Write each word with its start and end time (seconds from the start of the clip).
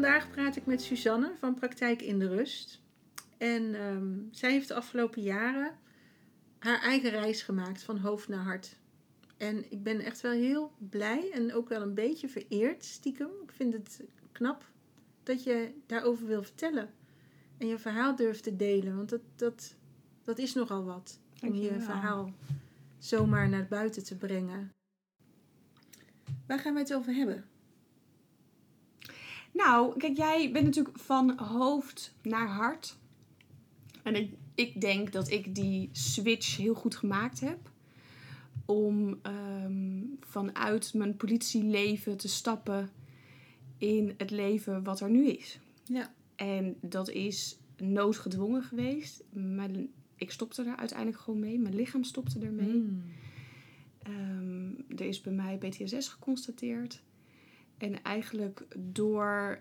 Vandaag 0.00 0.30
praat 0.30 0.56
ik 0.56 0.66
met 0.66 0.82
Suzanne 0.82 1.32
van 1.38 1.54
Praktijk 1.54 2.02
in 2.02 2.18
de 2.18 2.28
Rust. 2.28 2.80
En 3.38 3.74
ehm, 3.74 4.18
zij 4.30 4.50
heeft 4.52 4.68
de 4.68 4.74
afgelopen 4.74 5.22
jaren 5.22 5.78
haar 6.58 6.80
eigen 6.80 7.10
reis 7.10 7.42
gemaakt 7.42 7.82
van 7.82 7.98
hoofd 7.98 8.28
naar 8.28 8.42
hart. 8.42 8.76
En 9.36 9.72
ik 9.72 9.82
ben 9.82 10.00
echt 10.00 10.20
wel 10.20 10.32
heel 10.32 10.72
blij 10.78 11.30
en 11.32 11.54
ook 11.54 11.68
wel 11.68 11.82
een 11.82 11.94
beetje 11.94 12.28
vereerd, 12.28 12.84
stiekem. 12.84 13.30
Ik 13.42 13.52
vind 13.52 13.72
het 13.72 14.02
knap 14.32 14.64
dat 15.22 15.42
je 15.42 15.72
daarover 15.86 16.26
wil 16.26 16.42
vertellen. 16.42 16.90
En 17.58 17.66
je 17.66 17.78
verhaal 17.78 18.16
durft 18.16 18.42
te 18.42 18.56
delen, 18.56 18.96
want 18.96 19.08
dat, 19.08 19.22
dat, 19.36 19.74
dat 20.24 20.38
is 20.38 20.54
nogal 20.54 20.84
wat. 20.84 21.20
Om 21.42 21.54
je 21.54 21.80
verhaal 21.80 22.32
zomaar 22.98 23.48
naar 23.48 23.66
buiten 23.68 24.04
te 24.04 24.16
brengen. 24.16 24.72
Waar 26.46 26.58
gaan 26.58 26.74
we 26.74 26.80
het 26.80 26.94
over 26.94 27.14
hebben? 27.14 27.49
Nou, 29.52 29.98
kijk, 29.98 30.16
jij 30.16 30.50
bent 30.52 30.64
natuurlijk 30.64 30.98
van 30.98 31.38
hoofd 31.38 32.14
naar 32.22 32.48
hart. 32.48 32.96
En 34.02 34.14
ik, 34.14 34.32
ik 34.54 34.80
denk 34.80 35.12
dat 35.12 35.30
ik 35.30 35.54
die 35.54 35.88
switch 35.92 36.56
heel 36.56 36.74
goed 36.74 36.96
gemaakt 36.96 37.40
heb. 37.40 37.70
Om 38.64 39.18
ehm, 39.22 40.02
vanuit 40.20 40.94
mijn 40.94 41.16
politieleven 41.16 42.16
te 42.16 42.28
stappen 42.28 42.90
in 43.78 44.14
het 44.16 44.30
leven 44.30 44.82
wat 44.82 45.00
er 45.00 45.10
nu 45.10 45.26
is. 45.26 45.60
Ja. 45.84 46.12
En 46.36 46.76
dat 46.80 47.10
is 47.10 47.58
noodgedwongen 47.76 48.62
geweest. 48.62 49.22
Mijn, 49.30 49.90
ik 50.16 50.30
stopte 50.30 50.62
er 50.62 50.76
uiteindelijk 50.76 51.18
gewoon 51.18 51.40
mee. 51.40 51.58
Mijn 51.58 51.74
lichaam 51.74 52.04
stopte 52.04 52.38
ermee. 52.38 52.72
Mm. 52.72 53.02
Er 55.00 55.06
is 55.06 55.20
bij 55.20 55.32
mij 55.32 55.56
PTSS 55.56 56.08
geconstateerd. 56.08 57.02
En 57.80 58.02
eigenlijk 58.02 58.66
door 58.78 59.60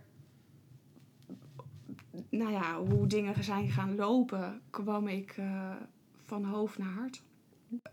nou 2.30 2.52
ja, 2.52 2.80
hoe 2.84 3.08
dingen 3.08 3.44
zijn 3.44 3.70
gaan 3.70 3.96
lopen, 3.96 4.62
kwam 4.70 5.08
ik 5.08 5.32
eh, 5.38 5.76
van 6.26 6.44
hoofd 6.44 6.78
naar 6.78 6.92
hart. 6.94 7.22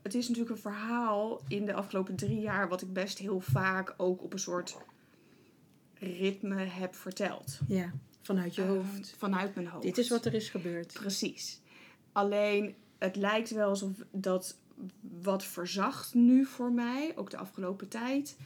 Het 0.03 0.15
is 0.15 0.29
natuurlijk 0.29 0.55
een 0.57 0.63
verhaal 0.63 1.41
in 1.49 1.65
de 1.65 1.75
afgelopen 1.75 2.17
drie 2.17 2.41
jaar 2.41 2.69
wat 2.69 2.83
ik 2.83 2.93
best 2.93 3.19
heel 3.19 3.41
vaak 3.41 3.95
ook 3.97 4.23
op 4.23 4.33
een 4.33 4.39
soort 4.39 4.77
ritme 5.95 6.55
heb 6.65 6.95
verteld. 6.95 7.59
Ja, 7.69 7.93
vanuit 8.23 8.55
je 8.55 8.63
Ehm, 8.63 8.71
hoofd. 8.71 9.15
vanuit 9.19 9.55
mijn 9.55 9.67
hoofd. 9.67 9.83
Dit 9.85 9.99
is 9.99 10.09
wat 10.09 10.25
er 10.25 10.35
is 10.35 10.49
gebeurd. 10.49 10.93
Precies. 10.93 11.61
Alleen 12.13 12.75
het 12.99 13.17
lijkt 13.17 13.51
wel 13.51 13.69
alsof 13.69 13.91
dat 14.13 14.59
wat 15.23 15.45
verzacht 15.45 16.15
nu 16.15 16.45
voor 16.45 16.73
mij, 16.73 17.13
ook 17.17 17.31
de 17.31 17.37
afgelopen 17.37 17.89
tijd. 17.89 18.37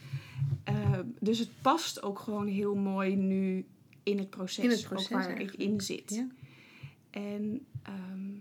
Eh, 0.63 0.99
dus 1.19 1.39
het 1.39 1.49
past 1.61 2.03
ook 2.03 2.19
gewoon 2.19 2.47
heel 2.47 2.75
mooi 2.75 3.15
nu 3.15 3.65
in 4.03 4.17
het 4.17 4.29
proces, 4.29 4.63
In 4.63 4.69
het 4.69 4.83
proces 4.83 5.09
waar 5.09 5.41
ik 5.41 5.53
in 5.53 5.81
zit. 5.81 6.09
Ja. 6.09 6.27
En, 7.09 7.65
ehm, 7.83 8.31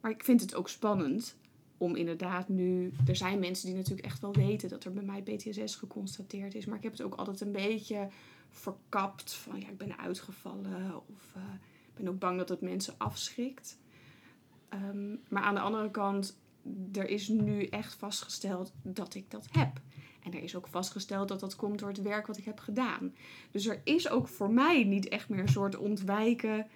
maar 0.00 0.10
ik 0.10 0.24
vind 0.24 0.40
het 0.40 0.54
ook 0.54 0.68
spannend 0.68 1.36
om 1.78 1.96
inderdaad 1.96 2.48
nu... 2.48 2.92
Er 3.06 3.16
zijn 3.16 3.38
mensen 3.38 3.66
die 3.66 3.76
natuurlijk 3.76 4.06
echt 4.06 4.20
wel 4.20 4.32
weten 4.32 4.68
dat 4.68 4.84
er 4.84 4.92
bij 4.92 5.02
mij 5.02 5.22
PTSS 5.22 5.76
geconstateerd 5.76 6.54
is. 6.54 6.66
Maar 6.66 6.76
ik 6.76 6.82
heb 6.82 6.92
het 6.92 7.02
ook 7.02 7.14
altijd 7.14 7.40
een 7.40 7.52
beetje 7.52 8.08
verkapt. 8.50 9.32
Van 9.32 9.60
ja, 9.60 9.68
ik 9.68 9.78
ben 9.78 9.98
uitgevallen. 9.98 10.96
Of 10.96 11.32
eh, 11.34 11.42
ik 11.88 11.94
ben 11.94 12.08
ook 12.08 12.18
bang 12.18 12.38
dat 12.38 12.48
het 12.48 12.60
mensen 12.60 12.94
afschrikt. 12.98 13.78
Ehm, 14.68 15.16
maar 15.28 15.42
aan 15.42 15.54
de 15.54 15.60
andere 15.60 15.90
kant, 15.90 16.39
er 16.92 17.08
is 17.08 17.28
nu 17.28 17.64
echt 17.64 17.94
vastgesteld 17.94 18.72
dat 18.82 19.14
ik 19.14 19.30
dat 19.30 19.48
heb. 19.50 19.80
En 20.22 20.32
er 20.34 20.42
is 20.42 20.56
ook 20.56 20.66
vastgesteld 20.66 21.28
dat 21.28 21.40
dat 21.40 21.56
komt 21.56 21.78
door 21.78 21.88
het 21.88 22.02
werk 22.02 22.26
wat 22.26 22.36
ik 22.36 22.44
heb 22.44 22.58
gedaan. 22.58 23.14
Dus 23.50 23.66
er 23.66 23.80
is 23.84 24.08
ook 24.08 24.28
voor 24.28 24.50
mij 24.50 24.84
niet 24.84 25.08
echt 25.08 25.28
meer 25.28 25.38
een 25.40 25.48
soort 25.48 25.76
ontwijken. 25.76 26.66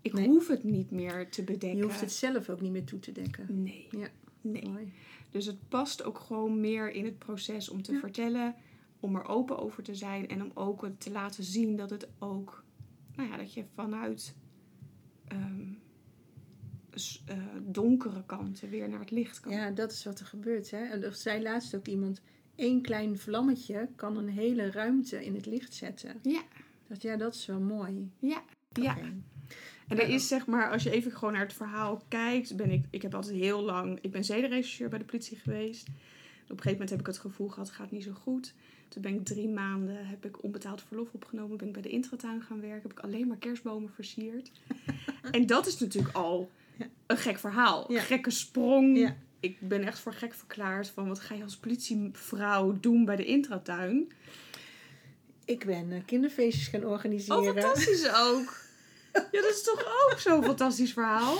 Ik 0.00 0.12
Nee. 0.12 0.26
hoef 0.26 0.48
het 0.48 0.64
niet 0.64 0.90
meer 0.90 1.30
te 1.30 1.42
bedenken. 1.44 1.76
Je 1.78 1.82
hoeft 1.84 2.00
het 2.00 2.12
zelf 2.12 2.48
ook 2.48 2.60
niet 2.60 2.72
meer 2.72 2.84
toe 2.84 2.98
te 2.98 3.12
dekken. 3.12 3.62
Nee. 3.62 3.88
Ja. 3.90 4.08
nee. 4.40 4.68
Mooi. 4.68 4.92
Dus 5.30 5.46
het 5.46 5.68
past 5.68 6.04
ook 6.04 6.18
gewoon 6.18 6.60
meer 6.60 6.90
in 6.90 7.04
het 7.04 7.18
proces 7.18 7.68
om 7.68 7.82
te 7.82 7.92
Ja. 7.92 7.98
vertellen, 7.98 8.54
om 9.00 9.16
er 9.16 9.24
open 9.28 9.58
over 9.58 9.82
te 9.82 9.94
zijn 9.94 10.28
en 10.28 10.42
om 10.42 10.50
ook 10.54 10.88
te 10.98 11.10
laten 11.10 11.44
zien 11.44 11.76
dat 11.76 11.90
het 11.90 12.08
ook, 12.18 12.64
nou 13.16 13.28
ja, 13.30 13.36
dat 13.36 13.52
je 13.54 13.64
vanuit 13.74 14.34
ehm, 15.28 15.64
eh, 17.26 17.36
donkere 17.62 18.22
kanten 18.26 18.70
weer 18.70 18.88
naar 18.88 19.00
het 19.00 19.10
licht 19.10 19.40
kan. 19.40 19.52
Ja, 19.52 19.70
dat 19.70 19.92
is 19.92 20.04
wat 20.04 20.20
er 20.20 20.26
gebeurt. 20.26 20.70
Hè? 20.70 20.84
En 20.84 21.02
er 21.02 21.14
zei 21.14 21.42
laatst 21.42 21.74
ook 21.74 21.86
iemand... 21.86 22.20
één 22.54 22.82
klein 22.82 23.18
vlammetje 23.18 23.88
kan 23.96 24.16
een 24.16 24.28
hele 24.28 24.70
ruimte 24.70 25.24
in 25.24 25.34
het 25.34 25.46
licht 25.46 25.74
zetten. 25.74 26.18
Ja. 26.22 26.42
Dat, 26.86 27.02
ja, 27.02 27.16
dat 27.16 27.34
is 27.34 27.46
wel 27.46 27.60
mooi. 27.60 28.10
Ja. 28.18 28.42
ja. 28.72 28.96
En 29.88 29.98
er 29.98 30.08
is 30.08 30.28
zeg 30.28 30.46
maar, 30.46 30.70
als 30.70 30.82
je 30.82 30.90
even 30.90 31.12
gewoon 31.12 31.32
naar 31.32 31.42
het 31.42 31.52
verhaal 31.52 32.02
kijkt, 32.08 32.56
ben 32.56 32.70
ik, 32.70 32.84
ik 32.90 33.02
heb 33.02 33.14
altijd 33.14 33.34
heel 33.34 33.62
lang, 33.62 33.98
ik 34.00 34.10
ben 34.10 34.24
zedenregisseur 34.24 34.88
bij 34.88 34.98
de 34.98 35.04
politie 35.04 35.36
geweest. 35.36 35.88
Op 35.88 36.50
een 36.50 36.56
gegeven 36.56 36.72
moment 36.72 36.90
heb 36.90 37.00
ik 37.00 37.06
het 37.06 37.18
gevoel 37.18 37.48
gehad, 37.48 37.66
het 37.66 37.76
gaat 37.76 37.90
niet 37.90 38.02
zo 38.02 38.12
goed. 38.12 38.54
Toen 38.88 39.02
ben 39.02 39.14
ik 39.14 39.24
drie 39.24 39.48
maanden, 39.48 40.06
heb 40.06 40.24
ik 40.24 40.42
onbetaald 40.42 40.82
verlof 40.82 41.08
opgenomen, 41.12 41.56
ben 41.56 41.66
ik 41.66 41.72
bij 41.72 41.82
de 41.82 41.88
intratuin 41.88 42.42
gaan 42.42 42.60
werken, 42.60 42.82
heb 42.82 42.98
ik 42.98 43.04
alleen 43.04 43.26
maar 43.26 43.36
kerstbomen 43.36 43.90
versierd. 43.90 44.50
en 45.30 45.46
dat 45.46 45.66
is 45.66 45.78
natuurlijk 45.78 46.14
al. 46.14 46.50
Een 47.06 47.16
gek 47.16 47.38
verhaal, 47.38 47.92
Ja. 47.92 47.98
een 47.98 48.04
gekke 48.04 48.30
sprong. 48.30 48.98
Ja. 48.98 49.16
Ik 49.40 49.68
ben 49.68 49.82
echt 49.82 49.98
voor 49.98 50.12
gek 50.12 50.34
verklaard 50.34 50.88
van, 50.88 51.08
wat 51.08 51.20
ga 51.20 51.34
je 51.34 51.42
als 51.42 51.56
politievrouw 51.56 52.80
doen 52.80 53.04
bij 53.04 53.16
de 53.16 53.24
intratuin? 53.24 54.12
Ik 55.44 55.66
ben 55.66 55.92
eh, 55.92 56.04
kinderfeestjes 56.06 56.68
gaan 56.68 56.84
organiseren. 56.84 57.38
Oh, 57.42 57.44
fantastisch 57.46 58.08
ook! 58.14 58.54
Ja, 59.32 59.40
dat 59.40 59.50
is 59.50 59.62
toch 59.62 59.84
ook 59.84 60.18
zo'n 60.18 60.44
fantastisch 60.44 60.92
verhaal? 60.92 61.36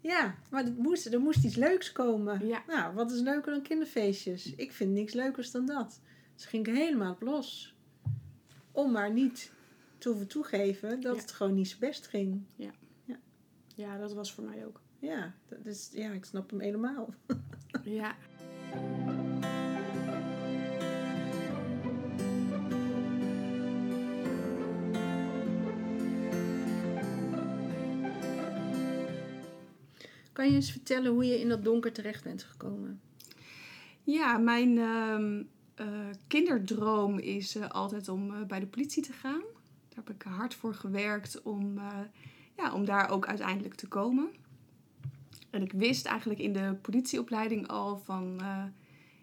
Ja, 0.00 0.34
maar 0.50 0.64
er 0.64 0.72
moest, 0.72 1.06
er 1.06 1.20
moest 1.20 1.44
iets 1.44 1.54
leuks 1.56 1.92
komen. 1.92 2.46
Ja. 2.46 2.62
Nou, 2.66 2.94
wat 2.94 3.10
is 3.12 3.20
leuker 3.20 3.52
dan 3.52 3.62
kinderfeestjes? 3.62 4.54
Ik 4.54 4.72
vind 4.72 4.92
niks 4.92 5.12
leukers 5.12 5.50
dan 5.50 5.66
dat. 5.66 6.00
Dus 6.34 6.44
ging 6.44 6.66
ik 6.66 6.74
helemaal 6.74 7.12
op 7.12 7.20
los. 7.22 7.74
Om 8.72 8.92
maar 8.92 9.12
niet 9.12 9.52
te 9.98 10.08
hoeven 10.08 10.26
toegeven 10.26 11.00
dat 11.00 11.14
Ja. 11.14 11.20
het 11.20 11.32
gewoon 11.32 11.54
niet 11.54 11.68
zo 11.68 11.76
best 11.80 12.06
ging. 12.06 12.42
Ja, 13.74 13.98
dat 13.98 14.12
was 14.12 14.32
voor 14.32 14.44
mij 14.44 14.66
ook. 14.66 14.80
Ja, 14.98 15.34
dat 15.48 15.66
is, 15.66 15.90
ja, 15.92 16.10
ik 16.10 16.24
snap 16.24 16.50
hem 16.50 16.60
helemaal. 16.60 17.14
Ja. 17.84 18.16
Kan 30.32 30.48
je 30.48 30.54
eens 30.54 30.70
vertellen 30.70 31.12
hoe 31.12 31.24
je 31.24 31.40
in 31.40 31.48
dat 31.48 31.64
donker 31.64 31.92
terecht 31.92 32.24
bent 32.24 32.42
gekomen? 32.42 33.00
Ja, 34.02 34.38
mijn 34.38 34.78
ehm, 34.78 35.42
eh, 35.74 36.08
kinderdroom 36.26 37.18
is 37.18 37.56
eh, 37.56 37.68
altijd 37.68 38.08
om 38.08 38.34
eh, 38.34 38.42
bij 38.46 38.60
de 38.60 38.66
politie 38.66 39.02
te 39.02 39.12
gaan. 39.12 39.42
Daar 39.88 40.04
heb 40.04 40.10
ik 40.10 40.22
hard 40.22 40.54
voor 40.54 40.74
gewerkt 40.74 41.42
om, 41.42 41.78
eh, 41.78 41.98
ja, 42.56 42.72
om 42.72 42.84
daar 42.84 43.10
ook 43.10 43.26
uiteindelijk 43.26 43.74
te 43.74 43.88
komen. 43.88 44.30
En 45.50 45.62
ik 45.62 45.72
wist 45.72 46.06
eigenlijk 46.06 46.40
in 46.40 46.52
de 46.52 46.76
politieopleiding 46.82 47.68
al 47.68 47.98
van, 47.98 48.40
eh, 48.40 48.64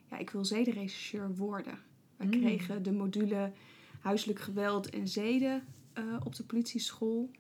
ja, 0.10 0.18
ik 0.18 0.30
wil 0.30 0.46
zedenregisseur 0.46 1.36
worden. 1.36 1.80
We 2.18 2.26
Mm. 2.26 2.32
kregen 2.32 2.84
de 2.84 2.92
module 2.92 3.52
huiselijk 4.00 4.40
geweld 4.40 4.90
en 4.90 5.08
zeden 5.08 5.64
eh, 5.94 6.04
op 6.24 6.36
de 6.36 6.44
politieschool. 6.44 7.32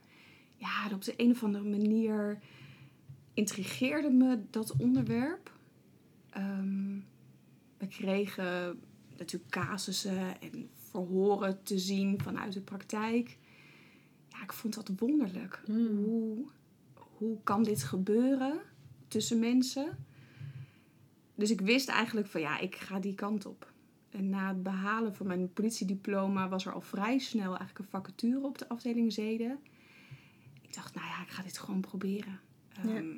Ja, 0.56 0.90
op 0.94 1.04
de 1.04 1.14
een 1.18 1.32
of 1.32 1.44
andere 1.44 1.70
manier 1.70 2.40
intrigeerde 3.34 4.10
me 4.10 4.40
dat 4.50 4.76
onderwerp. 4.78 5.52
Ehm, 6.30 7.00
we 7.78 7.88
kregen 7.88 8.80
natuurlijk 9.18 9.52
casussen 9.52 10.42
en 10.42 10.70
verhoren 10.76 11.64
te 11.64 11.80
zien 11.80 12.22
vanuit 12.22 12.54
de 12.54 12.62
praktijk. 12.62 13.38
Ja, 14.30 14.44
ik 14.44 14.54
vond 14.54 14.74
dat 14.74 14.92
wonderlijk. 15.00 15.62
Hmm. 15.66 16.04
Hoe, 16.04 16.46
hoe 16.94 17.38
kan 17.44 17.64
dit 17.64 17.84
gebeuren 17.84 18.60
tussen 19.16 19.40
mensen? 19.40 19.98
Dus 21.36 21.52
ik 21.52 21.62
wist 21.62 21.90
eigenlijk 21.90 22.28
van 22.28 22.42
ja, 22.42 22.60
ik 22.60 22.76
ga 22.76 23.00
die 23.00 23.16
kant 23.16 23.46
op. 23.46 23.74
En 24.10 24.30
na 24.30 24.48
het 24.48 24.64
behalen 24.64 25.16
van 25.16 25.28
mijn 25.28 25.54
politiediploma 25.54 26.50
was 26.50 26.66
er 26.66 26.74
al 26.74 26.82
vrij 26.82 27.18
snel 27.18 27.48
eigenlijk 27.48 27.80
een 27.80 27.86
vacature 27.86 28.46
op 28.46 28.58
de 28.58 28.70
afdeling 28.70 29.14
zeden. 29.14 29.60
Ik 30.62 30.74
dacht, 30.74 30.96
nou 30.96 31.08
ja, 31.08 31.22
ik 31.22 31.30
ga 31.30 31.44
dit 31.44 31.58
gewoon 31.58 31.82
proberen. 31.82 32.40
Ja. 32.84 32.96
Ehm, 32.96 33.18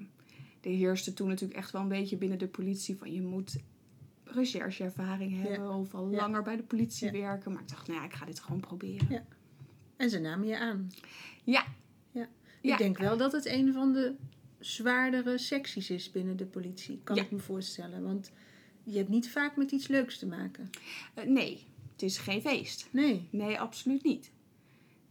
er 0.61 0.69
heerste 0.71 1.13
toen 1.13 1.27
natuurlijk 1.27 1.59
echt 1.59 1.71
wel 1.71 1.81
een 1.81 1.87
beetje 1.87 2.17
binnen 2.17 2.39
de 2.39 2.47
politie 2.47 2.97
van 2.97 3.13
je 3.13 3.21
moet 3.21 3.57
rechercheervaring 4.23 5.41
hebben 5.41 5.73
of 5.73 5.93
al 5.93 6.09
Ja. 6.09 6.17
langer 6.17 6.43
bij 6.43 6.55
de 6.55 6.63
politie 6.63 7.11
werken. 7.11 7.51
Maar 7.51 7.61
ik 7.61 7.69
dacht, 7.69 7.87
nou 7.87 7.99
ja, 7.99 8.05
ik 8.05 8.13
ga 8.13 8.25
dit 8.25 8.39
gewoon 8.39 8.59
proberen. 8.59 9.07
Ja. 9.09 9.23
En 9.95 10.09
ze 10.09 10.19
namen 10.19 10.47
je 10.47 10.59
aan. 10.59 10.91
Ja. 11.43 11.65
Ja. 12.11 12.27
Ja. 12.61 12.71
Ik 12.73 12.77
denk 12.77 12.97
wel 12.97 13.17
dat 13.17 13.31
het 13.31 13.45
een 13.45 13.73
van 13.73 13.93
de 13.93 14.15
zwaardere 14.59 15.37
secties 15.37 15.89
is 15.89 16.11
binnen 16.11 16.37
de 16.37 16.45
politie. 16.45 16.99
Kan 17.03 17.15
Ja. 17.15 17.21
ik 17.23 17.31
me 17.31 17.39
voorstellen. 17.39 18.03
Want 18.03 18.31
je 18.83 18.97
hebt 18.97 19.09
niet 19.09 19.29
vaak 19.29 19.55
met 19.57 19.71
iets 19.71 19.87
leuks 19.87 20.17
te 20.19 20.25
maken. 20.27 20.69
Eh, 21.13 21.25
nee, 21.25 21.65
het 21.91 22.01
is 22.01 22.17
geen 22.17 22.41
feest. 22.41 22.87
Nee. 22.91 23.27
Nee, 23.31 23.59
absoluut 23.59 24.03
niet. 24.03 24.31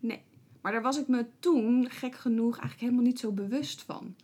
Nee. 0.01 0.23
Maar 0.61 0.73
daar 0.73 0.83
was 0.83 0.99
ik 1.01 1.09
me 1.09 1.27
toen, 1.39 1.91
gek 1.91 2.15
genoeg, 2.15 2.53
eigenlijk 2.53 2.81
helemaal 2.81 3.03
niet 3.05 3.19
zo 3.19 3.33
bewust 3.33 3.83
van. 3.83 4.15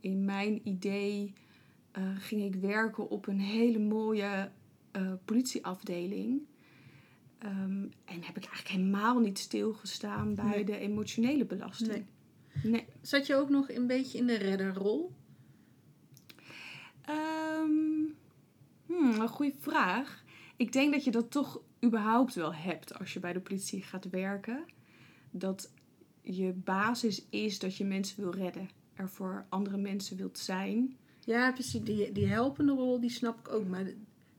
In 0.00 0.24
mijn 0.24 0.60
idee 0.68 1.32
eh, 1.92 2.02
ging 2.18 2.42
ik 2.54 2.54
werken 2.60 3.08
op 3.10 3.26
een 3.26 3.40
hele 3.40 3.78
mooie 3.78 4.50
eh, 4.90 5.12
politieafdeling. 5.24 6.40
Ehm, 7.38 7.82
en 8.04 8.22
heb 8.22 8.36
ik 8.36 8.44
eigenlijk 8.44 8.68
helemaal 8.68 9.18
niet 9.18 9.38
stilgestaan 9.38 10.34
bij 10.34 10.44
Nee. 10.44 10.64
de 10.64 10.76
emotionele 10.78 11.44
belasting. 11.44 11.90
Nee. 11.90 12.04
Nee. 12.62 12.86
Zat 13.00 13.26
je 13.26 13.34
ook 13.34 13.48
nog 13.48 13.70
een 13.70 13.86
beetje 13.86 14.18
in 14.18 14.26
de 14.26 14.36
redderrol? 14.36 15.12
Hmm, 18.86 19.20
een 19.20 19.28
goede 19.28 19.54
vraag. 19.58 20.24
Ik 20.56 20.72
denk 20.72 20.92
dat 20.92 21.04
je 21.04 21.10
dat 21.10 21.30
toch 21.30 21.60
überhaupt 21.84 22.34
wel 22.34 22.54
hebt 22.54 22.98
als 22.98 23.12
je 23.12 23.20
bij 23.20 23.32
de 23.32 23.40
politie 23.40 23.82
gaat 23.82 24.10
werken. 24.10 24.64
Dat 25.30 25.70
je 26.22 26.52
basis 26.52 27.26
is 27.30 27.58
dat 27.58 27.76
je 27.76 27.84
mensen 27.84 28.20
wil 28.20 28.34
redden. 28.34 28.68
Er 28.94 29.08
voor 29.08 29.46
andere 29.48 29.76
mensen 29.76 30.16
wilt 30.16 30.38
zijn. 30.38 30.96
Ja, 31.24 31.52
precies. 31.52 31.82
Die, 31.82 32.12
die 32.12 32.26
helpende 32.26 32.72
rol, 32.72 33.00
die 33.00 33.10
snap 33.10 33.38
ik 33.38 33.48
ook. 33.48 33.66
Maar 33.66 33.86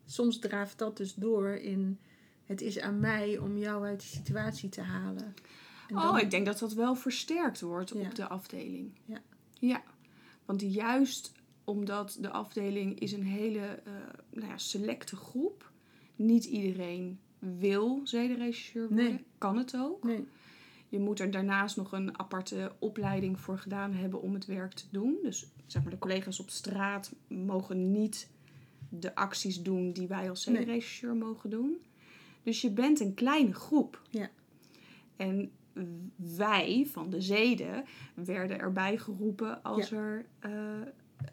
soms 0.06 0.40
draaft 0.40 0.78
dat 0.78 0.98
dus 0.98 1.14
door 1.14 1.50
in... 1.50 2.00
Het 2.46 2.62
is 2.62 2.80
aan 2.80 3.00
mij 3.00 3.38
om 3.38 3.58
jou 3.58 3.86
uit 3.86 4.00
die 4.00 4.10
situatie 4.10 4.70
te 4.70 4.82
halen. 4.82 5.34
Dan- 5.88 6.10
Oh, 6.10 6.20
ik 6.20 6.32
denk 6.32 6.46
dat 6.46 6.60
dat 6.60 6.74
wel 6.74 6.96
versterkt 6.96 7.62
wordt 7.62 7.90
Ja. 7.96 8.00
op 8.00 8.16
de 8.16 8.28
afdeling. 8.28 8.92
Ja. 9.06 9.22
Ja, 9.60 9.84
want 10.46 10.62
juist 10.74 11.32
omdat 11.64 12.18
de 12.22 12.30
afdeling 12.30 13.00
is 13.00 13.12
een 13.12 13.24
hele 13.26 13.60
eh, 13.60 13.94
nou 14.32 14.48
ja, 14.48 14.58
selecte 14.58 15.16
groep. 15.16 15.72
Niet 16.16 16.46
iedereen 16.46 17.20
wil 17.40 18.02
zedenregisseur 18.04 18.88
worden. 18.88 19.06
Nee. 19.06 19.24
Kan 19.38 19.58
het 19.58 19.76
ook. 19.78 20.04
Nee. 20.04 20.26
Je 20.90 21.00
moet 21.00 21.20
er 21.20 21.32
daarnaast 21.32 21.78
nog 21.78 21.92
een 21.92 22.20
aparte 22.20 22.72
opleiding 22.80 23.40
voor 23.40 23.58
gedaan 23.60 23.94
hebben 23.94 24.22
om 24.22 24.34
het 24.34 24.46
werk 24.46 24.74
te 24.74 24.86
doen. 24.92 25.18
Dus 25.22 25.48
zeg 25.66 25.82
maar, 25.82 25.92
de 25.92 25.98
collega's 25.98 26.40
op 26.40 26.50
straat 26.50 27.14
mogen 27.28 27.92
niet 27.92 28.30
de 28.90 29.16
acties 29.16 29.62
doen 29.62 29.92
die 29.92 30.08
wij 30.08 30.30
als 30.30 30.46
Nee. 30.46 30.56
zedenregisseur 30.56 31.16
mogen 31.16 31.50
doen. 31.50 31.78
Dus 32.44 32.62
je 32.62 32.72
bent 32.72 33.00
een 33.00 33.14
kleine 33.14 33.54
groep. 33.54 34.02
Ja. 34.10 34.30
En 35.16 35.52
wij 36.16 36.88
van 36.92 37.10
de 37.10 37.22
zeden 37.22 37.86
werden 38.14 38.60
erbij 38.60 38.98
geroepen 38.98 39.64
als 39.64 39.92
er 39.92 40.26
eh, 40.40 40.52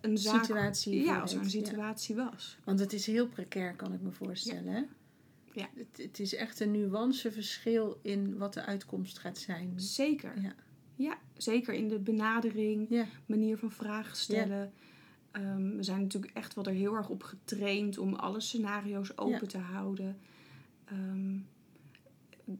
een 0.00 0.18
zaak... 0.18 0.44
Situatie 0.44 1.04
ja, 1.04 1.20
als 1.20 1.32
er 1.32 1.38
een 1.38 1.44
ja. 1.44 1.50
situatie 1.50 2.14
was. 2.14 2.58
Want 2.64 2.78
het 2.78 2.92
is 2.92 3.06
heel 3.06 3.28
precair, 3.28 3.74
kan 3.74 3.92
ik 3.92 4.00
me 4.00 4.10
voorstellen. 4.10 4.88
Ja. 5.52 5.68
Het, 5.74 6.02
het 6.02 6.20
is 6.20 6.34
echt 6.34 6.60
een 6.60 6.70
nuanceverschil 6.70 7.98
in 8.02 8.38
wat 8.38 8.54
de 8.54 8.64
uitkomst 8.64 9.18
gaat 9.18 9.38
zijn. 9.38 9.72
Zeker. 9.76 10.40
Ja. 10.40 10.54
Ja, 10.96 11.18
zeker 11.36 11.74
in 11.74 11.88
de 11.88 11.98
benadering. 11.98 13.06
Manier 13.26 13.58
van 13.58 13.70
vragen 13.70 14.16
stellen. 14.16 14.72
Ehm, 15.30 15.76
we 15.76 15.82
zijn 15.82 16.00
natuurlijk 16.00 16.36
echt 16.36 16.54
wel 16.54 16.64
er 16.64 16.72
heel 16.72 16.94
erg 16.94 17.08
op 17.08 17.22
getraind 17.22 17.98
om 17.98 18.14
alle 18.14 18.40
scenario's 18.40 19.18
open 19.18 19.48
te 19.48 19.58
houden. 19.58 20.18
Ehm, 20.84 21.36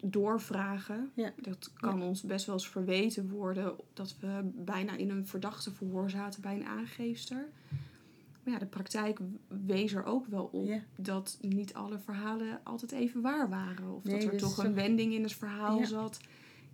doorvragen. 0.03 1.11
Ja. 1.15 1.33
Dat 1.41 1.73
kan 1.75 2.03
ons 2.03 2.23
best 2.23 2.47
wel 2.47 2.55
eens 2.55 2.69
verweten 2.69 3.29
worden 3.29 3.75
dat 3.93 4.17
we 4.21 4.51
bijna 4.55 4.97
in 4.97 5.11
een 5.11 5.27
verdachte 5.27 5.73
verhoor 5.73 6.11
zaten 6.11 6.43
bij 6.43 6.55
een 6.55 6.67
aangeefster. 6.67 7.49
Maar 8.43 8.53
ja, 8.53 8.59
de 8.59 8.67
praktijk 8.67 9.19
wees 9.67 9.93
er 9.93 10.05
ook 10.05 10.27
wel 10.27 10.45
op 10.53 10.67
Ja. 10.67 10.81
dat 10.97 11.39
niet 11.41 11.75
alle 11.75 11.99
verhalen 11.99 12.61
altijd 12.63 12.93
even 12.93 13.21
waar 13.21 13.49
waren. 13.49 13.95
Of 13.95 14.05
Nee, 14.05 14.15
dat 14.15 14.25
er 14.25 14.31
dus 14.31 14.41
toch 14.41 14.65
een 14.65 14.75
wending 14.75 15.13
in 15.15 15.23
het 15.23 15.33
verhaal 15.35 15.85
zat 15.85 16.21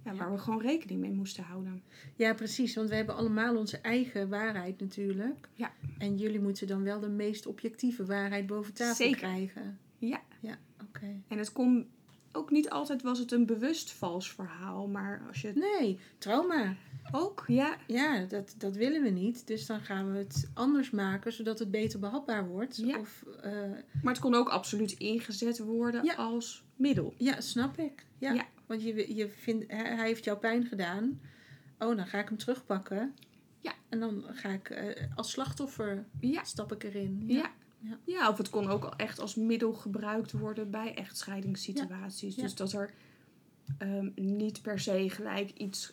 ja, 0.04 0.14
waar 0.14 0.32
we 0.32 0.38
gewoon 0.38 0.60
rekening 0.60 1.00
mee 1.00 1.12
moesten 1.12 1.44
houden. 1.44 1.82
ja, 2.16 2.34
precies. 2.34 2.74
Want 2.74 2.88
we 2.88 2.94
hebben 2.94 3.16
allemaal 3.16 3.56
onze 3.56 3.78
eigen 3.78 4.28
waarheid 4.28 4.80
natuurlijk. 4.80 5.48
Ja. 5.54 5.72
En 5.98 6.16
jullie 6.16 6.40
moeten 6.40 6.66
dan 6.66 6.82
wel 6.82 7.00
de 7.00 7.08
meest 7.08 7.46
objectieve 7.46 8.04
waarheid 8.04 8.46
boven 8.46 8.74
tafel 8.74 8.94
Zeker. 8.94 9.18
krijgen. 9.18 9.78
Ja. 9.98 10.20
Ja, 10.40 10.58
oké. 10.82 11.20
En 11.28 11.38
het 11.38 11.52
kon 11.52 11.86
ook 12.32 12.50
niet 12.50 12.70
altijd 12.70 13.02
was 13.02 13.18
het 13.18 13.32
een 13.32 13.46
bewust 13.46 13.92
vals 13.92 14.32
verhaal, 14.32 14.88
maar 14.88 15.22
als 15.28 15.40
je 15.40 15.52
Nee, 15.54 15.98
trauma. 16.18 16.74
ook, 17.12 17.44
ja, 17.46 17.76
Ja, 17.86 18.24
dat, 18.24 18.54
dat 18.58 18.76
willen 18.76 19.02
we 19.02 19.08
niet. 19.08 19.46
Dus 19.46 19.66
dan 19.66 19.80
gaan 19.80 20.12
we 20.12 20.18
het 20.18 20.50
anders 20.54 20.90
maken, 20.90 21.32
zodat 21.32 21.58
het 21.58 21.70
beter 21.70 21.98
behapbaar 21.98 22.48
wordt. 22.48 22.76
Ja. 22.76 22.98
Of, 22.98 23.24
eh, 23.42 23.52
maar 24.02 24.12
het 24.12 24.22
kon 24.22 24.34
ook 24.34 24.48
absoluut 24.48 24.92
ingezet 24.92 25.58
worden 25.58 26.04
Ja. 26.04 26.14
als 26.14 26.64
middel. 26.76 27.14
ja, 27.16 27.40
snap 27.40 27.78
ik. 27.78 28.06
Ja. 28.18 28.32
Ja. 28.32 28.46
Want 28.66 28.82
je, 28.82 29.14
je 29.16 29.28
vindt, 29.28 29.64
hij 29.72 30.06
heeft 30.06 30.24
jou 30.24 30.38
pijn 30.38 30.64
gedaan. 30.66 31.20
Oh, 31.78 31.96
dan 31.96 32.06
ga 32.06 32.18
ik 32.18 32.28
hem 32.28 32.38
terugpakken. 32.38 33.14
Ja. 33.60 33.72
En 33.88 34.00
dan 34.00 34.24
ga 34.28 34.48
ik 34.48 34.70
eh, 34.70 35.04
als 35.14 35.30
slachtoffer 35.30 36.04
Ja, 36.20 36.44
stap 36.44 36.72
ik 36.72 36.84
erin. 36.84 37.22
ja. 37.26 37.50
Ja. 37.80 37.98
Ja. 38.04 38.28
of 38.30 38.38
het 38.38 38.50
kon 38.50 38.68
ook 38.68 38.94
echt 38.96 39.18
als 39.18 39.34
middel 39.34 39.72
gebruikt 39.72 40.32
worden 40.32 40.70
bij 40.70 40.94
echtscheidingssituaties. 40.94 42.34
Ja. 42.34 42.42
Dus 42.42 42.54
dat 42.54 42.72
er 42.72 42.94
ehm, 43.78 44.08
niet 44.14 44.62
per 44.62 44.80
se 44.80 45.10
gelijk 45.10 45.50
iets 45.50 45.90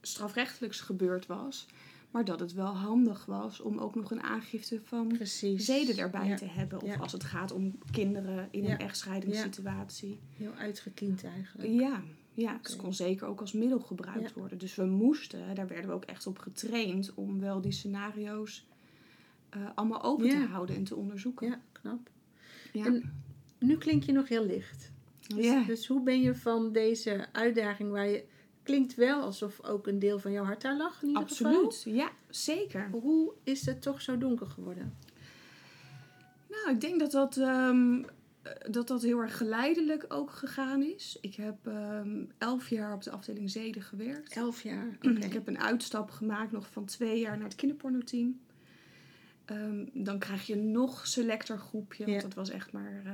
strafrechtelijks 0.00 0.80
gebeurd 0.80 1.26
was, 1.26 1.66
maar 2.10 2.24
dat 2.24 2.40
het 2.40 2.52
wel 2.52 2.76
handig 2.76 3.24
was 3.24 3.60
om 3.60 3.78
ook 3.78 3.94
nog 3.94 4.10
een 4.10 4.22
aangifte 4.22 4.80
van 4.84 5.06
Precies. 5.08 5.64
zeden 5.64 5.96
erbij 5.96 6.26
Ja. 6.28 6.36
te 6.36 6.44
hebben. 6.44 6.82
Of 6.82 7.00
als 7.00 7.12
het 7.12 7.24
gaat 7.24 7.52
om 7.52 7.78
kinderen 7.90 8.48
in 8.50 8.64
een 8.70 8.78
echtscheidingssituatie. 8.78 10.18
Heel 10.36 10.52
uitgekiend 10.52 11.24
eigenlijk. 11.24 11.70
Ja, 11.70 12.02
ja 12.34 12.52
het 12.62 12.72
Oké. 12.72 12.82
kon 12.82 12.94
zeker 12.94 13.26
ook 13.26 13.40
als 13.40 13.52
middel 13.52 13.80
gebruikt 13.80 14.32
worden. 14.32 14.58
Dus 14.58 14.74
we 14.74 14.84
moesten, 14.84 15.54
daar 15.54 15.66
werden 15.66 15.86
we 15.86 15.92
ook 15.94 16.04
echt 16.04 16.26
op 16.26 16.38
getraind 16.38 17.14
om 17.14 17.40
wel 17.40 17.60
die 17.60 17.72
scenario's 17.72 18.66
eh, 19.56 19.70
allemaal 19.74 20.02
open 20.02 20.26
Ja. 20.26 20.32
te 20.32 20.46
houden 20.46 20.76
en 20.76 20.84
te 20.84 20.96
onderzoeken. 20.96 21.48
Ja, 21.48 21.60
knap. 21.72 22.10
Ja. 22.72 22.84
En 22.84 23.12
nu 23.58 23.76
klink 23.76 24.02
je 24.02 24.12
nog 24.12 24.28
heel 24.28 24.46
licht. 24.46 24.92
Dus, 25.34 25.66
dus 25.66 25.86
hoe 25.86 26.02
ben 26.02 26.20
je 26.20 26.34
van 26.34 26.72
deze 26.72 27.26
uitdaging 27.32 27.90
waar 27.90 28.06
je... 28.06 28.24
Klinkt 28.62 28.94
wel 28.94 29.20
alsof 29.22 29.62
ook 29.64 29.86
een 29.86 29.98
deel 29.98 30.18
van 30.18 30.32
jouw 30.32 30.44
hart 30.44 30.62
daar 30.62 30.76
lag 30.76 31.02
in 31.02 31.08
ieder 31.08 31.22
Absoluut, 31.22 31.82
ja, 31.84 32.10
zeker. 32.28 32.88
Hoe 32.90 33.32
is 33.42 33.66
het 33.66 33.82
toch 33.82 34.02
zo 34.02 34.18
donker 34.18 34.46
geworden? 34.46 34.94
Nou, 36.48 36.70
ik 36.70 36.80
denk 36.80 37.00
dat 37.00 37.10
dat, 37.10 37.36
ehm, 37.36 38.02
eh, 38.42 38.52
dat 38.70 38.88
dat 38.88 39.02
heel 39.02 39.18
erg 39.18 39.36
geleidelijk 39.36 40.04
ook 40.08 40.30
gegaan 40.30 40.82
is. 40.82 41.18
Ik 41.20 41.34
heb 41.34 41.66
ehm, 41.66 42.24
elf 42.38 42.68
jaar 42.68 42.94
op 42.94 43.02
de 43.02 43.10
afdeling 43.10 43.50
zeden 43.50 43.82
gewerkt. 43.82 44.36
Elf 44.36 44.62
jaar. 44.62 44.96
Ik 45.26 45.32
heb 45.32 45.46
een 45.46 45.60
uitstap 45.60 46.10
gemaakt 46.10 46.52
nog 46.52 46.70
van 46.70 46.84
twee 46.84 47.20
jaar 47.20 47.36
naar 47.36 47.46
het 47.46 47.56
kinderpornoteam. 47.56 48.40
Ehm, 49.46 49.84
dan 49.92 50.18
krijg 50.18 50.46
je 50.46 50.54
een 50.54 50.70
nog 50.70 51.06
selecter 51.06 51.58
groepje. 51.58 52.04
Want 52.04 52.16
Ja. 52.16 52.22
dat 52.22 52.34
was 52.34 52.50
echt 52.50 52.72
maar, 52.72 53.02
eh, 53.04 53.12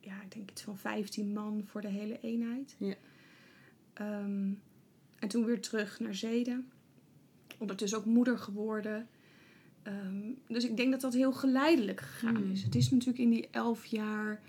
ja, 0.00 0.22
ik 0.22 0.32
denk 0.32 0.50
iets 0.50 0.62
van 0.62 0.78
15 0.78 1.32
man 1.32 1.62
voor 1.66 1.80
de 1.80 1.88
hele 1.88 2.20
eenheid. 2.20 2.76
Ja. 2.78 2.94
Ehm, 3.92 4.52
en 5.18 5.28
toen 5.28 5.44
weer 5.44 5.60
terug 5.60 6.00
naar 6.00 6.14
Zeden. 6.14 6.68
Ondertussen 7.58 7.98
ook 7.98 8.04
moeder 8.04 8.38
geworden. 8.38 9.08
Ehm, 9.82 10.30
dus 10.48 10.64
ik 10.64 10.76
denk 10.76 10.90
dat 10.90 11.00
dat 11.00 11.14
heel 11.14 11.32
geleidelijk 11.32 12.00
gegaan 12.00 12.36
Hmm. 12.36 12.50
is. 12.50 12.62
Het 12.62 12.74
is 12.74 12.90
natuurlijk 12.90 13.18
in 13.18 13.30
die 13.30 13.48
elf 13.50 13.84
jaar 13.84 14.40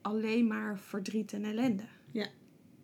alleen 0.00 0.46
maar 0.46 0.78
verdriet 0.78 1.32
en 1.32 1.44
ellende. 1.44 1.84
Ja. 2.10 2.26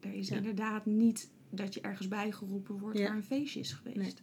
Er 0.01 0.15
is 0.15 0.29
Ja. 0.29 0.37
inderdaad 0.37 0.87
niet 0.87 1.31
dat 1.51 1.75
je 1.75 1.81
ergens 1.81 2.09
bijgeroepen 2.09 2.79
wordt 2.79 2.99
Ja. 2.99 3.07
waar 3.07 3.17
een 3.17 3.23
feestje 3.25 3.61
is 3.61 3.73
geweest. 3.73 3.97
Nee. 3.97 4.15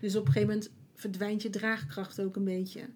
Dus 0.00 0.16
op 0.16 0.26
een 0.26 0.32
gegeven 0.32 0.48
moment 0.54 0.70
verdwijnt 1.02 1.42
je 1.42 1.50
draagkracht 1.50 2.20
ook 2.20 2.36
een 2.36 2.44
beetje. 2.44 2.88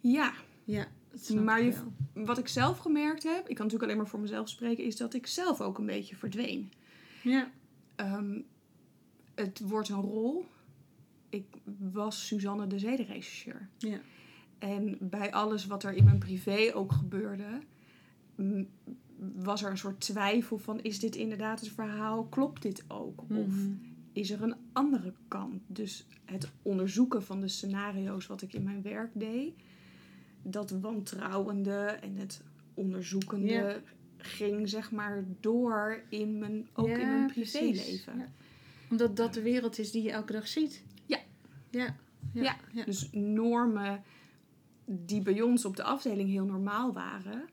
Ja, 0.00 0.32
Ja, 0.64 0.86
Maar 1.34 1.62
je- 1.62 1.74
wat 2.12 2.38
ik 2.38 2.48
zelf 2.48 2.78
gemerkt 2.78 3.22
heb, 3.22 3.38
ik 3.48 3.54
kan 3.54 3.64
natuurlijk 3.64 3.82
alleen 3.82 3.96
maar 3.96 4.06
voor 4.08 4.20
mezelf 4.20 4.48
spreken, 4.48 4.84
is 4.84 4.96
dat 4.96 5.14
ik 5.14 5.26
zelf 5.26 5.60
ook 5.60 5.78
een 5.78 5.86
beetje 5.86 6.16
verdween. 6.16 6.72
Ja, 7.22 7.50
Ehm, 7.96 8.40
het 9.34 9.60
wordt 9.60 9.88
een 9.88 10.00
rol. 10.00 10.44
Ik 11.28 11.44
was 11.92 12.26
Suzanne 12.26 12.66
de 12.66 12.78
zedenregisseur. 12.78 13.68
ja, 13.78 14.00
En 14.58 14.96
bij 15.00 15.32
alles 15.32 15.66
wat 15.66 15.82
er 15.84 15.92
in 15.92 16.04
mijn 16.04 16.18
privé 16.18 16.70
ook 16.74 16.92
gebeurde, 16.92 17.60
was 19.42 19.62
er 19.62 19.70
een 19.70 19.78
soort 19.78 20.00
twijfel 20.00 20.58
van, 20.58 20.80
is 20.82 20.98
dit 21.00 21.16
inderdaad 21.16 21.60
het 21.60 21.68
verhaal? 21.68 22.24
Klopt 22.24 22.62
dit 22.62 22.84
ook? 22.88 23.20
Of 23.22 23.28
Mhm. 23.28 23.72
Is 24.14 24.30
er 24.30 24.42
een 24.42 24.56
andere 24.72 25.12
kant? 25.28 25.62
Dus 25.66 26.06
het 26.24 26.50
onderzoeken 26.62 27.22
van 27.22 27.40
de 27.40 27.48
scenario's 27.48 28.26
wat 28.26 28.42
ik 28.42 28.52
in 28.52 28.62
mijn 28.62 28.82
werk 28.82 29.10
deed, 29.14 29.52
dat 30.42 30.70
wantrouwende 30.70 31.84
en 31.84 32.16
het 32.16 32.42
onderzoekende 32.74 33.52
Ja. 33.52 33.80
ging 34.16 34.68
zeg 34.68 34.90
maar 34.90 35.24
door 35.40 36.02
in 36.08 36.38
mijn, 36.38 36.68
ook 36.72 36.88
in 36.88 37.08
mijn 37.08 37.26
privéleven. 37.26 38.18
Ja. 38.18 38.32
Omdat 38.90 39.16
dat 39.16 39.34
de 39.34 39.42
wereld 39.42 39.78
is 39.78 39.90
die 39.90 40.02
je 40.02 40.10
elke 40.10 40.32
dag 40.32 40.48
ziet. 40.48 40.84
Ja. 41.06 41.18
Ja. 41.70 41.96
Ja. 42.32 42.56
ja. 42.72 42.84
Dus 42.84 43.08
normen 43.12 44.02
die 44.84 45.22
bij 45.22 45.40
ons 45.40 45.64
op 45.64 45.76
de 45.76 45.82
afdeling 45.82 46.28
heel 46.30 46.44
normaal 46.44 46.92
waren, 46.92 47.48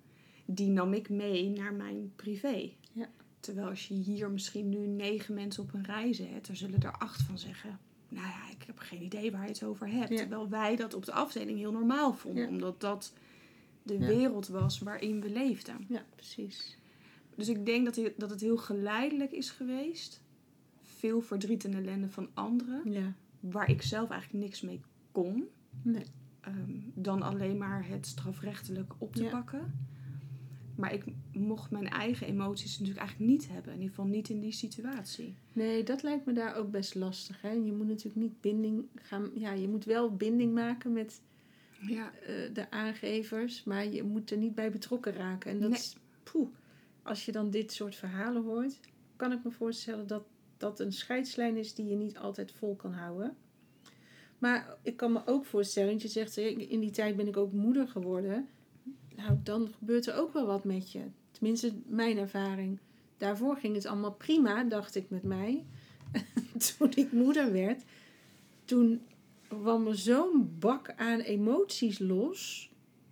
die 0.46 0.70
nam 0.70 0.94
ik 0.94 1.10
mee 1.10 1.50
naar 1.50 1.74
mijn 1.74 2.12
privé. 2.16 2.72
Ja. 2.92 3.10
Terwijl 3.42 3.68
als 3.68 3.88
je 3.88 3.94
hier 3.94 4.30
misschien 4.32 4.70
nu 4.70 4.88
negen 4.88 5.34
mensen 5.34 5.64
op 5.64 5.74
een 5.74 5.86
rij 5.86 6.14
zet, 6.14 6.48
dan 6.48 6.56
zullen 6.56 6.82
er 6.82 6.92
acht 6.98 7.22
van 7.22 7.38
zeggen. 7.40 7.80
Nou 8.10 8.28
ja, 8.28 8.50
ik 8.52 8.64
heb 8.66 8.78
geen 8.80 9.02
idee 9.02 9.32
waar 9.32 9.42
je 9.44 9.48
het 9.48 9.64
over 9.64 9.88
hebt. 9.90 10.10
Ja. 10.10 10.16
Terwijl 10.18 10.50
wij 10.50 10.76
dat 10.76 10.94
op 10.94 11.06
de 11.06 11.12
afdeling 11.12 11.58
heel 11.58 11.72
normaal 11.72 12.14
vonden. 12.14 12.44
Ja. 12.44 12.50
Omdat 12.50 12.82
dat 12.82 13.14
de 13.84 13.94
Ja. 14.00 14.08
wereld 14.08 14.48
was 14.48 14.80
waarin 14.80 15.22
we 15.22 15.30
leefden. 15.30 15.86
Ja, 15.88 16.06
precies. 16.16 16.78
Dus 17.36 17.48
ik 17.48 17.66
denk 17.66 17.86
dat, 17.86 17.96
het- 17.96 18.14
dat 18.18 18.30
het 18.30 18.42
heel 18.42 18.58
geleidelijk 18.58 19.32
is 19.32 19.50
geweest. 19.50 20.22
Veel 20.82 21.22
verdriet 21.22 21.66
en 21.66 21.74
ellende 21.74 22.10
van 22.10 22.30
anderen. 22.34 22.92
Ja. 22.92 23.14
Waar 23.40 23.70
ik 23.70 23.82
zelf 23.82 24.10
eigenlijk 24.10 24.44
niks 24.44 24.62
mee 24.62 24.82
kon. 25.12 25.48
Nee. 25.82 26.04
ehm, 26.42 26.72
dan 26.94 27.22
alleen 27.22 27.58
maar 27.58 27.88
het 27.88 28.06
strafrechtelijk 28.08 28.94
op 28.98 29.16
te 29.16 29.24
Ja. 29.24 29.30
pakken. 29.30 29.88
Maar 30.82 30.94
ik 30.94 31.04
mocht 31.32 31.72
mijn 31.72 31.90
eigen 31.90 32.28
emoties 32.28 32.72
natuurlijk 32.80 33.00
eigenlijk 33.00 33.32
niet 33.32 33.48
hebben. 33.48 33.74
In 33.74 33.80
ieder 33.80 33.96
geval 33.96 34.12
niet 34.12 34.30
in 34.30 34.40
die 34.40 34.52
situatie. 34.52 35.36
Nee, 35.54 35.84
dat 35.84 36.04
lijkt 36.04 36.26
me 36.26 36.34
daar 36.34 36.56
ook 36.56 36.72
best 36.72 36.96
lastig. 36.96 37.42
Hè? 37.42 37.52
Je 37.52 37.72
moet 37.74 37.88
natuurlijk 37.88 38.16
niet 38.16 38.42
binding 38.42 38.86
gaan. 38.96 39.32
Ja, 39.34 39.52
je 39.52 39.68
moet 39.68 39.86
wel 39.86 40.16
binding 40.16 40.54
maken 40.54 40.92
met 40.94 41.22
Ja, 41.88 42.12
eh, 42.14 42.54
de 42.54 42.72
aangevers, 42.72 43.64
maar 43.64 43.88
je 43.88 44.04
moet 44.04 44.32
er 44.32 44.38
niet 44.38 44.56
bij 44.56 44.72
betrokken 44.72 45.14
raken. 45.14 45.52
En 45.52 45.60
dat 45.60 45.70
Nee. 45.70 45.80
is, 45.80 45.96
poeh, 46.24 46.48
als 47.02 47.26
je 47.26 47.32
dan 47.32 47.50
dit 47.50 47.72
soort 47.72 47.96
verhalen 47.96 48.44
hoort, 48.44 48.80
kan 49.16 49.32
ik 49.32 49.44
me 49.44 49.52
voorstellen 49.52 50.08
dat 50.08 50.24
dat 50.58 50.80
een 50.80 50.94
scheidslijn 50.94 51.58
is 51.58 51.74
die 51.74 51.86
je 51.88 51.96
niet 51.96 52.18
altijd 52.18 52.52
vol 52.52 52.76
kan 52.76 52.94
houden. 52.94 53.36
Maar 54.38 54.78
ik 54.82 54.98
kan 54.98 55.12
me 55.12 55.22
ook 55.26 55.46
voorstellen, 55.46 55.90
want 55.90 56.02
je 56.02 56.08
zegt, 56.08 56.38
eh, 56.38 56.72
in 56.72 56.80
die 56.80 56.92
tijd 56.92 57.16
ben 57.16 57.28
ik 57.28 57.38
ook 57.38 57.52
moeder 57.52 57.88
geworden. 57.88 58.48
Nou, 59.16 59.38
dan 59.44 59.70
gebeurt 59.78 60.08
er 60.08 60.16
ook 60.16 60.34
wel 60.34 60.46
wat 60.46 60.64
met 60.64 60.92
je. 60.92 61.02
Tenminste, 61.32 61.74
mijn 61.86 62.18
ervaring. 62.18 62.80
Daarvoor 63.18 63.56
ging 63.58 63.76
het 63.76 63.86
allemaal 63.86 64.14
prima, 64.14 64.64
dacht 64.64 64.96
ik 64.96 65.10
met 65.10 65.24
mij. 65.24 65.66
toen 66.78 66.92
ik 66.96 67.12
moeder 67.12 67.52
werd, 67.52 67.84
toen 68.66 69.02
kwam 69.48 69.88
er 69.88 69.98
zo'n 69.98 70.56
bak 70.60 70.94
aan 70.96 71.20
emoties 71.20 72.00
los. 72.00 72.72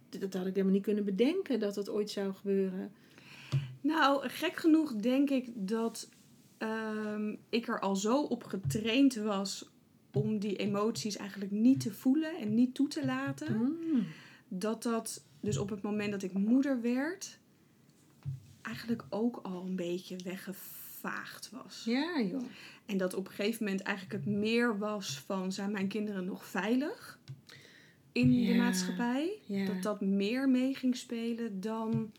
Dat 0.10 0.34
had 0.34 0.46
ik 0.46 0.54
helemaal 0.54 0.74
niet 0.74 0.84
kunnen 0.84 1.06
bedenken 1.06 1.60
dat 1.60 1.76
dat 1.76 1.90
ooit 1.90 2.10
zou 2.10 2.34
gebeuren. 2.34 2.92
Nou, 3.82 4.30
gek 4.30 4.56
genoeg 4.56 4.96
denk 4.96 5.30
ik 5.30 5.50
dat 5.56 6.10
ehm, 6.58 7.36
ik 7.50 7.68
er 7.68 7.80
al 7.80 7.96
zo 7.96 8.22
op 8.22 8.44
getraind 8.44 9.16
was 9.16 9.70
om 10.12 10.40
die 10.40 10.56
emoties 10.56 11.18
eigenlijk 11.18 11.52
niet 11.52 11.80
te 11.80 11.94
voelen 11.94 12.38
en 12.38 12.54
niet 12.54 12.76
toe 12.76 12.88
te 12.88 13.06
laten. 13.06 13.58
Mm. 13.58 14.06
Dat 14.48 14.84
dat 14.84 15.24
dus 15.40 15.58
op 15.58 15.70
het 15.70 15.82
moment 15.82 16.12
dat 16.12 16.24
ik 16.24 16.34
moeder 16.34 16.82
werd, 16.82 17.40
eigenlijk 18.62 19.04
ook 19.10 19.40
al 19.44 19.66
een 19.66 19.76
beetje 19.76 20.16
weggevaagd 20.24 21.50
was. 21.52 21.84
Ja, 21.86 22.22
joh. 22.22 22.44
En 22.86 22.98
dat 22.98 23.14
op 23.14 23.28
een 23.28 23.34
gegeven 23.34 23.64
moment 23.66 23.82
eigenlijk 23.82 24.26
het 24.26 24.34
meer 24.36 24.78
was 24.78 25.20
van 25.20 25.52
zijn 25.52 25.72
mijn 25.72 25.88
kinderen 25.88 26.26
nog 26.26 26.46
veilig 26.46 27.20
in 28.12 28.46
de 28.46 28.56
maatschappij. 28.56 29.40
ja. 29.46 29.66
Dat 29.66 29.82
dat 29.84 30.02
meer 30.02 30.50
mee 30.50 30.76
ging 30.76 30.96
spelen 30.98 31.62
dan 31.62 32.12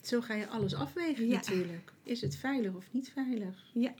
Zo 0.00 0.20
ga 0.20 0.34
je 0.34 0.46
alles 0.48 0.74
afwegen 0.74 1.26
Ja. 1.26 1.34
natuurlijk. 1.34 1.92
Is 2.02 2.20
het 2.20 2.36
veilig 2.36 2.74
of 2.74 2.92
niet 2.92 3.10
veilig? 3.10 3.70
Ja. 3.72 3.94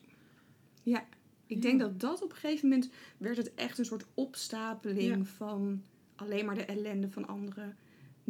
Ja. 0.83 1.07
Ik 1.47 1.63
denk 1.63 1.81
dat 1.81 2.01
dat 2.01 2.23
op 2.23 2.31
een 2.31 2.37
gegeven 2.37 2.69
moment 2.69 2.91
werd 3.17 3.37
het 3.37 3.55
echt 3.55 3.79
een 3.79 3.85
soort 3.85 4.05
opstapeling 4.15 5.29
van 5.29 5.83
alleen 6.15 6.45
maar 6.45 6.55
de 6.55 6.65
ellende 6.65 7.11
van 7.11 7.27
anderen. 7.27 7.77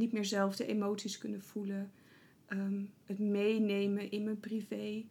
Niet 0.01 0.13
meer 0.13 0.25
zelf 0.25 0.57
de 0.57 0.67
emoties 0.67 1.19
kunnen 1.19 1.43
voelen. 1.43 1.91
Ehm, 2.47 2.83
het 3.05 3.19
meenemen 3.19 4.11
in 4.11 4.25
mijn 4.25 4.41
privé. 4.41 5.05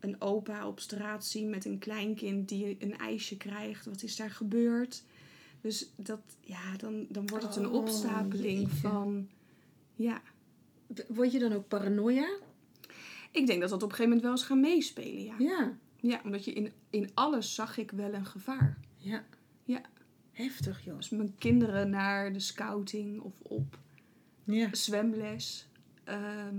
Een 0.00 0.20
opa 0.20 0.66
op 0.66 0.80
straat 0.80 1.26
zien 1.26 1.50
met 1.50 1.64
een 1.64 1.78
kleinkind 1.78 2.48
die 2.48 2.76
een 2.78 2.98
ijsje 2.98 3.36
krijgt. 3.36 3.84
Wat 3.84 4.02
is 4.02 4.16
daar 4.16 4.30
gebeurd? 4.30 5.02
Dus 5.60 5.90
dat, 5.96 6.20
ja, 6.40 6.76
dan, 6.76 7.06
dan 7.08 7.26
wordt 7.26 7.44
het 7.44 7.56
een 7.56 7.66
Oh, 7.66 7.74
opstapeling 7.74 8.58
jeetje. 8.60 8.76
van... 8.76 9.28
Ja, 9.96 10.22
Word 11.08 11.32
je 11.32 11.38
dan 11.38 11.52
ook 11.52 11.68
paranoia? 11.68 12.28
ik 13.30 13.46
denk 13.46 13.60
dat 13.60 13.70
dat 13.70 13.82
op 13.82 13.90
een 13.90 13.96
gegeven 13.96 14.04
moment 14.04 14.22
wel 14.22 14.30
eens 14.30 14.42
gaan 14.42 14.60
meespelen, 14.60 15.24
ja. 15.24 15.34
Ja. 15.38 15.76
Ja, 15.96 16.20
omdat 16.24 16.44
je 16.44 16.52
in, 16.52 16.72
in 16.90 17.10
alles 17.14 17.54
zag 17.54 17.78
ik 17.78 17.90
wel 17.90 18.14
een 18.14 18.26
gevaar. 18.26 18.78
Ja. 18.96 19.24
Ja. 19.64 19.80
Heftig, 20.32 20.84
joh. 20.84 20.96
Als 20.96 21.10
mijn 21.10 21.34
kinderen 21.38 21.90
naar 21.90 22.32
de 22.32 22.40
scouting 22.40 23.20
of 23.20 23.32
op 23.42 23.78
Ja. 24.52 24.68
zwemles. 24.74 25.68
ehm, 26.04 26.56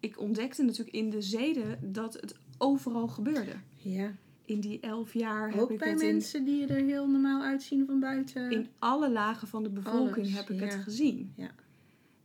ik 0.00 0.20
ontdekte 0.20 0.62
natuurlijk 0.62 0.96
in 0.96 1.10
de 1.10 1.22
zeden 1.22 1.92
dat 1.92 2.14
het 2.14 2.34
overal 2.58 3.08
gebeurde. 3.08 3.52
Ja. 3.76 4.12
In 4.44 4.60
die 4.60 4.80
elf 4.80 5.14
jaar 5.14 5.50
heb 5.50 5.60
Ook 5.60 5.70
ik 5.70 5.78
bij 5.78 5.90
het 5.90 6.00
in, 6.00 6.06
mensen 6.12 6.44
die 6.44 6.66
er 6.66 6.84
heel 6.84 7.08
normaal 7.08 7.42
uitzien 7.42 7.86
van 7.86 8.00
buiten. 8.00 8.50
in 8.50 8.68
alle 8.78 9.10
lagen 9.10 9.48
van 9.48 9.62
de 9.62 9.68
bevolking 9.70 10.16
Alles, 10.26 10.32
heb 10.32 10.50
ik 10.50 10.58
ja. 10.60 10.64
het 10.66 10.74
gezien. 10.74 11.32
Ja. 11.36 11.50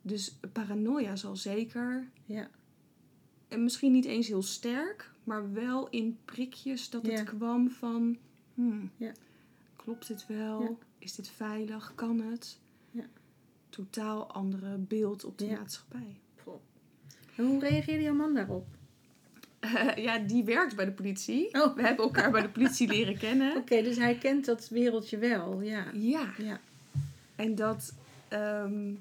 Dus 0.01 0.35
paranoia 0.53 1.15
zal 1.15 1.35
zeker, 1.35 2.09
Ja. 2.25 2.47
en 3.47 3.63
misschien 3.63 3.91
niet 3.91 4.05
eens 4.05 4.27
heel 4.27 4.41
sterk, 4.43 5.11
maar 5.23 5.53
wel 5.53 5.89
in 5.89 6.17
prikjes 6.25 6.89
dat 6.89 7.05
Ja. 7.05 7.11
het 7.11 7.23
kwam 7.23 7.69
van, 7.69 8.17
hmm, 8.53 8.91
Ja. 8.97 9.11
klopt 9.75 10.07
dit 10.07 10.27
wel? 10.27 10.77
Is 10.99 11.15
dit 11.15 11.27
veilig? 11.29 11.91
Kan 11.95 12.19
het? 12.21 12.59
Totaal 13.69 14.31
andere 14.31 14.77
beeld 14.77 15.23
op 15.25 15.37
de 15.37 15.45
Ja. 15.45 15.57
maatschappij. 15.57 16.17
En 17.35 17.45
hoe 17.45 17.59
reageerde 17.59 18.03
jouw 18.03 18.13
man 18.13 18.33
daarop? 18.33 18.65
Eh, 19.59 19.95
ja, 19.95 20.17
die 20.17 20.43
werkt 20.43 20.75
bij 20.75 20.85
de 20.85 20.91
politie. 20.91 21.53
Oh. 21.61 21.75
We 21.75 21.81
hebben 21.81 22.05
elkaar 22.05 22.31
bij 22.31 22.41
de 22.41 22.49
politie 22.49 22.87
leren 22.95 23.17
kennen. 23.17 23.55
Oké, 23.57 23.81
dus 23.81 23.97
hij 23.97 24.15
kent 24.17 24.45
dat 24.45 24.69
wereldje 24.69 25.17
wel. 25.17 25.61
Ja. 25.61 25.85
Ja, 25.93 26.33
Ja. 26.37 26.59
en 27.35 27.55
dat... 27.55 27.93
ehm, 28.27 28.93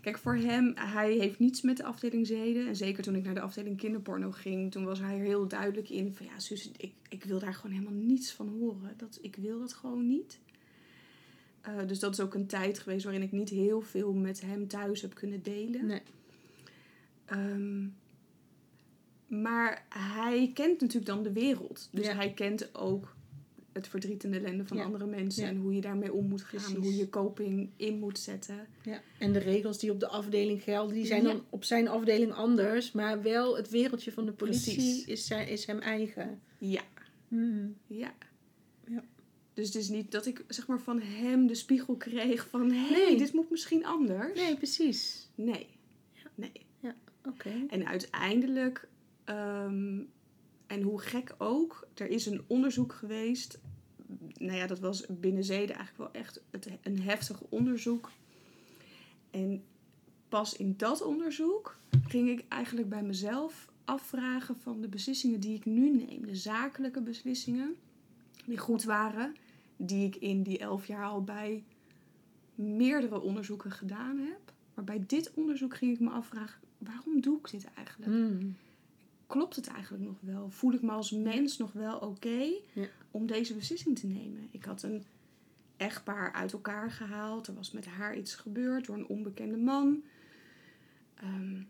kijk, 0.00 0.18
voor 0.18 0.36
hem, 0.36 0.72
hij 0.74 1.12
heeft 1.12 1.38
niets 1.38 1.62
met 1.62 1.76
de 1.76 1.84
afdeling 1.84 2.26
zeden. 2.26 2.66
En 2.66 2.76
zeker 2.76 3.02
toen 3.02 3.14
ik 3.14 3.24
naar 3.24 3.34
de 3.34 3.40
afdeling 3.40 3.76
kinderporno 3.76 4.30
ging, 4.30 4.70
toen 4.72 4.84
was 4.84 4.98
hij 5.00 5.18
er 5.18 5.24
heel 5.24 5.48
duidelijk 5.48 5.88
in 5.90 6.14
van... 6.14 6.26
Ja, 6.26 6.38
Suus, 6.38 6.70
ik, 6.76 6.92
ik 7.08 7.24
wil 7.24 7.38
daar 7.38 7.54
gewoon 7.54 7.72
helemaal 7.76 8.02
niets 8.02 8.32
van 8.32 8.48
horen. 8.48 8.94
Dat, 8.96 9.18
ik 9.22 9.36
wil 9.36 9.58
dat 9.58 9.72
gewoon 9.72 10.06
niet. 10.08 10.38
Eh, 11.60 11.72
dus 11.86 11.98
dat 11.98 12.12
is 12.12 12.20
ook 12.20 12.34
een 12.34 12.46
tijd 12.46 12.78
geweest 12.78 13.04
waarin 13.04 13.22
ik 13.22 13.32
niet 13.32 13.48
heel 13.48 13.80
veel 13.80 14.12
met 14.12 14.40
hem 14.40 14.68
thuis 14.68 15.00
heb 15.02 15.14
kunnen 15.14 15.42
delen. 15.42 15.86
Nee. 15.86 16.02
Ehm, 17.24 17.86
maar 19.26 19.84
hij 19.88 20.50
kent 20.54 20.80
natuurlijk 20.80 21.06
dan 21.06 21.22
de 21.22 21.32
wereld. 21.32 21.88
Dus 21.92 22.06
Ja. 22.06 22.14
hij 22.14 22.32
kent 22.32 22.74
ook 22.74 23.16
het 23.72 23.88
verdriet 23.88 24.24
en 24.24 24.30
de 24.30 24.38
ellende 24.38 24.66
van 24.66 24.76
Ja. 24.76 24.84
andere 24.84 25.06
mensen. 25.06 25.42
Ja. 25.42 25.48
En 25.48 25.56
hoe 25.56 25.74
je 25.74 25.80
daarmee 25.80 26.12
om 26.12 26.26
moet 26.28 26.42
gaan. 26.42 26.60
Precies. 26.60 26.76
Hoe 26.78 26.96
je 26.96 27.08
coping 27.10 27.70
in 27.76 27.98
moet 27.98 28.18
zetten. 28.18 28.66
Ja. 28.82 29.00
En 29.18 29.32
de 29.32 29.38
regels 29.38 29.78
die 29.78 29.90
op 29.90 30.00
de 30.00 30.08
afdeling 30.08 30.62
gelden, 30.62 30.94
die 30.94 31.06
zijn 31.06 31.24
dan 31.24 31.44
op 31.50 31.64
zijn 31.64 31.88
afdeling 31.88 32.32
anders. 32.32 32.92
Maar 32.92 33.22
wel 33.22 33.56
het 33.56 33.68
wereldje 33.70 34.12
van 34.12 34.24
de 34.26 34.32
politie 34.32 34.74
Precies. 34.74 35.04
is, 35.04 35.26
zijn, 35.26 35.48
is 35.48 35.66
hem 35.66 35.78
eigen. 35.78 36.40
Ja, 36.58 36.82
Hmm. 37.28 37.76
ja. 37.86 38.14
Ja. 38.86 39.04
Dus 39.58 39.66
het 39.66 39.76
is 39.76 39.88
niet 39.88 40.10
dat 40.10 40.26
ik 40.26 40.44
zeg 40.48 40.66
maar 40.66 40.80
van 40.80 41.00
hem 41.00 41.46
de 41.46 41.54
spiegel 41.54 41.96
kreeg 41.96 42.48
van... 42.48 42.70
Hé, 42.70 42.90
Nee. 42.90 43.16
dit 43.16 43.32
moet 43.32 43.50
misschien 43.50 43.84
anders. 43.86 44.34
Nee, 44.40 44.56
precies. 44.56 45.28
Nee. 45.34 45.66
Ja. 46.12 46.30
Nee. 46.34 46.66
Oké. 47.24 47.50
En 47.68 47.86
uiteindelijk 47.86 48.88
ehm, 49.24 50.00
En 50.66 50.82
hoe 50.82 51.00
gek 51.00 51.34
ook, 51.38 51.88
er 51.94 52.08
is 52.08 52.26
een 52.26 52.42
onderzoek 52.46 52.92
geweest. 52.92 53.58
Nou 54.34 54.56
ja, 54.56 54.66
dat 54.66 54.78
was 54.78 55.06
binnen 55.08 55.44
Zeden 55.44 55.76
eigenlijk 55.76 56.12
wel 56.12 56.22
echt 56.22 56.40
het, 56.50 56.68
een 56.82 57.00
heftig 57.00 57.40
onderzoek. 57.48 58.10
En 59.30 59.64
pas 60.28 60.56
in 60.56 60.74
dat 60.76 61.02
onderzoek 61.02 61.78
ging 62.06 62.28
ik 62.28 62.44
eigenlijk 62.48 62.88
bij 62.88 63.02
mezelf 63.02 63.68
afvragen 63.84 64.56
van 64.56 64.80
de 64.80 64.88
beslissingen 64.88 65.40
die 65.40 65.54
ik 65.56 65.64
nu 65.64 65.90
neem. 65.90 66.26
De 66.26 66.36
zakelijke 66.36 67.00
beslissingen 67.00 67.76
die 68.46 68.58
goed 68.58 68.84
waren, 68.84 69.34
die 69.80 70.06
ik 70.06 70.16
in 70.16 70.42
die 70.42 70.58
elf 70.58 70.86
jaar 70.86 71.04
al 71.04 71.22
bij 71.24 71.64
meerdere 72.54 73.20
onderzoeken 73.20 73.70
gedaan 73.70 74.18
heb. 74.18 74.52
Maar 74.74 74.84
bij 74.84 75.04
dit 75.06 75.32
onderzoek 75.34 75.76
ging 75.76 75.92
ik 75.94 76.00
me 76.00 76.10
afvragen, 76.10 76.60
waarom 76.78 77.20
doe 77.20 77.38
ik 77.38 77.50
dit 77.50 77.66
eigenlijk? 77.74 78.12
Mm. 78.12 78.56
Klopt 79.26 79.56
het 79.56 79.66
eigenlijk 79.66 80.04
nog 80.04 80.16
wel? 80.20 80.50
Voel 80.50 80.72
ik 80.72 80.82
me 80.82 80.90
als 80.90 81.10
mens 81.10 81.56
nog 81.56 81.72
wel 81.72 81.98
oké 81.98 82.50
Ja. 82.72 82.86
om 83.10 83.26
deze 83.26 83.54
beslissing 83.54 83.98
te 83.98 84.06
nemen? 84.06 84.48
Ik 84.50 84.64
had 84.64 84.82
een 84.82 85.04
echtpaar 85.76 86.32
uit 86.32 86.52
elkaar 86.52 86.90
gehaald. 86.90 87.46
Er 87.46 87.54
was 87.54 87.70
met 87.72 87.86
haar 87.86 88.16
iets 88.16 88.34
gebeurd 88.34 88.86
door 88.86 88.96
een 88.96 89.06
onbekende 89.06 89.56
man. 89.56 90.02
Ehm, 91.14 91.62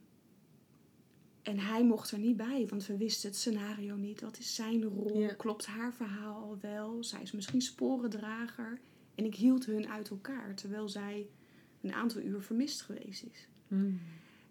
en 1.43 1.59
hij 1.59 1.85
mocht 1.85 2.11
er 2.11 2.19
niet 2.19 2.37
bij, 2.37 2.67
want 2.69 2.87
we 2.87 2.97
wisten 2.97 3.29
het 3.29 3.39
scenario 3.39 3.97
niet. 3.97 4.21
Wat 4.21 4.39
is 4.39 4.55
zijn 4.55 4.85
rol? 4.85 5.19
Ja. 5.21 5.33
Klopt 5.35 5.67
haar 5.67 5.95
verhaal 5.95 6.35
al 6.43 6.59
wel? 6.61 7.05
Zij 7.05 7.23
is 7.23 7.33
misschien 7.33 7.61
sporendrager. 7.63 8.81
En 9.15 9.25
ik 9.25 9.35
hield 9.35 9.67
hun 9.67 9.89
uit 9.89 10.09
elkaar, 10.11 10.55
terwijl 10.55 10.89
zij 10.89 11.29
een 11.81 11.93
aantal 11.93 12.21
uur 12.21 12.43
vermist 12.43 12.83
geweest 12.83 13.25
is. 13.33 13.49
Mm. 13.69 14.01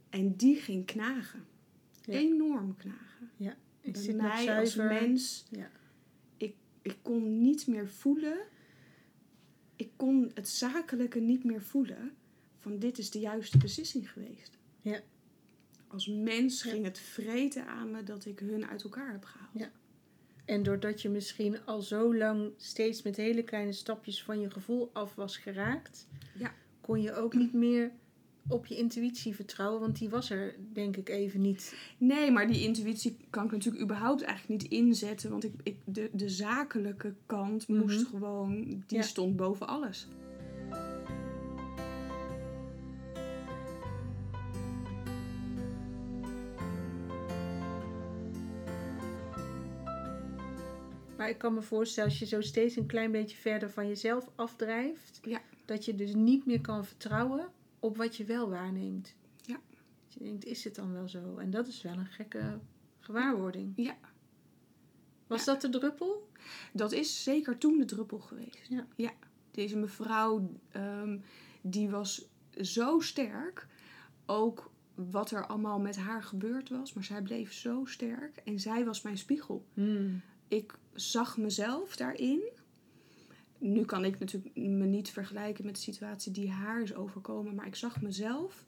En 0.10 0.36
die 0.36 0.56
ging 0.56 0.86
knagen. 0.86 1.46
Ja. 2.06 2.13
Enorm 2.13 2.75
knagen. 2.75 3.06
Ik 3.88 3.94
Bij 3.94 4.01
zit 4.01 4.15
mij 4.15 4.60
als 4.60 4.75
mens, 4.75 5.46
Ja. 5.50 5.72
ik, 6.38 6.56
ik 6.82 6.98
kon 7.01 7.41
niet 7.41 7.67
meer 7.67 7.89
voelen. 7.89 8.38
Ik 9.75 9.89
kon 9.96 10.32
het 10.34 10.50
zakelijke 10.50 11.20
niet 11.20 11.44
meer 11.44 11.62
voelen. 11.62 12.12
Van 12.60 12.79
dit 12.79 12.98
is 12.98 13.12
de 13.12 13.20
juiste 13.20 13.58
beslissing 13.58 14.12
geweest. 14.12 14.58
Ja. 14.82 15.01
Als 15.88 16.08
mens 16.08 16.62
ging 16.63 16.84
het 16.86 17.00
vreten 17.00 17.67
aan 17.67 17.91
me 17.91 18.03
dat 18.03 18.25
ik 18.25 18.39
hun 18.39 18.67
uit 18.67 18.84
elkaar 18.84 19.12
heb 19.12 19.24
gehaald. 19.24 19.50
Ja. 19.53 19.72
En 20.46 20.63
doordat 20.63 21.01
je 21.01 21.10
misschien 21.10 21.65
al 21.65 21.82
zo 21.82 22.15
lang 22.15 22.51
steeds 22.58 23.01
met 23.01 23.15
hele 23.15 23.44
kleine 23.44 23.72
stapjes 23.74 24.24
van 24.24 24.39
je 24.39 24.50
gevoel 24.51 24.89
af 24.94 25.15
was 25.15 25.38
geraakt, 25.38 26.08
Ja. 26.38 26.53
kon 26.82 27.01
je 27.01 27.13
ook 27.13 27.34
niet 27.34 27.53
meer 27.53 27.91
op 28.50 28.65
je 28.65 28.75
intuïtie 28.75 29.36
vertrouwen, 29.36 29.79
want 29.82 29.98
die 30.00 30.10
was 30.10 30.29
er 30.29 30.56
denk 30.74 30.98
ik 30.98 31.10
even 31.10 31.41
niet. 31.41 31.75
Nee, 31.98 32.32
maar 32.32 32.48
die 32.48 32.63
intuïtie 32.63 33.17
kan 33.29 33.46
ik 33.46 33.51
natuurlijk 33.51 33.84
überhaupt 33.84 34.22
eigenlijk 34.22 34.62
niet 34.62 34.72
inzetten. 34.72 35.29
Want 35.29 35.44
ik, 35.44 35.53
ik, 35.63 35.77
de, 35.86 36.10
de 36.13 36.29
zakelijke 36.29 37.13
kant 37.25 37.67
Mhm. 37.67 37.79
moest 37.79 38.06
gewoon, 38.08 38.56
die 38.88 38.98
Ja. 38.98 39.01
stond 39.01 39.36
boven 39.36 39.67
alles. 39.67 40.08
Maar 51.27 51.36
ik 51.36 51.41
kan 51.41 51.53
me 51.53 51.62
voorstellen, 51.62 52.10
als 52.10 52.19
je 52.19 52.25
zo 52.25 52.41
steeds 52.41 52.75
een 52.75 52.86
klein 52.86 53.12
beetje 53.12 53.38
verder 53.38 53.69
van 53.69 53.88
jezelf 53.88 54.29
afdrijft, 54.36 55.19
Ja. 55.22 55.41
dat 55.65 55.86
je 55.86 55.96
dus 55.96 56.13
niet 56.13 56.46
meer 56.46 56.62
kan 56.62 56.86
vertrouwen 56.86 57.49
op 57.80 57.97
wat 57.97 58.15
je 58.15 58.23
wel 58.25 58.49
waarneemt. 58.49 59.15
Ja. 59.41 59.60
Dat 60.04 60.13
je 60.13 60.19
denkt, 60.23 60.45
is 60.45 60.63
het 60.63 60.75
dan 60.75 60.93
wel 60.93 61.10
zo? 61.10 61.38
En 61.38 61.49
dat 61.49 61.67
is 61.67 61.82
wel 61.82 61.93
een 61.97 62.06
gekke 62.06 62.60
gewaarwording. 62.99 63.73
Ja. 63.75 63.97
Was 65.28 65.45
Ja. 65.45 65.52
dat 65.52 65.62
de 65.62 65.69
druppel? 65.69 66.30
Dat 66.73 66.91
is 66.91 67.23
zeker 67.23 67.58
toen 67.58 67.78
de 67.78 67.86
druppel 67.86 68.19
geweest. 68.19 68.69
Ja. 68.95 69.13
Deze 69.52 69.78
mevrouw, 69.78 70.52
ehm, 70.71 71.17
die 71.62 71.89
was 71.89 72.25
zo 72.62 72.99
sterk. 72.99 73.67
Ook 74.25 74.71
wat 74.95 75.32
er 75.32 75.47
allemaal 75.47 75.80
met 75.80 75.95
haar 75.95 76.23
gebeurd 76.23 76.69
was. 76.69 76.93
Maar 76.93 77.04
zij 77.04 77.21
bleef 77.21 77.54
zo 77.54 77.86
sterk. 77.86 78.38
En 78.38 78.60
zij 78.60 78.86
was 78.86 79.02
mijn 79.02 79.17
spiegel. 79.17 79.65
Hmm. 79.73 80.21
Ik 80.47 80.73
zag 80.93 81.38
mezelf 81.38 81.95
daarin. 81.95 82.41
Nu 83.57 83.86
kan 83.86 84.05
ik 84.05 84.19
natuurlijk 84.19 84.55
me 84.55 84.86
niet 84.86 85.10
vergelijken 85.10 85.65
met 85.65 85.75
de 85.75 85.81
situatie 85.81 86.31
die 86.31 86.51
haar 86.51 86.81
is 86.81 86.95
overkomen. 86.95 87.55
Maar 87.55 87.67
ik 87.67 87.75
zag 87.75 88.01
mezelf 88.01 88.65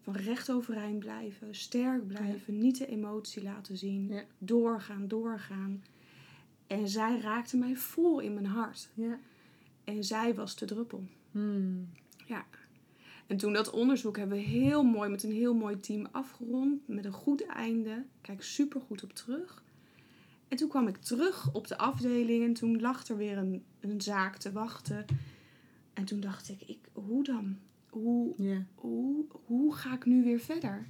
van 0.00 0.14
recht 0.16 0.50
overeind 0.50 0.98
blijven. 0.98 1.54
Sterk 1.54 2.06
blijven. 2.06 2.58
Niet 2.58 2.78
de 2.78 2.86
emotie 2.86 3.42
laten 3.42 3.76
zien. 3.76 4.08
Ja. 4.08 4.24
Doorgaan, 4.38 5.08
doorgaan. 5.08 5.84
En 6.66 6.88
zij 6.88 7.20
raakte 7.20 7.56
mij 7.56 7.76
vol 7.76 8.20
in 8.20 8.34
mijn 8.34 8.46
hart. 8.46 8.90
Ja. 8.94 9.18
En 9.84 10.04
zij 10.04 10.34
was 10.34 10.56
de 10.56 10.66
druppel. 10.66 11.04
Hmm. 11.30 11.88
En 13.28 13.36
toen 13.36 13.52
dat 13.52 13.70
onderzoek 13.70 14.16
hebben 14.16 14.36
we 14.36 14.42
heel 14.42 14.82
mooi 14.82 15.10
met 15.10 15.22
een 15.22 15.32
heel 15.32 15.54
mooi 15.54 15.80
team 15.80 16.06
afgerond. 16.10 16.88
Met 16.88 17.04
een 17.04 17.12
goed 17.12 17.46
einde. 17.46 18.04
Kijk 18.20 18.42
super 18.42 18.80
goed 18.80 19.02
op 19.02 19.12
terug. 19.12 19.62
En 20.48 20.56
toen 20.56 20.68
kwam 20.68 20.88
ik 20.88 20.96
terug 20.96 21.52
op 21.52 21.66
de 21.66 21.78
afdeling 21.78 22.44
en 22.44 22.54
toen 22.54 22.80
lag 22.80 23.06
er 23.06 23.16
weer 23.16 23.38
een, 23.38 23.64
een 23.80 24.00
zaak 24.00 24.36
te 24.36 24.52
wachten. 24.52 25.04
En 25.92 26.04
toen 26.04 26.20
dacht 26.20 26.48
ik, 26.48 26.62
ik 26.66 26.78
hoe 26.92 27.24
dan? 27.24 27.56
Hoe, 27.90 28.34
hoe, 28.74 29.24
hoe 29.44 29.74
ga 29.74 29.94
ik 29.94 30.04
nu 30.04 30.24
weer 30.24 30.40
verder? 30.40 30.86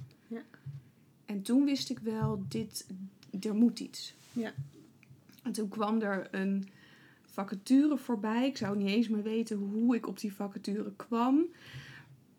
En 1.25 1.41
toen 1.41 1.65
wist 1.65 1.89
ik 1.89 1.99
wel, 1.99 2.43
dit, 2.47 2.87
er 3.39 3.55
moet 3.55 3.79
iets. 3.79 4.15
En 5.43 5.51
toen 5.51 5.69
kwam 5.69 6.01
er 6.01 6.27
een 6.31 6.67
vacature 7.23 7.97
voorbij. 7.97 8.47
Ik 8.47 8.57
zou 8.57 8.77
niet 8.77 8.87
eens 8.87 9.07
meer 9.07 9.23
weten 9.23 9.57
hoe 9.57 9.95
ik 9.95 10.07
op 10.07 10.19
die 10.19 10.33
vacature 10.33 10.91
kwam. 10.95 11.45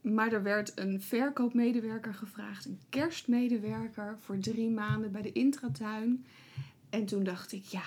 Maar 0.01 0.33
er 0.33 0.43
werd 0.43 0.73
een 0.79 1.03
verkoopmedewerker 1.03 2.15
gevraagd, 2.15 2.65
een 2.65 2.79
kerstmedewerker 2.89 4.17
voor 4.21 4.39
drie 4.39 4.71
maanden 4.71 5.13
bij 5.13 5.23
de 5.23 5.33
intratuin. 5.33 6.25
En 6.91 7.07
toen 7.07 7.25
dacht 7.25 7.53
ik, 7.53 7.65
ja, 7.65 7.85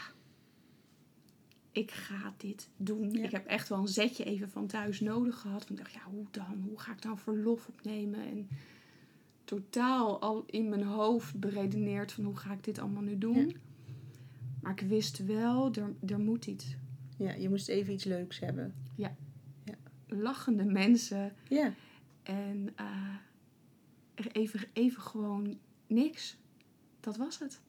ik 1.71 1.91
ga 1.91 2.33
dit 2.37 2.69
doen. 2.77 3.11
Ja. 3.11 3.23
Ik 3.23 3.31
heb 3.31 3.45
echt 3.45 3.69
wel 3.69 3.79
een 3.79 3.87
zetje 3.87 4.23
even 4.23 4.49
van 4.49 4.67
thuis 4.67 4.99
nodig 4.99 5.39
gehad. 5.39 5.57
Want 5.67 5.69
ik 5.69 5.77
dacht, 5.85 5.91
ja, 5.91 6.03
hoe 6.03 6.25
dan? 6.31 6.63
Hoe 6.67 6.79
ga 6.79 6.91
ik 6.91 7.03
nou 7.03 7.17
verlof 7.17 7.67
opnemen? 7.67 8.19
En 8.19 8.47
totaal 9.43 10.21
al 10.21 10.43
in 10.45 10.69
mijn 10.69 10.83
hoofd 10.83 11.39
beredeneerd 11.39 12.11
van 12.11 12.23
hoe 12.23 12.37
ga 12.37 12.53
ik 12.53 12.63
dit 12.63 12.79
allemaal 12.79 13.01
nu 13.01 13.17
doen. 13.17 13.47
Ja. 13.47 13.55
Maar 14.61 14.71
ik 14.71 14.87
wist 14.87 15.25
wel, 15.25 15.73
er, 15.73 15.93
er 16.05 16.19
moet 16.19 16.47
iets. 16.47 16.75
ja, 17.17 17.33
je 17.33 17.49
moest 17.49 17.67
even 17.67 17.93
iets 17.93 18.03
leuks 18.03 18.39
hebben. 18.39 18.73
Lachende 20.07 20.63
mensen 20.63 21.33
Ja. 21.47 21.73
en 22.23 22.69
eh, 22.75 24.25
even, 24.31 24.59
even 24.73 25.01
gewoon 25.01 25.57
niks. 25.87 26.37
Dat 26.99 27.17
was 27.17 27.39
het. 27.39 27.61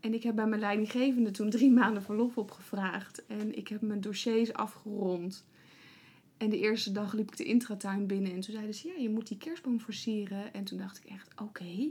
En 0.00 0.14
ik 0.14 0.22
heb 0.22 0.34
bij 0.34 0.46
mijn 0.46 0.60
leidinggevende 0.60 1.30
toen 1.30 1.50
drie 1.50 1.70
maanden 1.80 2.02
verlof 2.02 2.38
opgevraagd. 2.38 3.26
En 3.26 3.56
ik 3.56 3.68
heb 3.68 3.80
mijn 3.80 4.00
dossiers 4.00 4.52
afgerond. 4.52 5.44
En 6.36 6.50
de 6.50 6.58
eerste 6.58 6.92
dag 6.92 7.12
liep 7.12 7.30
ik 7.30 7.36
de 7.36 7.44
intratuin 7.44 8.06
binnen. 8.06 8.32
En 8.32 8.40
toen 8.40 8.54
zeiden 8.54 8.74
ze, 8.74 8.88
ja, 8.88 8.94
je 8.94 9.10
moet 9.10 9.28
die 9.28 9.38
kerstboom 9.38 9.80
versieren. 9.80 10.52
En 10.52 10.64
toen 10.64 10.78
dacht 10.78 10.98
ik 11.04 11.10
echt, 11.10 11.40
oké. 11.40 11.90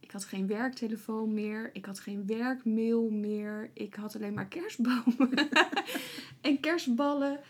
Ik 0.00 0.10
had 0.10 0.24
geen 0.24 0.46
werktelefoon 0.46 1.34
meer. 1.34 1.70
Ik 1.72 1.84
had 1.84 2.00
geen 2.00 2.26
werkmail 2.26 3.10
meer. 3.10 3.70
Ik 3.72 3.94
had 3.94 4.14
alleen 4.14 4.34
maar 4.34 4.48
kerstbomen. 4.48 5.48
en 6.40 6.60
kerstballen. 6.60 7.40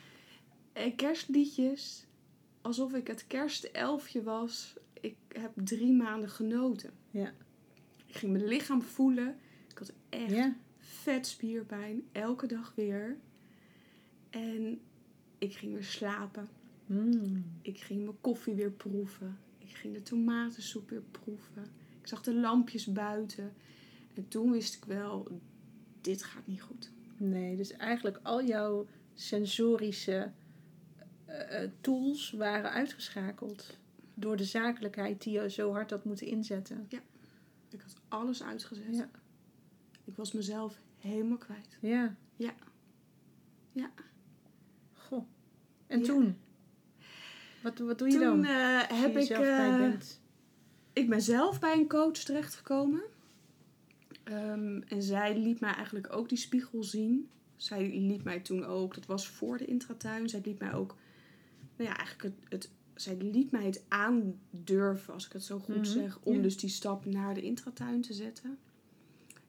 En 0.73 0.95
kerstliedjes. 0.95 2.07
Alsof 2.61 2.93
ik 2.95 3.07
het 3.07 3.27
kerstelfje 3.27 4.23
was. 4.23 4.77
Ik 5.01 5.17
heb 5.29 5.53
drie 5.55 5.93
maanden 5.93 6.31
genoten. 6.31 6.91
Ja. 7.11 7.33
Ik 8.17 8.23
ging 8.23 8.33
mijn 8.33 8.49
lichaam 8.49 8.83
voelen. 8.83 9.37
Ik 9.71 9.79
had 9.79 9.93
echt 10.09 10.31
Ja. 10.31 10.57
vet 10.79 11.27
spierpijn. 11.27 12.03
Elke 12.13 12.47
dag 12.47 12.73
weer. 12.75 13.17
En 14.31 14.81
ik 15.39 15.55
ging 15.55 15.73
weer 15.73 15.85
slapen. 15.85 16.49
Hmm. 16.87 17.45
Ik 17.63 17.81
ging 17.81 18.05
mijn 18.05 18.21
koffie 18.21 18.55
weer 18.55 18.71
proeven. 18.71 19.39
Ik 19.59 19.69
ging 19.69 19.95
de 19.95 20.03
tomatensoep 20.03 20.91
weer 20.91 21.03
proeven. 21.11 21.63
Ik 22.01 22.07
zag 22.07 22.23
de 22.23 22.35
lampjes 22.35 22.87
buiten. 22.87 23.53
En 24.15 24.29
toen 24.29 24.51
wist 24.53 24.75
ik 24.75 24.85
wel, 24.85 25.41
dit 26.01 26.23
gaat 26.23 26.47
niet 26.47 26.63
goed. 26.63 26.91
Nee, 27.17 27.57
dus 27.57 27.73
eigenlijk 27.73 28.19
al 28.23 28.45
jouw 28.45 28.87
sensorische 29.15 30.33
eh, 31.25 31.63
eh, 31.63 31.71
tools 31.81 32.31
waren 32.31 32.71
uitgeschakeld. 32.71 33.79
Door 34.15 34.37
de 34.37 34.45
zakelijkheid 34.45 35.23
die 35.23 35.41
je 35.41 35.51
zo 35.51 35.73
hard 35.73 35.91
had 35.91 36.05
moeten 36.05 36.27
inzetten. 36.27 36.87
Ik 37.71 37.81
had 37.81 37.95
alles 38.09 38.43
uitgezet. 38.43 38.97
Ja. 38.97 39.11
Ik 40.05 40.17
was 40.17 40.33
mezelf 40.33 40.77
helemaal 40.99 41.37
kwijt. 41.39 41.79
Ja. 41.81 42.17
Ja. 42.37 42.55
Ja. 43.73 43.91
Goh. 44.93 45.25
En 45.87 45.99
Ja. 45.99 46.05
toen? 46.05 46.37
Wat, 47.63 47.79
wat 47.79 47.99
doe 47.99 48.09
je 48.11 48.19
Toen 48.19 48.23
dan? 48.23 48.39
als 48.39 48.89
je 48.89 48.95
heb 48.95 49.17
ik... 49.17 49.29
bent? 49.79 50.21
ik 50.93 51.09
ben 51.09 51.23
zelf 51.23 51.61
bij 51.61 51.79
een 51.79 51.89
coach 51.89 52.13
terechtgekomen. 52.19 53.03
Ehm, 54.25 54.81
en 54.89 55.03
zij 55.03 55.39
liet 55.39 55.61
mij 55.61 55.73
eigenlijk 55.75 56.13
ook 56.13 56.29
die 56.29 56.39
spiegel 56.39 56.85
zien. 56.85 57.29
Zij 57.57 57.89
liet 57.89 58.25
mij 58.25 58.41
toen 58.41 58.65
ook, 58.65 58.95
dat 58.95 59.07
was 59.07 59.29
voor 59.29 59.59
de 59.59 59.65
intratuin, 59.65 60.29
zij 60.29 60.41
liet 60.45 60.59
mij 60.59 60.75
ook, 60.75 60.97
nou 61.77 61.91
ja, 61.91 61.97
eigenlijk 61.97 62.35
het, 62.35 62.49
het 62.49 62.71
zij 62.97 63.17
liet 63.17 63.51
mij 63.51 63.65
het 63.65 63.85
aandurven, 63.89 65.15
als 65.15 65.27
ik 65.27 65.33
het 65.33 65.43
zo 65.45 65.59
goed 65.59 65.77
Mhm, 65.77 65.85
zeg, 65.85 66.19
om 66.23 66.37
ja. 66.37 66.43
dus 66.43 66.57
die 66.57 66.71
stap 66.71 67.05
naar 67.05 67.35
de 67.35 67.43
intratuin 67.43 68.01
te 68.01 68.13
zetten. 68.13 68.59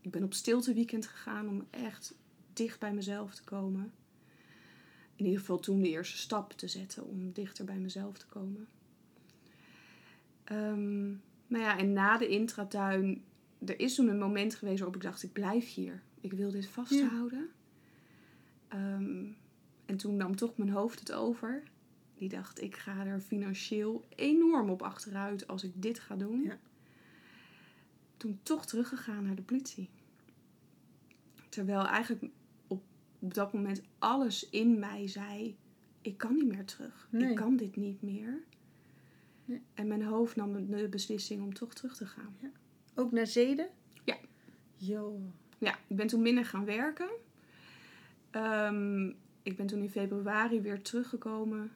Ik 0.02 0.12
ben 0.12 0.24
op 0.24 0.34
stilte 0.34 0.74
weekend 0.74 1.08
gegaan 1.08 1.50
om 1.50 1.66
echt 1.70 2.16
dicht 2.54 2.80
bij 2.80 2.94
mezelf 2.94 3.36
te 3.36 3.44
komen. 3.44 3.92
In 5.16 5.26
ieder 5.26 5.40
geval 5.40 5.60
toen 5.60 5.82
de 5.82 5.90
eerste 5.90 6.18
stap 6.18 6.52
te 6.54 6.68
zetten 6.68 7.06
om 7.06 7.32
dichter 7.34 7.66
bij 7.66 7.78
mezelf 7.78 8.18
te 8.18 8.26
komen. 8.26 8.68
Ehm, 10.44 11.08
nou 11.48 11.64
ja, 11.64 11.78
en 11.78 11.94
na 11.94 12.18
de 12.18 12.28
intratuin, 12.28 13.24
er 13.66 13.80
is 13.80 13.96
toen 13.96 14.08
een 14.08 14.18
moment 14.18 14.56
geweest 14.56 14.78
waarop 14.80 14.96
ik 14.96 15.02
dacht, 15.02 15.24
ik 15.24 15.34
blijf 15.34 15.74
hier. 15.74 16.02
Ik 16.22 16.34
wil 16.34 16.52
dit 16.52 16.68
vasthouden. 16.68 17.50
Ehm, 18.68 19.26
en 19.86 19.98
toen 19.98 20.16
nam 20.16 20.36
toch 20.36 20.58
mijn 20.58 20.70
hoofd 20.70 21.00
het 21.00 21.12
over. 21.14 21.64
Die 22.18 22.30
dacht, 22.30 22.62
ik 22.62 22.76
ga 22.76 23.06
er 23.06 23.20
financieel 23.20 24.06
enorm 24.16 24.70
op 24.70 24.82
achteruit 24.82 25.48
als 25.48 25.64
ik 25.64 25.72
dit 25.76 26.00
ga 26.00 26.16
doen. 26.16 26.44
Ja. 26.44 26.60
Toen 28.18 28.40
toch 28.44 28.66
teruggegaan 28.66 29.24
naar 29.24 29.36
de 29.36 29.42
politie. 29.42 29.90
Terwijl 31.50 31.86
eigenlijk 31.86 32.34
op, 32.68 32.84
op 33.20 33.34
dat 33.34 33.54
moment 33.54 33.82
alles 34.00 34.50
in 34.50 34.80
mij 34.80 35.08
zei, 35.08 35.58
ik 36.02 36.18
kan 36.18 36.36
niet 36.36 36.48
meer 36.48 36.66
terug. 36.66 37.08
Nee. 37.12 37.30
Ik 37.30 37.36
kan 37.36 37.56
dit 37.56 37.76
niet 37.76 38.02
meer. 38.02 38.44
Nee. 39.46 39.62
En 39.74 39.88
mijn 39.88 40.04
hoofd 40.04 40.36
nam 40.36 40.70
de 40.70 40.88
beslissing 40.90 41.42
om 41.42 41.54
toch 41.54 41.74
terug 41.74 41.96
te 41.96 42.06
gaan. 42.06 42.36
Ook 42.96 43.12
naar 43.12 43.28
Zeden? 43.28 43.70
Ja. 44.04 44.18
Jo. 44.76 45.20
Ja, 45.58 45.80
ik 45.88 45.96
ben 45.96 46.08
toen 46.08 46.22
minder 46.22 46.46
gaan 46.46 46.66
werken. 46.66 47.10
Ehm, 48.32 49.08
ik 49.44 49.56
ben 49.56 49.68
toen 49.68 49.82
in 49.82 49.90
februari 49.90 50.62
weer 50.62 50.82
teruggekomen. 50.82 51.72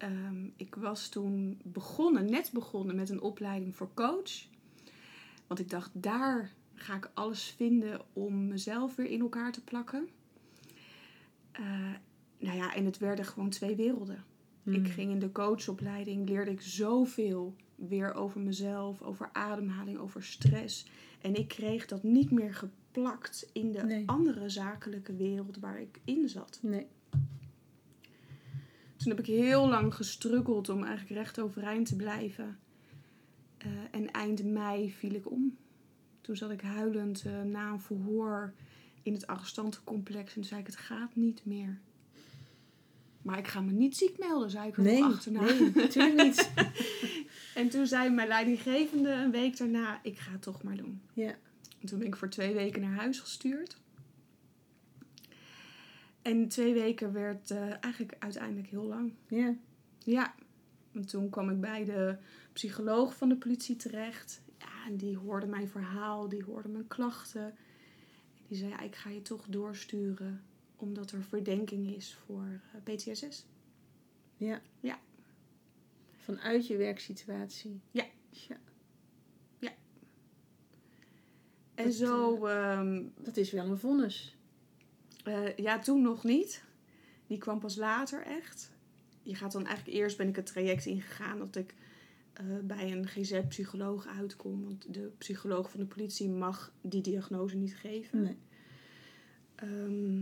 Ehm, 0.00 0.44
ik 0.56 0.74
was 0.74 1.08
toen 1.08 1.60
begonnen, 1.64 2.30
net 2.30 2.50
begonnen 2.52 2.96
met 2.96 3.08
een 3.08 3.20
opleiding 3.20 3.76
voor 3.76 3.90
coach. 3.94 4.46
Want 5.46 5.60
ik 5.60 5.70
dacht, 5.70 5.90
daar 5.92 6.50
ga 6.74 6.96
ik 6.96 7.10
alles 7.14 7.54
vinden 7.56 8.00
om 8.12 8.48
mezelf 8.48 8.94
weer 8.96 9.10
in 9.10 9.20
elkaar 9.20 9.52
te 9.52 9.64
plakken. 9.64 10.08
Eh, 11.52 11.64
nou 12.38 12.56
ja, 12.56 12.74
en 12.74 12.84
het 12.84 12.98
werden 12.98 13.24
gewoon 13.24 13.50
twee 13.50 13.76
werelden. 13.76 14.24
Hmm. 14.62 14.74
Ik 14.74 14.88
ging 14.88 15.10
in 15.10 15.18
de 15.18 15.32
coachopleiding, 15.32 16.28
leerde 16.28 16.50
ik 16.50 16.60
zoveel 16.60 17.54
weer 17.74 18.14
over 18.14 18.40
mezelf, 18.40 19.02
over 19.02 19.30
ademhaling, 19.32 19.98
over 19.98 20.24
stress. 20.24 20.86
En 21.20 21.34
ik 21.34 21.48
kreeg 21.48 21.86
dat 21.86 22.02
niet 22.02 22.30
meer 22.30 22.54
geplakt 22.54 23.50
in 23.52 23.72
de 23.72 23.82
Nee. 23.82 24.02
andere 24.06 24.48
zakelijke 24.48 25.16
wereld 25.16 25.58
waar 25.58 25.80
ik 25.80 26.00
in 26.04 26.28
zat. 26.28 26.58
Nee. 26.62 26.86
Toen 29.00 29.10
heb 29.10 29.18
ik 29.18 29.26
heel 29.26 29.68
lang 29.68 29.94
gestruggeld 29.94 30.68
om 30.68 30.84
eigenlijk 30.84 31.20
recht 31.20 31.40
overeind 31.40 31.86
te 31.86 31.96
blijven. 31.96 32.58
Eh, 33.58 33.68
en 33.90 34.10
eind 34.10 34.44
mei 34.44 34.92
viel 34.92 35.14
ik 35.14 35.30
om. 35.30 35.56
Toen 36.20 36.36
zat 36.36 36.50
ik 36.50 36.60
huilend 36.60 37.22
eh, 37.26 37.42
na 37.42 37.70
een 37.70 37.80
verhoor 37.80 38.54
in 39.02 39.12
het 39.12 39.26
arrestantencomplex. 39.26 40.28
En 40.28 40.34
toen 40.34 40.44
zei 40.44 40.60
ik, 40.60 40.66
het 40.66 40.76
gaat 40.76 41.16
niet 41.16 41.44
meer. 41.44 41.80
Maar 43.22 43.38
ik 43.38 43.48
ga 43.48 43.60
me 43.60 43.72
niet 43.72 43.96
ziek 43.96 44.18
melden, 44.18 44.50
zei 44.50 44.68
ik 44.68 44.76
er 44.76 44.82
Nee, 44.82 45.04
achterna. 45.04 45.40
nee, 45.40 45.70
natuurlijk 45.74 46.22
niet. 46.22 46.50
En 47.54 47.68
toen 47.68 47.86
zei 47.86 48.10
mijn 48.10 48.28
leidinggevende 48.28 49.10
een 49.10 49.30
week 49.30 49.56
daarna, 49.56 50.00
ik 50.02 50.18
ga 50.18 50.32
het 50.32 50.42
toch 50.42 50.62
maar 50.62 50.76
doen. 50.76 51.00
Ja. 51.12 51.34
En 51.80 51.86
toen 51.86 51.98
ben 51.98 52.06
ik 52.08 52.16
voor 52.16 52.28
twee 52.28 52.54
weken 52.54 52.80
naar 52.80 52.94
huis 52.94 53.20
gestuurd. 53.20 53.76
En 56.22 56.48
twee 56.48 56.74
weken 56.74 57.12
werd 57.12 57.50
eh, 57.50 57.84
eigenlijk 57.84 58.16
uiteindelijk 58.18 58.68
heel 58.68 58.84
lang. 58.84 59.12
Ja. 59.28 59.56
Ja, 59.98 60.34
en 60.92 61.06
toen 61.06 61.30
kwam 61.30 61.50
ik 61.50 61.60
bij 61.60 61.84
de 61.84 62.16
psycholoog 62.52 63.16
van 63.16 63.28
de 63.28 63.36
politie 63.36 63.76
terecht. 63.76 64.42
Ja, 64.58 64.86
en 64.86 64.96
die 64.96 65.16
hoorde 65.16 65.46
mijn 65.46 65.68
verhaal, 65.68 66.28
die 66.28 66.44
hoorde 66.44 66.68
mijn 66.68 66.86
klachten. 66.86 67.44
En 68.36 68.44
die 68.48 68.56
zei, 68.56 68.70
ja, 68.70 68.80
ik 68.80 68.96
ga 68.96 69.10
je 69.10 69.22
toch 69.22 69.46
doorsturen 69.48 70.42
omdat 70.76 71.10
er 71.10 71.22
verdenking 71.22 71.96
is 71.96 72.14
voor 72.14 72.60
eh, 72.72 72.94
PTSS. 72.94 73.46
Ja. 74.36 74.60
Ja. 74.80 74.98
Vanuit 76.16 76.66
je 76.66 76.76
werksituatie. 76.76 77.80
Ja. 77.90 78.04
Tja, 78.30 78.56
En 81.74 81.86
Dat, 81.86 81.94
zo, 81.94 82.46
ehm, 82.46 83.02
dat 83.16 83.36
is 83.36 83.50
wel 83.50 83.66
een 83.66 83.78
vonnis. 83.78 84.36
Eh, 85.30 85.56
ja, 85.56 85.78
toen 85.78 86.02
nog 86.02 86.24
niet. 86.24 86.64
Die 87.26 87.38
kwam 87.38 87.58
pas 87.58 87.76
later 87.76 88.22
echt. 88.22 88.70
Je 89.22 89.34
gaat 89.34 89.52
dan 89.52 89.66
eigenlijk 89.66 89.96
eerst 89.96 90.16
ben 90.16 90.28
ik 90.28 90.36
het 90.36 90.46
traject 90.46 90.86
ingegaan 90.86 91.38
dat 91.38 91.56
ik 91.56 91.74
eh, 92.32 92.44
bij 92.62 92.92
een 92.92 93.06
GZ-psycholoog 93.06 94.06
uitkom. 94.06 94.64
Want 94.64 94.94
de 94.94 95.12
psycholoog 95.18 95.70
van 95.70 95.80
de 95.80 95.86
politie 95.86 96.28
mag 96.28 96.72
die 96.80 97.02
diagnose 97.02 97.56
niet 97.56 97.76
geven. 97.76 98.22
Nee. 98.22 98.38
Ehm, 99.54 100.16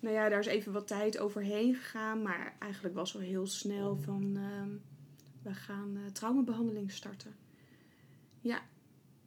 nou 0.00 0.14
ja, 0.14 0.28
daar 0.28 0.38
is 0.38 0.46
even 0.46 0.72
wat 0.72 0.86
tijd 0.86 1.18
overheen 1.18 1.74
gegaan. 1.74 2.22
Maar 2.22 2.56
eigenlijk 2.58 2.94
was 2.94 3.14
al 3.14 3.20
heel 3.20 3.46
snel 3.46 3.96
van... 3.96 4.36
ehm, 4.36 4.70
we 5.42 5.54
gaan 5.54 5.96
eh, 5.96 6.12
traumabehandeling 6.12 6.92
starten. 6.92 7.34
Ja, 8.40 8.62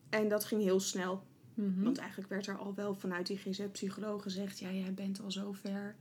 en 0.09 0.27
dat 0.27 0.45
ging 0.45 0.61
heel 0.61 0.79
snel. 0.79 1.23
Mhm. 1.57 1.83
Want 1.83 1.97
eigenlijk 1.97 2.29
werd 2.29 2.47
er 2.47 2.57
al 2.57 2.73
wel 2.75 2.93
vanuit 2.95 3.27
die 3.27 3.37
GZ-psycholoog 3.37 4.21
gezegd... 4.21 4.59
Ja, 4.59 4.71
jij 4.71 4.93
bent 4.93 5.21
al 5.21 5.31
zover. 5.31 5.95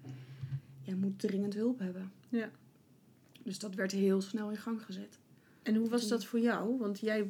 Jij 0.83 0.95
moet 0.95 1.19
dringend 1.19 1.55
hulp 1.55 1.79
hebben. 1.79 2.13
Ja. 2.29 2.51
Dus 3.43 3.59
dat 3.59 3.75
werd 3.75 3.93
heel 3.93 4.21
snel 4.21 4.51
in 4.51 4.57
gang 4.57 4.83
gezet. 4.83 5.19
En 5.63 5.75
hoe 5.75 5.89
was 5.89 6.09
dat 6.09 6.25
voor 6.25 6.41
jou? 6.41 6.79
Want 6.79 7.01
jij 7.01 7.27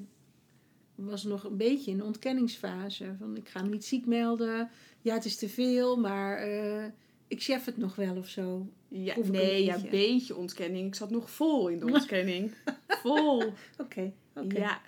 was 0.95 1.25
nog 1.25 1.45
een 1.45 1.57
beetje 1.57 1.91
in 1.91 1.97
de 1.97 2.05
ontkenningsfase. 2.05 3.15
Van 3.19 3.37
ik 3.37 3.49
ga 3.49 3.63
me 3.63 3.69
niet 3.69 3.85
ziek 3.85 4.07
melden. 4.07 4.71
Ja, 5.01 5.15
het 5.15 5.25
is 5.25 5.37
te 5.37 5.49
veel, 5.49 5.97
maar 5.97 6.37
eh, 6.39 6.85
ik 7.29 7.43
chef 7.43 7.65
het 7.65 7.77
nog 7.77 7.95
wel 7.95 8.17
of 8.17 8.29
zo. 8.29 8.67
Ja, 8.89 9.15
nee, 9.31 9.65
ja, 9.65 9.75
een 9.75 9.91
beetje 9.91 10.37
ontkenning. 10.37 10.87
Ik 10.87 10.95
zat 10.95 11.11
nog 11.11 11.31
vol 11.31 11.69
in 11.69 11.79
de 11.79 11.87
ontkenning. 11.93 12.55
vol. 12.89 13.53
Oké, 13.79 14.13
oké. 14.35 14.57
Ja. 14.57 14.61
Ja. 14.61 14.81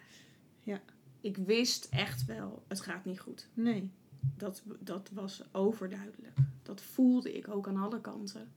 Ik 1.29 1.37
wist 1.37 1.89
echt 1.91 2.25
wel, 2.25 2.63
het 2.69 2.81
gaat 2.81 3.05
niet 3.05 3.21
goed. 3.21 3.49
Nee. 3.55 3.91
Dat, 4.37 4.63
dat 4.81 5.11
was 5.13 5.43
overduidelijk. 5.53 6.37
Dat 6.63 6.81
voelde 6.81 7.37
ik 7.37 7.49
ook 7.49 7.69
aan 7.69 7.77
alle 7.77 8.01
kanten. 8.01 8.53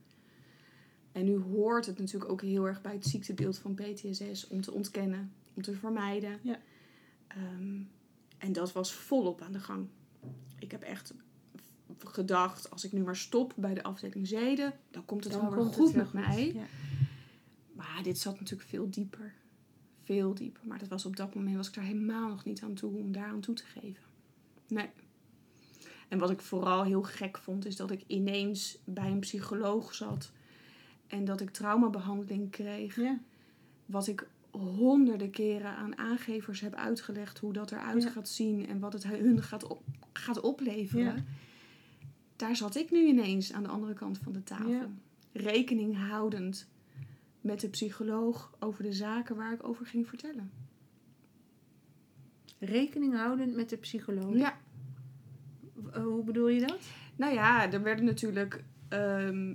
En 1.12 1.24
nu 1.24 1.38
hoort 1.38 1.86
het 1.86 1.98
natuurlijk 1.98 2.30
ook 2.30 2.40
heel 2.42 2.66
erg 2.66 2.80
bij 2.80 2.92
het 2.92 3.06
ziektebeeld 3.06 3.58
van 3.58 3.74
PTSS 3.74 4.46
om 4.48 4.60
te 4.60 4.72
ontkennen, 4.72 5.32
om 5.54 5.62
te 5.62 5.74
vermijden. 5.74 6.38
Ja. 6.42 6.58
Ehm, 7.26 7.80
en 8.38 8.52
dat 8.52 8.72
was 8.72 8.92
volop 8.92 9.40
aan 9.40 9.52
de 9.52 9.60
gang. 9.60 9.88
Ik 10.58 10.70
heb 10.70 10.82
echt 10.82 11.14
gedacht, 11.98 12.70
als 12.70 12.84
ik 12.84 12.92
nu 12.92 13.02
maar 13.02 13.16
stop 13.16 13.52
bij 13.56 13.74
de 13.74 13.82
afdeling 13.82 14.26
zeden, 14.26 14.72
dan 14.90 15.04
komt 15.04 15.24
het 15.24 15.32
Dan 15.32 15.42
wel 15.50 15.64
weer 15.64 15.72
goed 15.72 15.94
het 15.94 15.96
met 15.96 16.12
mij. 16.12 16.52
Ja. 16.52 16.64
Maar 17.72 18.02
dit 18.02 18.18
zat 18.18 18.40
natuurlijk 18.40 18.68
veel 18.68 18.90
dieper. 18.90 19.34
Veel 20.04 20.34
dieper. 20.34 20.62
Maar 20.66 20.78
dat 20.78 20.88
was 20.88 21.04
op 21.04 21.16
dat 21.16 21.34
moment 21.34 21.56
was 21.56 21.68
ik 21.68 21.74
daar 21.74 21.84
helemaal 21.84 22.28
nog 22.28 22.44
niet 22.44 22.62
aan 22.62 22.74
toe 22.74 22.96
om 22.98 23.12
daar 23.12 23.28
aan 23.28 23.40
toe 23.40 23.54
te 23.54 23.64
geven. 23.64 24.02
Nee. 24.68 24.88
En 26.08 26.18
wat 26.18 26.30
ik 26.30 26.40
vooral 26.40 26.84
heel 26.84 27.02
gek 27.02 27.38
vond, 27.38 27.66
is 27.66 27.76
dat 27.76 27.90
ik 27.90 28.04
ineens 28.06 28.78
bij 28.84 29.10
een 29.10 29.18
psycholoog 29.20 29.94
zat. 29.94 30.32
En 31.06 31.24
dat 31.24 31.40
ik 31.40 31.50
traumabehandeling 31.50 32.50
kreeg. 32.50 32.96
Ja. 32.96 33.18
Wat 33.86 34.06
ik 34.06 34.26
honderden 34.50 35.30
keren 35.30 35.76
aan 35.76 35.98
aangevers 35.98 36.60
heb 36.60 36.74
uitgelegd 36.74 37.38
hoe 37.38 37.52
dat 37.52 37.72
eruit 37.72 38.02
Ja. 38.02 38.10
gaat 38.10 38.28
zien 38.28 38.66
en 38.66 38.78
wat 38.78 38.92
het 38.92 39.04
hun 39.04 39.42
gaat, 39.42 39.64
op, 39.64 39.82
gaat 40.12 40.40
opleveren. 40.40 41.04
Ja. 41.16 41.24
Daar 42.36 42.56
zat 42.56 42.76
ik 42.76 42.90
nu 42.90 43.06
ineens 43.06 43.52
aan 43.52 43.62
de 43.62 43.68
andere 43.68 43.94
kant 43.94 44.18
van 44.18 44.32
de 44.32 44.42
tafel. 44.42 44.90
Rekening 45.32 45.96
houdend 46.08 46.68
met 47.42 47.60
de 47.60 47.68
psycholoog 47.68 48.54
over 48.58 48.82
de 48.82 48.92
zaken 48.92 49.36
waar 49.36 49.52
ik 49.52 49.66
over 49.68 49.86
ging 49.86 50.08
vertellen. 50.08 50.50
Rekening 52.58 53.14
houdend 53.14 53.54
met 53.54 53.68
de 53.68 53.76
psycholoog. 53.76 54.36
Ja, 54.36 54.58
W- 55.74 55.96
Hoe 55.96 56.24
bedoel 56.24 56.48
je 56.48 56.60
dat? 56.66 56.78
nou 57.16 57.34
ja, 57.34 57.72
er 57.72 57.82
werden 57.82 58.04
natuurlijk. 58.04 58.64
ehm, 58.88 59.54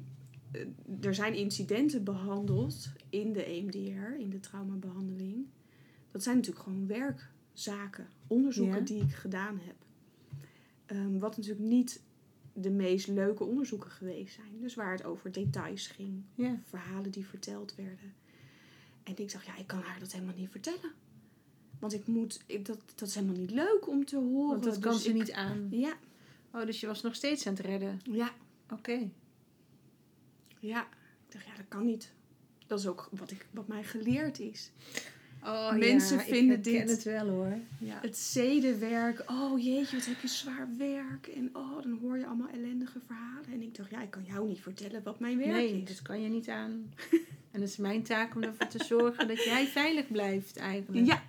eh, 0.51 0.61
er 1.01 1.15
zijn 1.15 1.33
incidenten 1.35 2.03
behandeld 2.03 2.89
in 3.09 3.33
de 3.33 3.45
EMDR, 3.45 4.19
in 4.19 4.29
de 4.29 4.39
traumabehandeling. 4.39 5.45
Dat 6.11 6.23
zijn 6.23 6.35
natuurlijk 6.35 6.63
gewoon 6.65 6.87
werkzaken, 6.87 8.07
onderzoeken 8.27 8.77
Ja. 8.79 8.83
die 8.85 9.01
ik 9.03 9.13
gedaan 9.13 9.59
heb. 9.63 9.75
Ehm, 10.85 11.17
wat 11.19 11.37
natuurlijk 11.37 11.67
niet 11.67 12.01
de 12.59 12.69
meest 12.69 13.07
leuke 13.07 13.43
onderzoeken 13.43 13.91
geweest 13.91 14.33
zijn. 14.35 14.59
Dus 14.61 14.75
waar 14.75 14.91
het 14.91 15.03
over 15.03 15.31
details 15.31 15.87
ging, 15.87 16.23
Ja. 16.35 16.59
verhalen 16.63 17.11
die 17.11 17.25
verteld 17.25 17.75
werden. 17.75 18.13
En 19.03 19.17
ik 19.17 19.31
dacht, 19.31 19.45
ja, 19.45 19.57
ik 19.57 19.67
kan 19.67 19.79
haar 19.79 19.99
dat 19.99 20.11
helemaal 20.11 20.35
niet 20.35 20.49
vertellen. 20.49 20.91
Want 21.79 21.93
ik 21.93 22.07
moet, 22.07 22.43
ik, 22.45 22.65
dat, 22.65 22.79
dat 22.95 23.07
is 23.07 23.15
helemaal 23.15 23.35
niet 23.39 23.51
leuk 23.51 23.87
om 23.87 24.05
te 24.05 24.15
horen. 24.17 24.49
Want 24.49 24.63
dat 24.63 24.79
kan 24.79 24.93
Dus 24.93 25.03
ze 25.03 25.09
ik- 25.09 25.15
niet 25.15 25.31
aan. 25.31 25.67
Ja, 25.71 25.97
Oh, 26.51 26.65
dus 26.65 26.79
je 26.79 26.87
was 26.87 27.01
nog 27.01 27.15
steeds 27.15 27.47
aan 27.47 27.53
het 27.53 27.65
redden. 27.65 27.99
ja, 28.03 28.31
Oké. 28.71 29.09
ja. 30.59 30.81
Ik 31.27 31.33
dacht, 31.33 31.45
ja, 31.45 31.55
dat 31.55 31.67
kan 31.67 31.85
niet. 31.85 32.11
Dat 32.67 32.79
is 32.79 32.87
ook 32.87 33.09
wat, 33.11 33.31
ik, 33.31 33.47
wat 33.51 33.67
mij 33.67 33.83
geleerd 33.83 34.39
is. 34.39 34.71
Oh, 35.47 35.71
Mensen 35.75 36.17
ja, 36.17 36.23
vinden 36.23 36.57
ik 36.57 36.63
dit- 36.63 36.89
het 36.89 37.03
wel 37.03 37.27
hoor. 37.27 37.57
Ja. 37.79 37.99
Het 38.01 38.17
zedenwerk. 38.17 39.23
Oh 39.31 39.63
jeetje, 39.63 39.95
wat 39.97 40.05
heb 40.05 40.21
je 40.21 40.27
zwaar 40.27 40.67
werk. 40.77 41.27
En 41.27 41.49
oh, 41.53 41.81
dan 41.81 41.97
hoor 42.01 42.17
je 42.17 42.25
allemaal 42.25 42.49
ellendige 42.49 42.99
verhalen. 43.05 43.51
En 43.51 43.61
ik 43.61 43.75
dacht, 43.75 43.89
ja, 43.89 44.01
ik 44.01 44.09
kan 44.09 44.23
jou 44.23 44.47
niet 44.47 44.59
vertellen 44.61 45.03
wat 45.03 45.19
mijn 45.19 45.37
werk 45.37 45.51
Nee, 45.51 45.81
is. 45.81 45.87
dat 45.87 46.01
kan 46.01 46.21
je 46.21 46.29
niet 46.29 46.49
aan. 46.49 46.93
en 47.51 47.61
het 47.61 47.69
is 47.69 47.77
mijn 47.77 48.03
taak 48.03 48.35
om 48.35 48.43
ervoor 48.43 48.67
te 48.67 48.83
zorgen 48.83 49.27
dat 49.27 49.43
jij 49.43 49.65
veilig 49.67 50.11
blijft 50.11 50.57
eigenlijk. 50.57 51.05
Ja. 51.07 51.23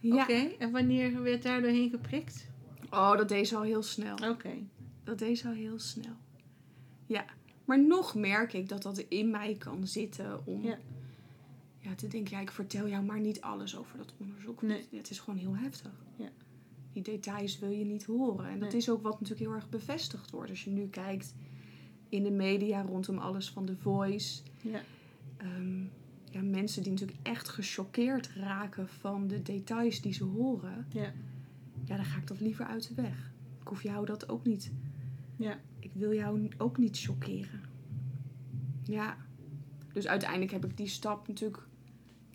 ja. 0.00 0.22
Oké, 0.22 0.48
en 0.58 0.70
wanneer 0.70 1.22
werd 1.22 1.42
daar 1.42 1.60
doorheen 1.60 1.90
geprikt? 1.90 2.46
Oh, 2.90 3.16
dat 3.16 3.28
deed 3.28 3.48
ze 3.48 3.56
al 3.56 3.62
heel 3.62 3.82
snel. 3.82 4.16
Oké. 4.30 4.52
Dat 5.04 5.18
deed 5.18 5.38
ze 5.38 5.46
al 5.48 5.54
heel 5.54 5.78
snel. 5.78 6.16
Ja. 7.06 7.24
Maar 7.64 7.80
nog 7.80 8.14
merk 8.14 8.52
ik 8.52 8.68
dat 8.68 8.82
dat 8.82 8.98
in 9.08 9.30
mij 9.30 9.54
kan 9.58 9.86
zitten 9.86 10.46
om 10.46 10.62
Ja. 10.62 10.78
Ja, 11.88 11.94
te 11.94 12.08
denken, 12.08 12.36
ja, 12.36 12.42
ik 12.42 12.50
vertel 12.50 12.88
jou 12.88 13.04
maar 13.04 13.20
niet 13.20 13.40
alles 13.40 13.76
over 13.76 13.96
dat 13.98 14.14
onderzoek. 14.18 14.62
Nee. 14.62 14.88
Het 14.90 15.10
is 15.10 15.18
gewoon 15.18 15.38
heel 15.38 15.56
heftig. 15.56 15.92
Ja. 16.16 16.28
Die 16.92 17.02
details 17.02 17.58
wil 17.58 17.70
je 17.70 17.84
niet 17.84 18.04
horen. 18.04 18.48
En 18.48 18.58
dat 18.58 18.68
Nee. 18.68 18.78
is 18.80 18.90
ook 18.90 19.02
wat 19.02 19.12
natuurlijk 19.20 19.40
heel 19.50 19.54
erg 19.54 19.68
bevestigd 19.68 20.30
wordt. 20.30 20.50
Als 20.50 20.64
je 20.64 20.70
nu 20.70 20.86
kijkt 20.88 21.34
in 22.08 22.22
de 22.22 22.30
media 22.30 22.82
rondom 22.82 23.18
alles 23.18 23.50
van 23.50 23.64
The 23.64 23.76
Voice. 23.76 24.42
Ja. 24.62 24.80
Ehm, 25.36 25.80
ja, 26.30 26.42
mensen 26.42 26.82
die 26.82 26.92
natuurlijk 26.92 27.18
echt 27.22 27.48
gechoqueerd 27.48 28.28
raken 28.28 28.88
van 28.88 29.26
de 29.26 29.42
details 29.42 30.00
die 30.00 30.12
ze 30.12 30.24
horen. 30.24 30.86
Ja. 30.92 31.12
Ja, 31.84 31.96
dan 31.96 32.04
ga 32.04 32.18
ik 32.18 32.26
dat 32.26 32.40
liever 32.40 32.64
uit 32.64 32.88
de 32.88 33.02
weg. 33.02 33.32
Ik 33.60 33.68
hoef 33.68 33.82
jou 33.82 34.06
dat 34.06 34.28
ook 34.28 34.44
niet. 34.46 34.72
Ja. 35.36 35.58
Ik 35.78 35.90
wil 35.94 36.14
jou 36.14 36.48
ook 36.58 36.78
niet 36.78 36.98
choqueren. 36.98 37.60
Ja. 38.84 39.16
Dus 39.92 40.06
uiteindelijk 40.06 40.50
heb 40.50 40.64
ik 40.64 40.76
die 40.76 40.86
stap 40.86 41.28
natuurlijk... 41.28 41.67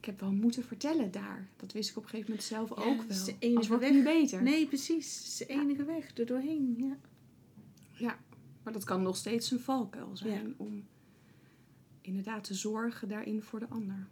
Ik 0.04 0.10
heb 0.10 0.20
wel 0.20 0.32
moeten 0.32 0.64
vertellen 0.64 1.12
daar. 1.12 1.48
Dat 1.56 1.72
wist 1.72 1.90
ik 1.90 1.98
op 1.98 2.04
een 2.04 2.10
gegeven 2.10 2.30
moment 2.30 2.48
zelf 2.48 2.70
Ja, 2.70 2.76
ook 2.76 2.98
dat 2.98 3.10
is 3.10 3.18
wel. 3.18 3.26
de 3.26 3.36
enige 3.40 3.68
wordt 3.68 3.84
weg. 3.84 3.94
het 3.94 4.04
beter. 4.04 4.44
Nee, 4.44 4.68
precies. 4.68 5.16
Het 5.18 5.26
is 5.28 5.38
de 5.38 5.46
enige 5.46 5.84
weg 5.84 6.18
er 6.18 6.26
doorheen. 6.26 6.76
Ja. 6.78 6.98
Ja. 7.92 8.20
Maar 8.64 8.74
dat 8.74 8.84
kan 8.84 9.02
nog 9.02 9.16
steeds 9.16 9.52
een 9.52 9.60
valkuil 9.60 10.18
zijn. 10.18 10.54
Om 10.58 10.86
inderdaad 12.02 12.44
te 12.44 12.54
zorgen 12.54 13.08
daarin 13.08 13.42
voor 13.42 13.60
de 13.60 13.68
ander. 13.70 14.08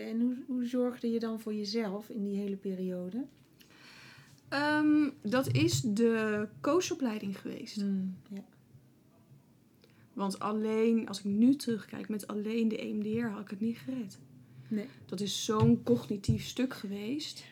En 0.00 0.20
hoe, 0.20 0.36
hoe 0.46 0.66
zorgde 0.66 1.10
je 1.10 1.18
dan 1.18 1.40
voor 1.40 1.54
jezelf 1.54 2.08
in 2.08 2.24
die 2.24 2.36
hele 2.36 2.56
periode? 2.56 3.26
Ehm, 4.48 5.10
dat 5.22 5.52
is 5.52 5.80
de 5.80 6.48
coachopleiding 6.60 7.40
geweest. 7.40 7.80
Hmm, 7.80 8.16
ja. 8.28 8.44
Want 10.12 10.38
alleen, 10.38 11.08
als 11.08 11.18
ik 11.18 11.24
nu 11.24 11.56
terugkijk, 11.56 12.08
met 12.08 12.26
alleen 12.26 12.68
de 12.68 12.78
EMDR 12.78 13.26
had 13.26 13.40
ik 13.40 13.50
het 13.50 13.60
niet 13.60 13.78
gered. 13.78 14.18
Nee. 14.68 14.86
Dat 15.06 15.20
is 15.20 15.44
zo'n 15.44 15.82
cognitief 15.82 16.44
stuk 16.44 16.74
geweest. 16.74 17.44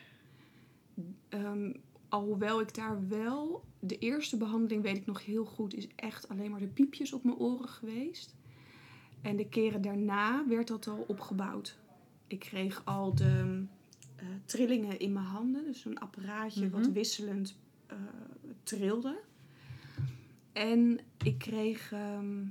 Ehm, 1.29 1.73
alhoewel 2.09 2.61
ik 2.61 2.75
daar 2.75 3.07
wel... 3.07 3.63
De 3.79 3.97
eerste 3.97 4.37
behandeling, 4.37 4.83
weet 4.83 4.97
ik 4.97 5.05
nog 5.05 5.25
heel 5.25 5.45
goed, 5.45 5.73
is 5.73 5.87
echt 5.95 6.29
alleen 6.29 6.51
maar 6.51 6.59
de 6.59 6.67
piepjes 6.67 7.13
op 7.13 7.23
mijn 7.23 7.37
oren 7.37 7.69
geweest. 7.69 8.35
En 9.21 9.35
de 9.35 9.49
keren 9.49 9.81
daarna 9.81 10.47
werd 10.47 10.67
dat 10.67 10.87
al 10.87 11.03
opgebouwd. 11.07 11.77
Ik 12.33 12.39
kreeg 12.39 12.81
al 12.85 13.15
de 13.15 13.63
eh, 14.15 14.25
trillingen 14.45 14.99
in 14.99 15.13
mijn 15.13 15.25
handen. 15.25 15.63
Dus 15.65 15.85
een 15.85 15.99
apparaatje 15.99 16.69
wat 16.69 16.81
Mhm. 16.81 16.91
wisselend 16.91 17.57
eh, 17.87 17.97
trilde. 18.63 19.19
En 20.53 20.99
ik 21.23 21.37
kreeg... 21.37 21.91
ehm, 21.91 22.41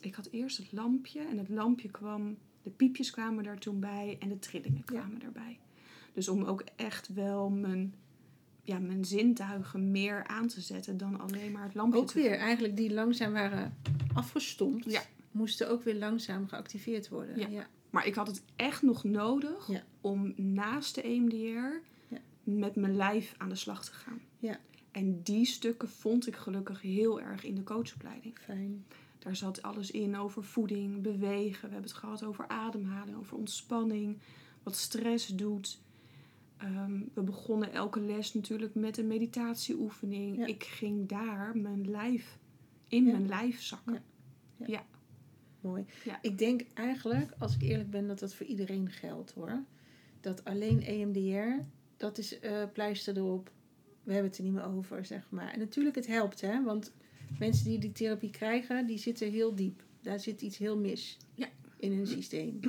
ik 0.00 0.14
had 0.14 0.28
eerst 0.30 0.56
het 0.56 0.72
lampje. 0.72 1.20
En 1.20 1.38
het 1.38 1.48
lampje 1.48 1.90
kwam... 1.90 2.36
De 2.62 2.70
piepjes 2.70 3.10
kwamen 3.10 3.44
daar 3.44 3.58
toen 3.58 3.80
bij. 3.80 4.16
En 4.20 4.28
de 4.28 4.38
trillingen 4.38 4.84
kwamen 4.84 5.18
daarbij. 5.20 5.58
Dus 6.12 6.28
om 6.28 6.42
ook 6.44 6.64
echt 6.76 7.08
wel 7.14 7.50
mijn, 7.50 7.94
ja, 8.62 8.78
mijn 8.78 9.04
zintuigen 9.04 9.90
meer 9.90 10.26
aan 10.26 10.46
te 10.48 10.60
zetten 10.60 10.96
dan 10.96 11.20
alleen 11.20 11.52
maar 11.52 11.64
het 11.64 11.74
lampje 11.74 11.98
Ook 12.00 12.12
weer, 12.12 12.38
eigenlijk 12.38 12.76
die 12.76 12.92
langzaam 12.94 13.32
waren 13.32 13.76
afgestompt, 14.14 14.84
Ja. 14.90 15.02
moesten 15.30 15.70
ook 15.70 15.82
weer 15.82 15.96
langzaam 15.96 16.48
geactiveerd 16.48 17.08
worden. 17.08 17.38
Ja. 17.38 17.48
ja. 17.48 17.66
Maar 17.92 18.06
ik 18.06 18.14
had 18.14 18.26
het 18.26 18.42
echt 18.56 18.82
nog 18.82 19.04
nodig 19.04 19.68
Ja. 19.68 19.82
om 20.00 20.32
naast 20.36 20.94
de 20.94 21.02
EMDR 21.06 21.36
Ja. 22.08 22.20
met 22.42 22.76
mijn 22.76 22.96
lijf 22.96 23.34
aan 23.38 23.48
de 23.48 23.54
slag 23.54 23.84
te 23.84 23.92
gaan. 23.92 24.20
Ja. 24.38 24.58
En 24.90 25.22
die 25.22 25.44
stukken 25.46 25.88
vond 25.88 26.26
ik 26.26 26.36
gelukkig 26.36 26.80
heel 26.80 27.20
erg 27.20 27.44
in 27.44 27.54
de 27.54 27.62
coachopleiding. 27.62 28.38
Fijn. 28.38 28.84
Daar 29.18 29.36
zat 29.36 29.62
alles 29.62 29.90
in 29.90 30.16
over 30.16 30.44
voeding, 30.44 31.02
bewegen. 31.02 31.60
We 31.68 31.72
hebben 31.72 31.90
het 31.90 31.98
gehad 31.98 32.24
over 32.24 32.48
ademhaling, 32.48 33.16
over 33.16 33.36
ontspanning, 33.36 34.18
wat 34.62 34.76
stress 34.76 35.26
doet. 35.26 35.80
Ehm, 36.56 37.00
we 37.14 37.22
begonnen 37.22 37.72
elke 37.72 38.00
les 38.00 38.34
natuurlijk 38.34 38.74
met 38.74 38.98
een 38.98 39.06
meditatieoefening. 39.06 40.36
Ja. 40.36 40.46
Ik 40.46 40.64
ging 40.64 41.08
daar 41.08 41.56
mijn 41.56 41.90
lijf 41.90 42.38
in 42.88 43.04
mijn 43.04 43.26
lijf 43.26 43.62
zakken. 43.62 44.02
Ja. 44.66 44.84
Mooi. 45.62 45.84
Ja. 46.04 46.18
Ik 46.22 46.38
denk 46.38 46.62
eigenlijk, 46.74 47.30
als 47.38 47.54
ik 47.54 47.62
eerlijk 47.62 47.90
ben, 47.90 48.06
dat 48.06 48.18
dat 48.18 48.34
voor 48.34 48.46
iedereen 48.46 48.90
geldt 48.90 49.32
hoor. 49.32 49.62
Dat 50.20 50.44
alleen 50.44 50.82
EMDR, 50.82 51.64
dat 51.96 52.18
is 52.18 52.38
eh 52.40 52.62
pleister 52.72 53.16
erop. 53.16 53.50
We 54.02 54.12
hebben 54.12 54.30
het 54.30 54.38
er 54.38 54.44
niet 54.44 54.52
meer 54.52 54.64
over, 54.66 55.04
zeg 55.04 55.26
maar. 55.30 55.52
En 55.52 55.58
natuurlijk, 55.58 55.94
het 55.96 56.06
helpt, 56.06 56.40
hè. 56.40 56.62
Want 56.62 56.92
mensen 57.38 57.64
die 57.64 57.78
die 57.78 57.92
therapie 57.92 58.30
krijgen, 58.30 58.86
die 58.86 58.98
zitten 58.98 59.30
heel 59.30 59.54
diep. 59.54 59.82
Daar 60.00 60.20
zit 60.20 60.42
iets 60.42 60.58
heel 60.58 60.78
mis 60.78 61.16
Ja. 61.34 61.48
in 61.76 61.92
hun 61.92 62.06
systeem. 62.06 62.60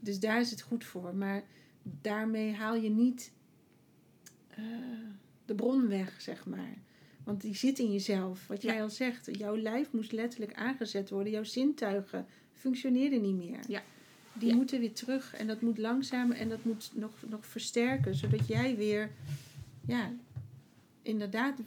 Dus 0.00 0.20
daar 0.20 0.40
is 0.40 0.50
het 0.50 0.60
goed 0.62 0.84
voor. 0.84 1.14
Maar 1.14 1.42
daarmee 1.82 2.52
haal 2.52 2.74
je 2.74 2.90
niet 2.90 3.32
eh, 4.48 4.64
de 5.44 5.54
bron 5.54 5.88
weg, 5.88 6.20
zeg 6.20 6.46
maar. 6.46 6.74
Want 7.24 7.40
die 7.40 7.54
zit 7.56 7.78
in 7.78 7.92
jezelf. 7.92 8.46
Wat 8.46 8.62
jij 8.62 8.74
Ja. 8.74 8.82
al 8.82 8.90
zegt, 8.90 9.28
jouw 9.38 9.56
lijf 9.56 9.92
moest 9.92 10.12
letterlijk 10.12 10.54
aangezet 10.54 11.10
worden. 11.10 11.32
Jouw 11.32 11.44
zintuigen 11.44 12.26
functioneerden 12.52 13.20
niet 13.22 13.36
meer. 13.36 13.58
Ja. 13.68 13.82
Die 14.32 14.48
Ja. 14.48 14.54
moeten 14.54 14.80
weer 14.80 14.92
terug 14.92 15.34
en 15.34 15.46
dat 15.46 15.60
moet 15.60 15.78
langzamer 15.78 16.36
en 16.36 16.48
dat 16.48 16.64
moet 16.64 16.90
nog, 16.94 17.12
nog 17.28 17.46
versterken. 17.46 18.14
Zodat 18.14 18.46
jij 18.46 18.76
weer, 18.76 19.10
ja, 19.86 20.12
inderdaad, 21.02 21.58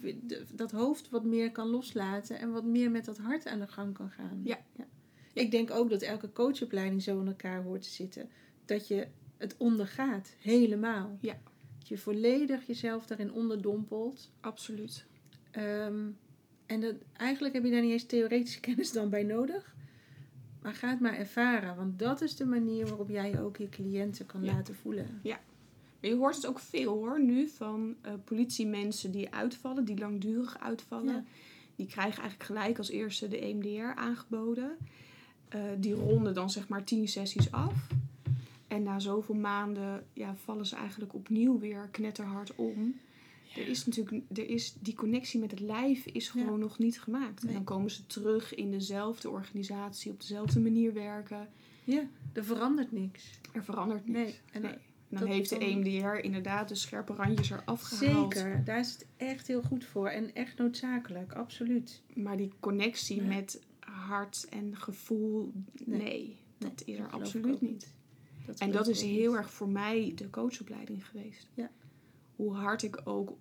dat 0.54 0.70
hoofd 0.70 1.10
wat 1.10 1.24
meer 1.24 1.52
kan 1.52 1.68
loslaten. 1.68 2.38
En 2.38 2.52
wat 2.52 2.64
meer 2.64 2.90
met 2.90 3.04
dat 3.04 3.18
hart 3.18 3.46
aan 3.46 3.58
de 3.60 3.66
gang 3.68 3.94
kan 3.94 4.10
gaan. 4.10 4.40
Ja. 4.44 4.58
Ik 5.32 5.50
denk 5.50 5.70
ook 5.70 5.90
dat 5.90 6.02
elke 6.02 6.32
coachopleiding 6.32 7.02
zo 7.02 7.20
in 7.20 7.26
elkaar 7.26 7.62
hoort 7.62 7.82
te 7.82 7.90
zitten. 7.90 8.28
Dat 8.64 8.88
je 8.88 9.06
het 9.36 9.54
ondergaat, 9.56 10.34
helemaal. 10.38 11.18
Ja. 11.20 11.38
Dat 11.78 11.88
je 11.88 11.98
volledig 11.98 12.66
jezelf 12.66 13.06
daarin 13.06 13.32
onderdompelt. 13.32 14.30
Absoluut. 14.40 15.06
Ehm, 15.58 16.06
en 16.66 16.80
dat, 16.80 16.94
eigenlijk 17.16 17.54
heb 17.54 17.64
je 17.64 17.70
daar 17.70 17.82
niet 17.82 17.90
eens 17.92 18.06
theoretische 18.06 18.60
kennis 18.68 18.92
dan 18.92 19.10
bij 19.10 19.22
nodig. 19.22 19.74
Maar 20.62 20.74
ga 20.74 20.88
het 20.90 21.00
maar 21.00 21.14
ervaren. 21.16 21.76
Want 21.76 21.98
dat 21.98 22.20
is 22.20 22.36
de 22.36 22.46
manier 22.46 22.86
waarop 22.86 23.08
jij 23.08 23.40
ook 23.40 23.56
je 23.56 23.68
cliënten 23.68 24.26
kan 24.26 24.44
Ja. 24.44 24.52
laten 24.52 24.74
voelen. 24.74 25.20
Maar 25.22 26.10
je 26.10 26.14
hoort 26.16 26.36
het 26.36 26.46
ook 26.46 26.58
veel 26.58 26.92
hoor, 26.94 27.22
nu 27.22 27.48
van 27.48 27.94
eh, 28.00 28.12
politiemensen 28.24 29.10
die 29.10 29.34
uitvallen, 29.34 29.84
die 29.84 29.98
langdurig 29.98 30.58
uitvallen. 30.58 31.14
Ja. 31.14 31.24
Die 31.76 31.86
krijgen 31.86 32.20
eigenlijk 32.22 32.50
gelijk 32.50 32.78
als 32.78 32.90
eerste 32.90 33.28
de 33.28 33.38
EMDR 33.38 33.94
aangeboden. 34.00 34.76
Eh, 35.48 35.60
die 35.78 35.94
ronden 35.94 36.34
dan 36.34 36.50
zeg 36.50 36.68
maar 36.68 36.84
tien 36.84 37.08
sessies 37.08 37.52
af. 37.52 37.86
En 38.66 38.82
na 38.82 38.98
zoveel 38.98 39.34
maanden 39.34 40.06
ja, 40.12 40.34
vallen 40.36 40.66
ze 40.66 40.76
eigenlijk 40.76 41.14
opnieuw 41.14 41.58
weer 41.58 41.88
knetterhard 41.90 42.54
om. 42.54 42.94
Er 43.56 43.68
is 43.68 43.86
natuurlijk 43.86 44.22
er 44.38 44.48
is, 44.48 44.74
die 44.80 44.94
connectie 44.94 45.40
met 45.40 45.50
het 45.50 45.60
lijf 45.60 46.06
is 46.06 46.24
Ja. 46.34 46.42
gewoon 46.42 46.58
nog 46.58 46.78
niet 46.78 47.00
gemaakt. 47.00 47.44
En 47.44 47.52
dan 47.52 47.64
komen 47.64 47.90
ze 47.90 48.06
terug 48.06 48.54
in 48.54 48.70
dezelfde 48.70 49.30
organisatie, 49.30 50.10
op 50.12 50.20
dezelfde 50.20 50.60
manier 50.60 50.92
werken. 50.92 51.48
Ja, 51.84 52.08
er 52.32 52.44
verandert 52.44 52.92
niks. 52.92 53.30
Er 53.52 53.64
verandert 53.64 54.06
niks. 54.06 54.18
Nee, 54.18 54.34
en 54.52 54.62
Nee. 54.62 54.70
En 54.72 55.16
dan 55.16 55.26
dat 55.28 55.36
heeft 55.36 55.50
de 55.50 55.58
EMDR 55.58 56.24
inderdaad 56.24 56.68
de 56.68 56.74
scherpe 56.74 57.14
randjes 57.14 57.50
eraf 57.50 57.80
gehaald. 57.82 58.34
Zeker, 58.34 58.64
daar 58.64 58.78
is 58.78 58.92
het 58.92 59.06
echt 59.16 59.46
heel 59.46 59.62
goed 59.62 59.84
voor. 59.84 60.08
En 60.08 60.34
echt 60.34 60.58
noodzakelijk, 60.58 61.32
absoluut. 61.32 62.02
Maar 62.14 62.36
die 62.36 62.52
connectie 62.60 63.20
Nee. 63.20 63.28
met 63.36 63.62
hart 63.80 64.46
en 64.50 64.76
gevoel, 64.76 65.52
Nee. 65.84 66.02
nee, 66.02 66.36
dat 66.58 66.82
is 66.84 66.98
er 66.98 67.10
absoluut 67.10 67.60
niet. 67.60 67.92
Dat 68.46 68.58
En 68.58 68.70
dat 68.70 68.88
is 68.88 69.02
heel 69.02 69.30
niet. 69.30 69.38
erg 69.40 69.50
voor 69.52 69.68
mij 69.68 70.12
de 70.14 70.30
coachopleiding 70.30 71.06
geweest. 71.06 71.46
Ja. 71.54 71.70
Hoe 72.38 72.54
hard 72.54 72.82
ik 72.82 73.00
ook 73.04 73.36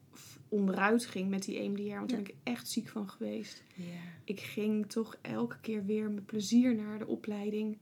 onderuit 0.49 1.05
ging 1.05 1.29
met 1.29 1.43
die 1.43 1.57
EMDR. 1.57 1.95
Want 1.95 2.10
daar 2.10 2.21
ben 2.21 2.31
ik 2.31 2.36
echt 2.43 2.67
ziek 2.67 2.88
van 2.88 3.10
geweest. 3.10 3.63
Ja. 3.75 3.83
Ik 4.23 4.39
ging 4.39 4.89
toch 4.89 5.17
elke 5.21 5.60
keer 5.60 5.86
weer 5.86 6.10
met 6.10 6.25
plezier 6.25 6.75
naar 6.75 6.99
de 6.99 7.07
opleiding. 7.07 7.77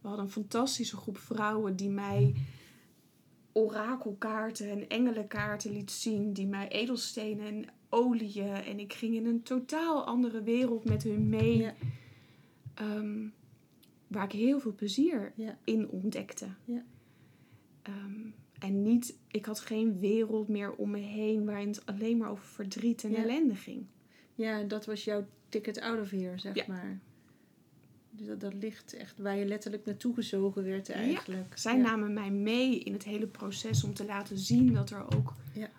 We 0.00 0.08
hadden 0.08 0.24
een 0.24 0.32
fantastische 0.32 0.96
groep 0.96 1.18
vrouwen 1.18 1.76
die 1.76 1.88
mij 1.88 2.34
orakelkaarten 3.52 4.70
en 4.70 4.88
engelenkaarten 4.88 5.72
liet 5.72 5.90
zien. 5.90 6.32
Die 6.32 6.46
mij 6.46 6.68
edelstenen 6.68 7.46
en 7.46 7.64
oliën. 7.88 8.54
En 8.54 8.78
ik 8.78 8.92
ging 8.92 9.14
in 9.14 9.26
een 9.26 9.42
totaal 9.42 10.04
andere 10.04 10.42
wereld 10.42 10.84
met 10.84 11.02
hun 11.02 11.28
mee. 11.28 11.56
Ja. 11.56 11.74
Ehm, 12.74 13.26
waar 14.06 14.24
ik 14.24 14.32
heel 14.32 14.60
veel 14.60 14.74
plezier 14.74 15.32
in 15.64 15.88
ontdekte. 15.88 16.46
Ja. 16.64 16.84
En 18.62 18.82
niet, 18.82 19.16
ik 19.28 19.44
had 19.46 19.60
geen 19.60 19.98
wereld 19.98 20.48
meer 20.48 20.72
om 20.72 20.90
me 20.90 20.98
heen 20.98 21.44
waarin 21.44 21.68
het 21.68 21.86
alleen 21.86 22.16
maar 22.16 22.30
over 22.30 22.44
verdriet 22.44 23.04
en 23.04 23.10
Ja. 23.10 23.16
ellende 23.22 23.54
ging. 23.54 23.84
Ja, 24.34 24.62
dat 24.62 24.86
was 24.86 25.04
jouw 25.04 25.26
ticket 25.48 25.80
out 25.80 26.00
of 26.00 26.10
here, 26.10 26.38
zeg 26.38 26.54
Ja. 26.54 26.64
maar. 26.68 26.98
Dus 28.10 28.26
dat, 28.26 28.40
dat 28.40 28.54
ligt 28.54 28.94
echt 28.94 29.18
waar 29.18 29.36
je 29.36 29.44
letterlijk 29.44 29.84
naartoe 29.84 30.14
gezogen 30.14 30.64
werd 30.64 30.90
eigenlijk. 30.90 31.58
Zij 31.58 31.76
namen 31.76 32.12
mij 32.12 32.30
mee 32.30 32.78
in 32.78 32.92
het 32.92 33.04
hele 33.04 33.26
proces 33.26 33.84
om 33.84 33.94
te 33.94 34.04
laten 34.04 34.38
zien 34.38 34.72
dat 34.72 34.90
er 34.90 35.16
ook 35.16 35.32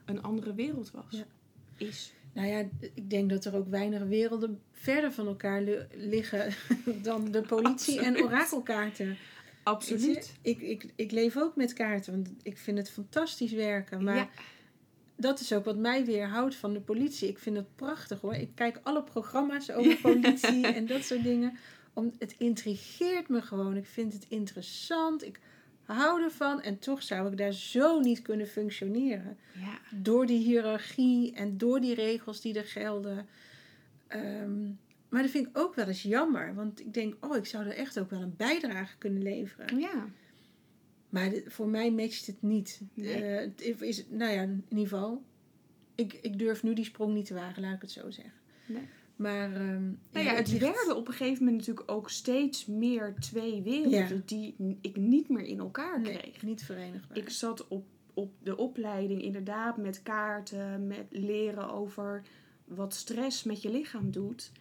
een 0.05 0.21
andere 0.21 0.53
wereld 0.53 0.91
was. 0.91 1.05
Ja. 1.09 1.25
Is. 1.77 2.13
Nou 2.33 2.47
ja, 2.47 2.63
ik 2.93 3.09
denk 3.09 3.29
dat 3.29 3.45
er 3.45 3.55
ook 3.55 3.67
weinig 3.67 4.03
werelden 4.03 4.59
verder 4.71 5.11
van 5.11 5.27
elkaar 5.27 5.61
li- 5.61 5.85
liggen 5.93 6.53
dan 7.01 7.31
de 7.31 7.41
politie 7.41 7.99
en 8.01 8.17
orakelkaarten. 8.23 9.17
Absoluut. 9.63 10.33
Ik, 10.41 10.59
ik, 10.61 10.85
ik 10.95 11.11
leef 11.11 11.37
ook 11.37 11.55
met 11.55 11.73
kaarten, 11.73 12.13
want 12.13 12.29
ik 12.43 12.57
vind 12.57 12.77
het 12.77 12.89
fantastisch 12.89 13.51
werken. 13.51 14.03
Maar 14.03 14.15
Ja. 14.15 14.29
dat 15.15 15.39
is 15.39 15.53
ook 15.53 15.65
wat 15.65 15.77
mij 15.77 16.05
weerhoudt 16.05 16.55
van 16.55 16.73
de 16.73 16.81
politie. 16.81 17.27
Ik 17.29 17.39
vind 17.39 17.55
het 17.55 17.75
prachtig 17.75 18.21
hoor. 18.21 18.33
Ik 18.35 18.49
kijk 18.55 18.79
alle 18.83 19.03
programma's 19.03 19.69
over 19.71 19.97
politie 20.01 20.67
en 20.67 20.85
dat 20.85 21.03
soort 21.03 21.23
dingen. 21.23 21.57
Om, 21.93 22.11
het 22.19 22.35
intrigeert 22.37 23.29
me 23.29 23.41
gewoon. 23.41 23.77
Ik 23.77 23.85
vind 23.85 24.13
het 24.13 24.25
interessant. 24.29 25.25
Ik 25.25 25.39
hou 25.83 26.23
ervan. 26.23 26.61
En 26.61 26.79
toch 26.79 27.03
zou 27.03 27.31
ik 27.31 27.37
daar 27.37 27.53
zo 27.53 27.99
niet 27.99 28.21
kunnen 28.21 28.47
functioneren. 28.47 29.37
Ja. 29.59 29.79
Door 29.95 30.25
die 30.25 30.39
hiërarchie 30.43 31.33
en 31.33 31.57
door 31.57 31.81
die 31.81 31.93
regels 31.95 32.41
die 32.41 32.57
er 32.57 32.65
gelden. 32.65 33.27
Ehm, 34.07 34.69
maar 35.13 35.21
dat 35.21 35.31
vind 35.31 35.47
ik 35.47 35.57
ook 35.57 35.75
wel 35.75 35.87
eens 35.87 36.01
jammer. 36.03 36.53
Want 36.55 36.79
ik 36.79 36.93
denk, 36.93 37.25
oh, 37.25 37.35
ik 37.35 37.45
zou 37.45 37.65
er 37.65 37.75
echt 37.75 37.99
ook 37.99 38.09
wel 38.09 38.21
een 38.21 38.35
bijdrage 38.37 38.97
kunnen 38.97 39.21
leveren. 39.21 39.79
ja. 39.79 40.05
Maar 41.09 41.31
voor 41.45 41.67
mij 41.67 41.91
matcht 41.91 42.25
het 42.27 42.41
niet. 42.41 42.81
Nee. 42.93 43.23
Eh, 43.23 43.51
het 43.67 43.81
is, 43.81 44.05
nou 44.09 44.31
ja, 44.31 44.41
in 44.41 44.63
ieder 44.69 44.87
geval. 44.87 45.23
Ik, 45.95 46.13
ik 46.13 46.39
durf 46.39 46.63
nu 46.63 46.73
die 46.73 46.85
sprong 46.85 47.13
niet 47.13 47.25
te 47.25 47.33
wagen, 47.33 47.61
laat 47.61 47.75
ik 47.75 47.81
het 47.81 47.91
zo 47.91 48.09
zeggen. 48.11 48.33
Nee. 48.67 48.81
Maar 49.15 49.53
ehm, 49.53 49.83
Nou 50.11 50.25
ja, 50.25 50.33
het 50.35 50.47
ligt- 50.51 50.61
werden 50.61 50.95
op 50.95 51.07
een 51.07 51.13
gegeven 51.13 51.43
moment 51.43 51.57
natuurlijk 51.67 51.91
ook 51.91 52.09
steeds 52.09 52.65
meer 52.65 53.13
twee 53.19 53.61
werelden 53.61 54.15
Ja. 54.15 54.21
die 54.25 54.55
ik 54.81 54.95
niet 54.95 55.29
meer 55.29 55.45
in 55.45 55.59
elkaar 55.59 56.01
nee, 56.01 56.17
kreeg. 56.17 56.41
niet 56.43 56.63
verenigbaar. 56.63 57.17
Ik 57.17 57.29
zat 57.29 57.67
op, 57.67 57.85
op 58.13 58.31
de 58.43 58.57
opleiding 58.57 59.21
inderdaad 59.21 59.77
met 59.77 60.03
kaarten, 60.03 60.87
met 60.87 61.05
leren 61.09 61.71
over 61.71 62.21
wat 62.65 62.93
stress 62.93 63.43
met 63.43 63.61
je 63.61 63.71
lichaam 63.71 64.11
doet. 64.11 64.51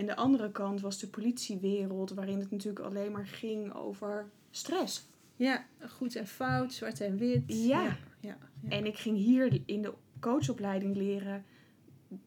En 0.00 0.06
de 0.06 0.16
andere 0.16 0.50
kant 0.50 0.80
was 0.80 0.98
de 0.98 1.06
politiewereld, 1.08 2.10
waarin 2.10 2.38
het 2.38 2.50
natuurlijk 2.50 2.84
alleen 2.84 3.12
maar 3.12 3.26
ging 3.26 3.74
over 3.74 4.30
stress. 4.50 5.08
Ja, 5.36 5.66
goed 5.88 6.16
en 6.16 6.26
fout, 6.26 6.72
zwart 6.72 7.00
en 7.00 7.16
wit. 7.16 7.42
Ja. 7.46 7.56
ja, 7.82 7.96
ja, 8.20 8.36
ja. 8.60 8.68
En 8.68 8.86
ik 8.86 8.96
ging 8.98 9.16
hier 9.16 9.60
in 9.66 9.82
de 9.82 9.92
coachopleiding 10.20 10.96
leren, 10.96 11.44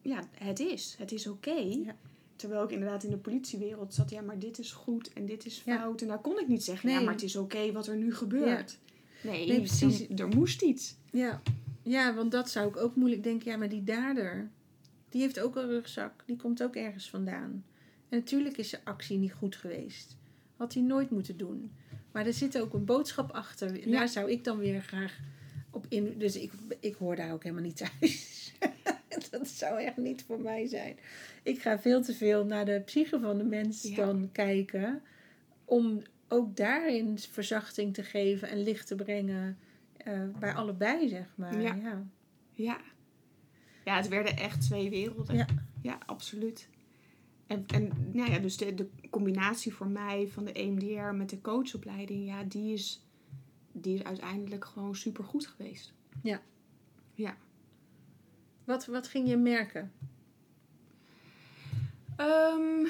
ja, 0.02 0.22
het 0.38 0.60
is, 0.60 0.94
het 0.98 1.12
is 1.12 1.26
oké. 1.26 1.54
Ja. 1.60 1.96
Terwijl 2.36 2.64
ik 2.64 2.70
inderdaad 2.70 3.02
in 3.02 3.10
de 3.10 3.16
politiewereld 3.16 3.94
zat, 3.94 4.10
ja, 4.10 4.20
maar 4.20 4.38
dit 4.38 4.58
is 4.58 4.72
goed 4.72 5.12
en 5.12 5.26
dit 5.26 5.46
is 5.46 5.62
Ja. 5.64 5.78
fout. 5.78 6.00
En 6.02 6.08
daar 6.08 6.20
kon 6.20 6.40
ik 6.40 6.48
niet 6.48 6.64
zeggen, 6.64 6.88
ja, 6.90 6.96
Nee. 6.96 7.04
maar 7.04 7.14
het 7.14 7.22
is 7.22 7.36
oké 7.36 7.72
wat 7.72 7.86
er 7.86 7.96
nu 7.96 8.14
gebeurt. 8.14 8.78
Nee, 9.22 9.46
Nee, 9.48 9.56
precies. 9.58 10.08
Er, 10.08 10.20
er 10.20 10.28
moest 10.28 10.62
iets. 10.62 10.96
Ja. 11.10 11.42
ja, 11.82 12.14
want 12.14 12.30
dat 12.32 12.50
zou 12.50 12.68
ik 12.68 12.76
ook 12.76 12.96
moeilijk 12.96 13.22
denken. 13.22 13.50
Ja, 13.50 13.56
maar 13.56 13.68
die 13.68 13.84
dader, 13.84 14.50
die 15.14 15.22
heeft 15.22 15.40
ook 15.40 15.56
een 15.56 15.66
rugzak. 15.68 16.22
Die 16.26 16.36
komt 16.36 16.62
ook 16.62 16.74
ergens 16.76 17.10
vandaan. 17.10 17.64
En 18.08 18.18
natuurlijk 18.18 18.56
is 18.56 18.68
zijn 18.68 18.82
actie 18.84 19.18
niet 19.18 19.32
goed 19.32 19.56
geweest. 19.56 20.16
Had 20.56 20.74
hij 20.74 20.82
nooit 20.82 21.10
moeten 21.10 21.36
doen. 21.36 21.72
Maar 22.12 22.26
er 22.26 22.32
zit 22.32 22.58
ook 22.60 22.74
een 22.74 22.84
boodschap 22.84 23.30
achter. 23.30 23.88
Ja. 23.88 23.90
Daar 23.98 24.08
zou 24.08 24.30
ik 24.30 24.44
dan 24.44 24.58
weer 24.58 24.80
graag 24.82 25.18
op 25.70 25.86
in. 25.88 26.18
Dus 26.18 26.36
ik, 26.36 26.52
ik 26.80 26.94
hoor 26.94 27.16
daar 27.16 27.32
ook 27.32 27.42
helemaal 27.42 27.64
niet 27.64 27.76
thuis. 27.76 28.52
dat 29.30 29.48
zou 29.48 29.80
echt 29.82 29.96
niet 29.96 30.22
voor 30.22 30.40
mij 30.40 30.66
zijn. 30.66 30.96
Ik 31.42 31.60
ga 31.60 31.78
veel 31.78 32.02
te 32.02 32.14
veel 32.14 32.44
naar 32.44 32.64
de 32.64 32.82
psyche 32.84 33.20
van 33.20 33.38
de 33.38 33.44
mens 33.44 33.82
Ja. 33.82 33.96
dan 33.96 34.28
kijken. 34.32 35.02
Om 35.64 36.02
ook 36.28 36.56
daarin 36.56 37.18
verzachting 37.18 37.94
te 37.94 38.02
geven 38.02 38.48
en 38.48 38.62
licht 38.62 38.86
te 38.86 38.94
brengen. 38.94 39.58
eh, 39.96 40.22
bij 40.38 40.52
allebei, 40.52 41.08
zeg 41.08 41.26
maar. 41.34 41.60
Ja. 41.60 41.74
Ja. 41.74 42.02
Ja. 42.52 42.80
Ja, 43.84 43.96
het 43.96 44.08
werden 44.08 44.36
echt 44.36 44.60
twee 44.60 44.90
werelden. 44.90 45.36
Ja. 45.36 45.46
Ja, 45.82 45.98
absoluut. 46.06 46.68
En, 47.46 47.64
en 47.66 48.10
nou 48.12 48.30
ja, 48.30 48.38
dus 48.38 48.56
de, 48.56 48.74
de 48.74 48.88
combinatie 49.10 49.74
voor 49.74 49.86
mij 49.86 50.28
van 50.28 50.44
de 50.44 50.52
EMDR 50.52 51.14
met 51.14 51.30
de 51.30 51.40
coachopleiding, 51.40 52.26
ja, 52.26 52.44
die 52.44 52.72
is, 52.72 53.04
die 53.72 53.94
is 53.94 54.04
uiteindelijk 54.04 54.64
gewoon 54.64 54.96
super 54.96 55.24
goed 55.24 55.46
geweest. 55.46 55.92
Ja. 56.22 56.40
Ja. 57.14 57.36
Wat, 58.64 58.86
wat 58.86 59.08
ging 59.08 59.28
je 59.28 59.36
merken? 59.36 59.92
Ehm, 62.16 62.82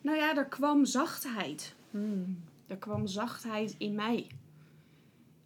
nou 0.00 0.16
ja, 0.16 0.36
er 0.36 0.46
kwam 0.46 0.84
zachtheid. 0.84 1.74
Hmm. 1.90 2.42
Er 2.66 2.76
kwam 2.76 3.06
zachtheid 3.06 3.74
in 3.78 3.94
mij. 3.94 4.26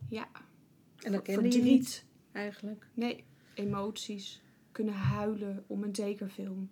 Ja. 0.08 0.28
En 0.98 1.12
dat 1.12 1.22
kende 1.22 1.44
je 1.44 1.50
verdriet. 1.50 1.72
niet, 1.72 2.04
eigenlijk. 2.32 2.86
Nee, 2.94 3.24
emoties. 3.54 4.42
Kunnen 4.80 4.98
huilen 4.98 5.64
om 5.66 5.82
een 5.82 5.92
tekenfilm. 5.92 6.70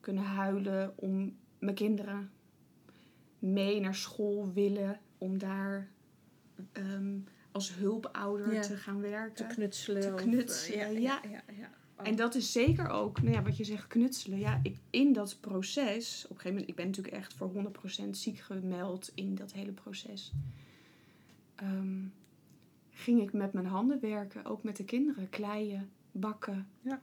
Kunnen 0.00 0.24
huilen 0.24 0.92
om 0.96 1.36
mijn 1.58 1.74
kinderen. 1.74 2.30
Mee 3.38 3.80
naar 3.80 3.94
school 3.94 4.52
willen 4.52 5.00
om 5.18 5.38
daar 5.38 5.88
ehm, 6.72 7.18
als 7.50 7.74
hulpouder 7.74 8.52
Ja. 8.52 8.60
te 8.60 8.76
gaan 8.76 9.00
werken. 9.00 9.48
Te 9.48 9.54
knutselen. 9.54 10.02
Te 10.02 10.22
knutselen, 10.22 10.86
eh, 10.86 11.02
ja. 11.02 11.20
ja, 11.30 11.42
ja. 11.58 11.70
Oh. 11.96 12.06
En 12.08 12.16
dat 12.16 12.34
is 12.34 12.52
zeker 12.52 12.88
ook, 12.88 13.22
nou 13.22 13.34
ja, 13.34 13.42
wat 13.42 13.56
je 13.56 13.64
zegt, 13.64 13.86
knutselen. 13.86 14.38
Ja, 14.38 14.60
ik, 14.62 14.78
in 14.90 15.12
dat 15.12 15.38
proces, 15.40 16.24
op 16.24 16.30
een 16.30 16.36
gegeven 16.36 16.50
moment, 16.50 16.68
ik 16.70 16.76
ben 16.76 16.86
natuurlijk 16.86 17.16
echt 17.16 17.34
voor 17.34 17.52
100% 18.06 18.10
ziek 18.10 18.38
gemeld 18.38 19.10
in 19.14 19.34
dat 19.34 19.52
hele 19.52 19.72
proces. 19.72 20.32
Ehm, 21.54 22.02
ging 22.90 23.20
ik 23.20 23.32
met 23.32 23.52
mijn 23.52 23.66
handen 23.66 24.00
werken, 24.00 24.44
ook 24.44 24.62
met 24.62 24.76
de 24.76 24.84
kinderen, 24.84 25.28
kleien, 25.28 25.90
bakken. 26.12 26.68
Ja. 26.80 27.00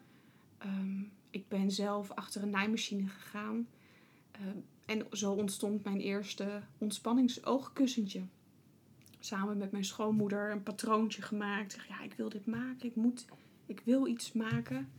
Ehm, 0.58 1.02
ik 1.30 1.48
ben 1.48 1.72
zelf 1.72 2.12
achter 2.12 2.44
een 2.44 2.50
naaimachine 2.50 3.08
gegaan. 3.08 3.68
Ehm, 4.32 4.58
en 4.86 5.06
zo 5.12 5.32
ontstond 5.32 5.84
mijn 5.84 6.00
eerste 6.00 6.62
ontspanningsoogkussentje. 6.78 8.22
Samen 9.20 9.58
met 9.58 9.72
mijn 9.72 9.86
schoonmoeder 9.86 10.52
een 10.52 10.63
patroontje 10.63 11.22
gemaakt. 11.22 11.74
Ik 11.74 11.82
zeg, 11.82 11.88
ja, 11.88 12.02
ik 12.02 12.13
wil 12.13 12.30
dit 12.30 12.46
maken. 12.46 12.88
Ik 12.88 12.96
moet, 12.96 13.26
ik 13.65 13.82
wil 13.84 14.08
iets 14.08 14.32
maken. 14.32 14.89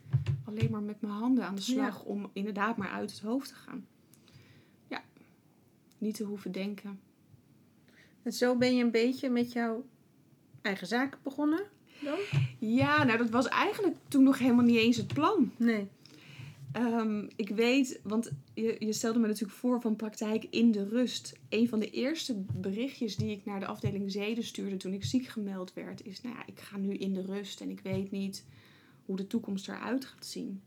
Alleen 0.45 0.71
maar 0.71 0.83
met 0.83 1.01
mijn 1.01 1.12
handen 1.12 1.45
aan 1.45 1.55
de 1.55 1.61
slag 1.61 2.05
om 2.05 2.30
inderdaad 2.33 2.76
maar 2.76 2.91
uit 2.91 3.11
het 3.11 3.20
hoofd 3.20 3.49
te 3.49 3.55
gaan. 3.55 3.87
Ja, 4.89 5.03
niet 5.99 6.14
te 6.14 6.24
hoeven 6.24 6.53
denken. 6.53 7.01
En 8.22 8.33
zo 8.33 8.57
ben 8.57 8.76
je 8.76 8.85
een 8.85 8.91
beetje 8.91 9.30
met 9.30 9.53
jouw 9.53 9.87
eigen 10.62 10.87
zaken 10.87 11.20
begonnen 11.22 11.66
dan? 12.01 12.18
Ja, 12.59 13.05
nou 13.05 13.18
dat 13.18 13.30
was 13.30 13.49
eigenlijk 13.49 13.97
toen 14.09 14.22
nog 14.22 14.38
helemaal 14.38 14.64
niet 14.64 14.76
eens 14.76 14.97
het 14.97 15.14
plan. 15.14 15.53
Nee. 15.57 15.86
Ehm, 16.76 17.26
ik 17.36 17.49
weet, 17.49 18.01
want 18.03 18.30
je, 18.55 18.76
je 18.78 18.92
stelde 18.92 19.18
me 19.18 19.26
natuurlijk 19.26 19.59
voor 19.59 19.80
van 19.80 19.97
praktijk 19.97 20.47
in 20.51 20.72
de 20.72 20.88
rust. 20.88 21.32
Een 21.49 21.68
van 21.68 21.78
de 21.78 21.90
eerste 21.90 22.34
berichtjes 22.55 23.16
die 23.16 23.30
ik 23.30 23.44
naar 23.44 23.61
de 23.61 23.66
afdeling 23.66 24.12
zeden 24.12 24.44
stuurde 24.44 24.76
toen 24.76 24.92
ik 24.92 25.05
ziek 25.05 25.26
gemeld 25.26 25.72
werd, 25.72 26.05
is: 26.05 26.20
Nou 26.22 26.34
ja, 26.34 26.42
ik 26.47 26.61
ga 26.61 26.76
nu 26.76 26.94
in 26.94 27.14
de 27.14 27.22
rust 27.22 27.61
en 27.61 27.70
ik 27.70 27.80
weet 27.80 28.11
niet 28.11 28.44
hoe 29.05 29.16
de 29.16 29.26
toekomst 29.26 29.68
eruit 29.68 30.05
gaat 30.05 30.26
zien. 30.26 30.62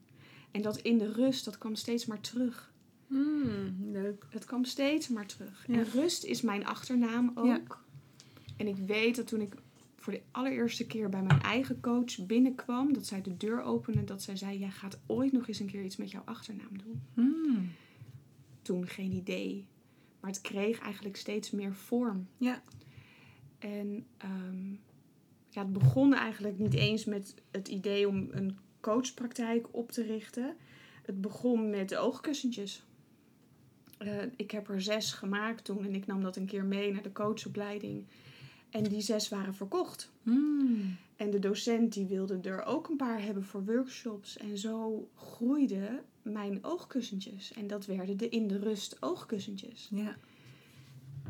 En 0.52 0.62
dat 0.62 0.78
in 0.78 0.98
de 0.98 1.12
rust, 1.12 1.46
dat 1.46 1.58
kwam 1.58 1.76
steeds 1.76 2.06
maar 2.06 2.22
terug. 2.22 2.72
Hmm, 3.08 3.78
leuk. 3.92 4.26
Het 4.30 4.46
kwam 4.46 4.66
steeds 4.66 5.08
maar 5.08 5.26
terug. 5.26 5.66
Ja. 5.68 5.74
En 5.74 5.86
rust 5.94 6.24
is 6.24 6.42
mijn 6.42 6.66
achternaam 6.66 7.32
ook. 7.36 7.46
Ja. 7.46 7.62
En 8.58 8.68
ik 8.68 8.76
weet 8.76 9.16
dat 9.16 9.28
toen 9.28 9.42
ik 9.42 9.54
voor 10.00 10.14
de 10.14 10.22
allereerste 10.32 10.88
keer 10.88 11.10
bij 11.10 11.24
mijn 11.24 11.42
eigen 11.42 11.80
coach 11.80 12.26
binnenkwam, 12.26 12.94
dat 12.94 13.06
zij 13.06 13.22
de 13.22 13.38
deur 13.38 13.62
opende, 13.62 14.04
dat 14.04 14.22
zij 14.22 14.36
zei: 14.36 14.60
Jij 14.60 14.70
gaat 14.70 15.00
ooit 15.06 15.32
nog 15.32 15.48
eens 15.48 15.60
een 15.60 15.68
keer 15.68 15.84
iets 15.84 15.98
met 15.98 16.12
jouw 16.12 16.22
achternaam 16.26 16.78
doen. 16.78 17.02
Hmm. 17.14 17.72
Toen 18.62 18.88
geen 18.88 19.12
idee. 19.12 19.66
Maar 20.20 20.30
het 20.30 20.42
kreeg 20.42 20.80
eigenlijk 20.80 21.16
steeds 21.16 21.52
meer 21.52 21.74
vorm. 21.74 22.28
Ja. 22.38 22.62
En 23.60 24.06
ehm, 24.18 24.72
ja, 25.50 25.62
het 25.62 25.74
begon 25.74 26.14
eigenlijk 26.14 26.58
niet 26.58 26.74
eens 26.74 27.06
met 27.06 27.36
het 27.52 27.68
idee 27.68 28.08
om 28.08 28.28
een 28.32 28.58
coachpraktijk 28.80 29.68
op 29.72 29.92
te 29.92 30.04
richten. 30.04 30.56
Het 31.04 31.22
begon 31.22 31.70
met 31.70 31.90
de 31.90 31.98
oogkussentjes. 31.98 32.84
Eh, 33.98 34.24
ik 34.36 34.52
heb 34.52 34.70
er 34.70 34.82
zes 34.82 35.14
gemaakt 35.14 35.64
toen 35.64 35.86
en 35.86 35.96
ik 35.96 36.06
nam 36.06 36.22
dat 36.22 36.36
een 36.36 36.46
keer 36.46 36.66
mee 36.66 36.92
naar 36.92 37.02
de 37.02 37.12
coachopleiding. 37.12 38.06
En 38.70 38.84
die 38.84 39.02
zes 39.02 39.30
waren 39.30 39.54
verkocht. 39.56 40.12
Hmm. 40.24 40.98
En 41.16 41.30
de 41.30 41.40
docent 41.40 41.94
die 41.94 42.06
wilde 42.06 42.40
er 42.42 42.64
ook 42.64 42.90
een 42.90 42.98
paar 42.98 43.22
hebben 43.24 43.44
voor 43.44 43.66
workshops. 43.66 44.38
En 44.38 44.58
zo 44.58 45.08
groeiden 45.16 46.02
mijn 46.22 46.64
oogkussentjes. 46.64 47.54
En 47.54 47.68
dat 47.68 47.86
werden 47.86 48.18
de 48.18 48.30
in 48.30 48.48
de 48.48 48.58
rust 48.60 48.98
oogkussentjes. 49.00 49.90
Ja. 49.92 50.18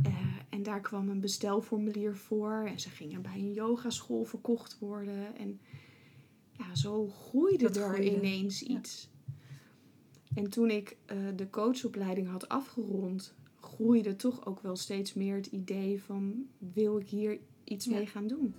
Eh, 0.04 0.14
en 0.50 0.64
daar 0.64 0.82
kwam 0.82 1.10
een 1.10 1.20
bestelformulier 1.22 2.16
voor. 2.16 2.64
En 2.68 2.80
ze 2.80 2.90
gingen 2.90 3.22
bij 3.22 3.36
een 3.36 3.54
yogaschool 3.54 4.24
verkocht 4.24 4.80
worden. 4.80 5.38
En 5.38 5.60
ja, 6.52 6.76
zo 6.76 7.08
groeide 7.08 7.64
Dat 7.64 7.76
er 7.76 7.84
groeide. 7.94 8.16
ineens 8.16 8.60
Ja. 8.60 8.68
iets. 8.78 9.10
En 10.36 10.50
toen 10.50 10.70
ik 10.70 10.98
eh, 11.06 11.18
de 11.36 11.50
coachopleiding 11.50 12.28
had 12.28 12.50
afgerond, 12.50 13.34
groeide 13.80 14.16
toch 14.16 14.46
ook 14.46 14.60
wel 14.60 14.76
steeds 14.76 15.14
meer 15.14 15.36
het 15.36 15.46
idee 15.46 16.02
van 16.04 16.48
wil 16.74 17.00
ik 17.00 17.10
hier 17.10 17.40
iets 17.64 17.86
Ja. 17.86 17.96
mee 17.96 18.06
gaan 18.06 18.28
doen. 18.28 18.54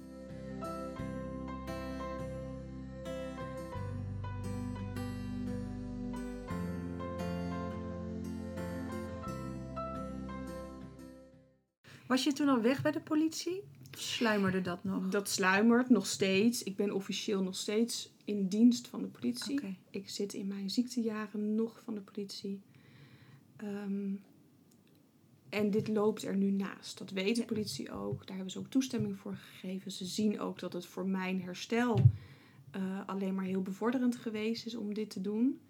Was 12.07 12.25
je 12.25 12.33
toen 12.33 12.49
al 12.49 12.61
weg 12.61 12.83
bij 12.83 12.93
de 12.93 13.01
politie? 13.01 13.63
Of 13.95 14.01
sluimerde 14.01 14.61
dat 14.61 14.85
nog? 14.85 15.09
Dat 15.09 15.29
sluimert 15.29 15.89
nog 15.91 16.07
steeds. 16.07 16.63
Ik 16.63 16.77
ben 16.77 16.93
officieel 16.95 17.43
nog 17.43 17.57
steeds 17.57 18.13
in 18.25 18.49
dienst 18.49 18.89
van 18.89 19.03
de 19.03 19.09
politie. 19.09 19.79
Ik 19.91 20.09
zit 20.09 20.35
in 20.35 20.47
mijn 20.47 20.71
ziektejaren 20.71 21.55
nog 21.55 21.81
van 21.85 21.95
de 21.95 22.01
politie. 22.01 22.61
Ehm, 23.57 24.13
en 25.51 25.71
dit 25.71 25.89
loopt 25.89 26.23
er 26.25 26.37
nu 26.37 26.51
naast. 26.51 26.99
Dat 26.99 27.11
weet 27.11 27.37
de 27.37 27.45
politie 27.45 27.93
ook. 27.93 28.19
Daar 28.27 28.37
hebben 28.37 28.53
ze 28.53 28.59
ook 28.59 28.71
toestemming 28.71 29.19
voor 29.19 29.35
gegeven. 29.35 29.91
Ze 29.93 30.05
zien 30.05 30.41
ook 30.41 30.59
dat 30.59 30.73
het 30.73 30.87
voor 30.87 31.07
mijn 31.07 31.43
herstel 31.43 32.01
eh, 32.71 33.01
alleen 33.09 33.35
maar 33.35 33.45
heel 33.45 33.63
bevorderend 33.63 34.17
geweest 34.17 34.67
is 34.67 34.75
om 34.75 34.95
dit 34.95 35.11
te 35.11 35.21
doen. 35.21 35.61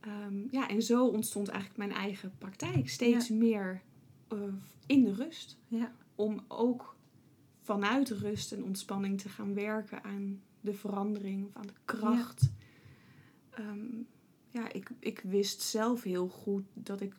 Ehm, 0.00 0.36
ja, 0.50 0.68
en 0.68 0.82
zo 0.82 1.06
ontstond 1.06 1.48
eigenlijk 1.48 1.78
mijn 1.78 2.00
eigen 2.00 2.32
praktijk. 2.38 2.88
Steeds 2.88 3.28
meer 3.28 3.82
eh, 4.28 4.38
in 4.86 5.04
de 5.04 5.14
rust 5.14 5.58
Ja. 5.68 5.92
om 6.14 6.44
ook 6.48 6.96
vanuit 7.62 8.10
rust 8.10 8.52
en 8.52 8.64
ontspanning 8.64 9.20
te 9.20 9.28
gaan 9.28 9.54
werken 9.54 10.04
aan 10.04 10.40
de 10.60 10.74
verandering 10.74 11.46
of 11.46 11.56
aan 11.56 11.66
de 11.66 11.72
kracht. 11.84 12.50
Ja, 13.56 13.74
ja 14.48 14.72
ik, 14.72 14.90
ik 14.98 15.20
wist 15.24 15.60
zelf 15.62 16.02
heel 16.02 16.28
goed 16.28 16.64
dat 16.74 17.00
ik 17.00 17.14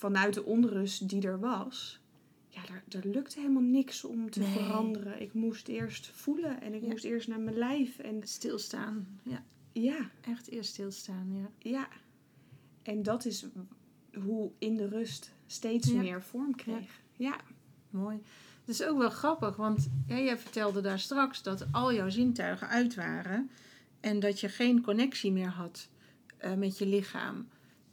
vanuit 0.00 0.34
de 0.34 0.44
onrust 0.44 1.08
die 1.08 1.22
er 1.22 1.40
was, 1.40 2.00
ja, 2.48 2.60
daar, 2.66 2.82
daar 2.88 3.04
lukte 3.04 3.38
helemaal 3.40 3.62
niks 3.62 4.04
om 4.04 4.30
te 4.30 4.40
Nee. 4.40 4.48
veranderen. 4.52 5.20
Ik 5.20 5.32
moest 5.34 5.68
eerst 5.68 6.06
voelen 6.06 6.60
en 6.62 6.74
ik 6.74 6.82
Ja. 6.82 6.88
moest 6.88 7.04
eerst 7.04 7.28
naar 7.28 7.40
mijn 7.40 7.56
lijf. 7.56 7.98
En 7.98 8.20
Stilstaan. 8.22 9.20
Ja. 9.22 9.42
ja, 9.72 10.10
Echt 10.20 10.48
eerst 10.48 10.70
stilstaan, 10.70 11.32
ja. 11.34 11.70
ja. 11.70 11.88
En 12.82 13.02
dat 13.02 13.24
is 13.24 13.46
hoe 14.24 14.50
in 14.58 14.76
de 14.76 14.88
rust 14.88 15.32
steeds 15.46 15.88
Ja. 15.90 16.00
meer 16.00 16.22
vorm 16.22 16.54
kreeg. 16.56 17.00
Ja. 17.16 17.36
Mooi. 17.90 18.16
Het 18.60 18.68
is 18.68 18.82
ook 18.82 18.98
wel 18.98 19.10
grappig, 19.10 19.56
want 19.56 19.88
jij 20.06 20.38
vertelde 20.38 20.80
daar 20.80 20.98
straks 20.98 21.42
dat 21.42 21.66
al 21.72 21.92
jouw 21.94 22.08
zintuigen 22.08 22.68
uit 22.68 22.94
waren 22.94 23.50
en 24.00 24.20
dat 24.20 24.40
je 24.40 24.48
geen 24.48 24.82
connectie 24.82 25.32
meer 25.32 25.48
had 25.48 25.88
eh, 26.36 26.54
met 26.54 26.78
je 26.78 26.86
lichaam. 26.86 27.48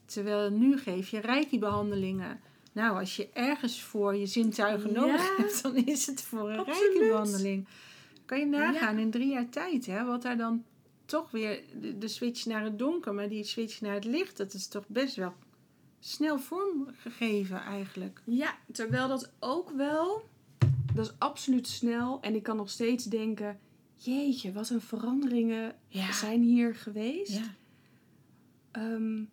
Terwijl 0.08 0.50
nu 0.52 0.78
geef 0.78 1.10
je 1.10 1.20
reiki-behandelingen. 1.20 2.40
Nou, 2.72 3.00
als 3.00 3.16
je 3.16 3.30
ergens 3.34 3.82
voor 3.82 4.16
je 4.16 4.26
zintuigen 4.26 4.92
Ja. 4.94 5.00
nodig 5.00 5.38
hebt, 5.38 5.62
dan 5.64 5.76
is 5.76 6.06
het 6.06 6.22
voor 6.22 6.50
een 6.50 6.64
reiki-behandeling. 6.64 7.68
Kan 8.26 8.40
je 8.40 8.46
nagaan 8.46 8.98
in 8.98 9.12
drie 9.12 9.28
jaar 9.30 9.50
tijd, 9.50 9.86
hè, 9.86 10.06
wat 10.06 10.22
daar 10.22 10.38
dan 10.38 10.64
toch 11.06 11.32
weer 11.32 11.62
de, 11.82 11.98
de 11.98 12.08
switch 12.08 12.46
naar 12.46 12.64
het 12.64 12.80
donker, 12.80 13.14
maar 13.14 13.30
die 13.30 13.44
switch 13.44 13.82
naar 13.82 13.94
het 13.94 14.06
licht, 14.06 14.38
dat 14.38 14.54
is 14.54 14.68
toch 14.68 14.84
best 14.88 15.16
wel 15.16 15.34
snel 16.00 16.40
vormgegeven 16.40 17.62
eigenlijk. 17.62 18.22
Ja, 18.26 18.58
terwijl 18.72 19.08
dat 19.08 19.32
ook 19.40 19.70
wel, 19.72 20.22
dat 20.94 21.06
is 21.06 21.14
absoluut 21.18 21.68
snel. 21.68 22.18
En 22.22 22.36
ik 22.36 22.44
kan 22.44 22.58
nog 22.58 22.70
steeds 22.70 23.04
denken, 23.06 23.60
jeetje, 23.96 24.52
wat 24.54 24.70
een 24.70 24.82
veranderingen 24.82 25.76
Ja. 25.88 26.12
zijn 26.14 26.42
hier 26.42 26.76
geweest. 26.76 27.32
Ja. 27.34 27.56
Ehm, 28.72 29.24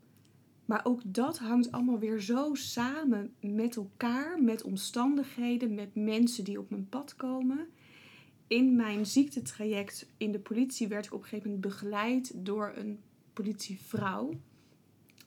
maar 0.65 0.81
ook 0.85 1.01
dat 1.05 1.39
hangt 1.39 1.73
allemaal 1.73 1.99
weer 1.99 2.21
zo 2.21 2.55
samen 2.55 3.35
met 3.41 3.77
elkaar, 3.77 4.43
met 4.43 4.63
omstandigheden, 4.63 5.75
met 5.75 5.95
mensen 5.95 6.45
die 6.45 6.59
op 6.59 6.71
mijn 6.71 6.89
pad 6.89 7.17
komen. 7.17 7.69
In 8.47 8.77
mijn 8.77 9.07
ziektetraject 9.07 10.07
in 10.17 10.33
de 10.33 10.39
politie 10.39 10.89
werd 10.89 11.07
ik 11.07 11.13
op 11.13 11.23
een 11.23 11.29
gegeven 11.29 11.51
moment 11.51 11.67
begeleid 11.67 12.33
door 12.35 12.73
een 12.77 13.01
politievrouw. 13.33 14.33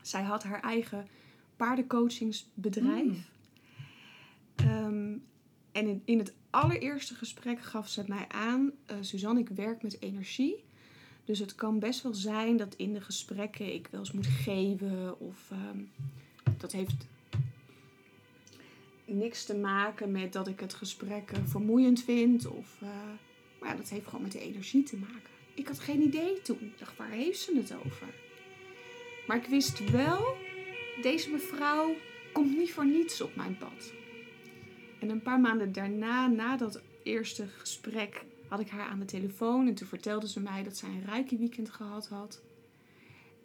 Zij 0.01 0.23
had 0.23 0.43
haar 0.43 0.61
eigen 0.61 1.07
paardencoachingsbedrijf. 1.55 3.29
Ehm, 4.55 5.17
en 5.71 5.87
in, 5.87 6.01
in 6.05 6.17
het 6.17 6.35
allereerste 6.49 7.15
gesprek 7.15 7.61
gaf 7.61 7.87
ze 7.87 8.03
mij 8.07 8.25
aan, 8.27 8.71
eh, 8.85 8.97
Suzanne, 9.01 9.39
ik 9.39 9.49
werk 9.49 9.83
met 9.83 10.01
energie. 10.01 10.63
Dus 11.27 11.39
het 11.39 11.55
kan 11.55 11.79
best 11.79 12.03
wel 12.03 12.13
zijn 12.13 12.57
dat 12.57 12.75
in 12.75 12.93
de 12.93 13.01
gesprekken 13.01 13.73
ik 13.73 13.87
wel 13.91 13.99
eens 13.99 14.11
moet 14.11 14.27
geven. 14.27 15.19
Of 15.19 15.51
ehm, 15.51 15.79
dat 16.57 16.71
heeft 16.71 17.07
niks 19.05 19.45
te 19.45 19.55
maken 19.55 20.11
met 20.11 20.33
dat 20.33 20.47
ik 20.47 20.59
het 20.59 20.73
gesprek 20.73 21.31
eh, 21.31 21.39
vermoeiend 21.45 22.03
vind. 22.03 22.47
Of, 22.47 22.77
eh, 22.81 22.89
maar 23.59 23.77
dat 23.77 23.89
heeft 23.89 24.05
gewoon 24.05 24.21
met 24.21 24.31
de 24.31 24.39
energie 24.39 24.83
te 24.83 24.97
maken. 24.97 25.29
Ik 25.53 25.67
had 25.67 25.79
geen 25.79 26.01
idee 26.01 26.41
toen. 26.41 26.73
Dacht, 26.77 26.97
waar 26.97 27.11
heeft 27.11 27.39
ze 27.39 27.55
het 27.55 27.73
over? 27.85 28.07
Maar 29.27 29.37
ik 29.37 29.45
wist 29.45 29.89
wel, 29.89 30.37
deze 31.01 31.29
mevrouw 31.29 31.95
komt 32.33 32.57
niet 32.57 32.73
voor 32.73 32.85
niets 32.85 33.21
op 33.21 33.35
mijn 33.35 33.57
pad. 33.57 33.93
En 34.99 35.09
een 35.09 35.21
paar 35.21 35.39
maanden 35.39 35.71
daarna, 35.71 36.27
na 36.27 36.57
dat 36.57 36.81
eerste 37.03 37.47
gesprek, 37.47 38.25
had 38.47 38.59
ik 38.59 38.69
haar 38.69 38.87
aan 38.87 38.99
de 38.99 39.05
telefoon. 39.05 39.67
En 39.67 39.73
toen 39.73 39.87
vertelde 39.87 40.27
ze 40.27 40.39
mij 40.39 40.63
dat 40.63 40.77
zij 40.77 40.89
een 40.89 41.05
reiki 41.05 41.37
weekend 41.37 41.69
gehad 41.69 42.07
had. 42.07 42.41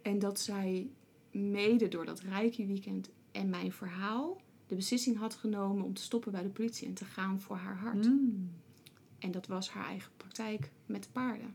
En 0.03 0.19
dat 0.19 0.41
zij 0.41 0.91
mede 1.31 1.89
door 1.89 2.05
dat 2.05 2.21
reiki 2.21 2.67
weekend 2.67 3.11
en 3.33 3.51
mijn 3.51 3.73
verhaal 3.73 4.41
de 4.67 4.75
beslissing 4.75 5.17
had 5.17 5.35
genomen 5.35 5.85
om 5.85 5.95
te 5.95 6.03
stoppen 6.03 6.33
bij 6.33 6.43
de 6.43 6.49
politie 6.49 6.87
en 6.87 6.95
te 6.95 7.05
gaan 7.05 7.41
voor 7.41 7.57
haar 7.57 7.77
hart. 7.77 8.07
Mm. 8.07 8.51
En 9.19 9.31
dat 9.31 9.47
was 9.47 9.71
haar 9.71 9.87
eigen 9.87 10.13
praktijk 10.17 10.71
met 10.87 11.03
de 11.03 11.09
paarden. 11.13 11.55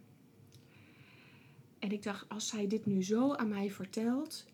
En 1.79 1.91
ik 1.91 2.03
dacht, 2.03 2.29
als 2.29 2.47
zij 2.47 2.67
dit 2.67 2.85
nu 2.85 3.03
zo 3.03 3.33
aan 3.33 3.47
mij 3.47 3.71
vertelt, 3.71 4.45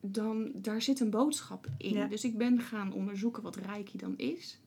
dan 0.00 0.50
daar 0.54 0.82
zit 0.82 1.00
een 1.00 1.10
boodschap 1.10 1.66
in. 1.78 1.94
Ja. 1.94 2.06
Dus 2.06 2.24
ik 2.24 2.38
ben 2.38 2.60
gaan 2.60 2.92
onderzoeken 2.92 3.42
wat 3.42 3.56
Reiki 3.56 3.98
dan 3.98 4.16
is. 4.16 4.58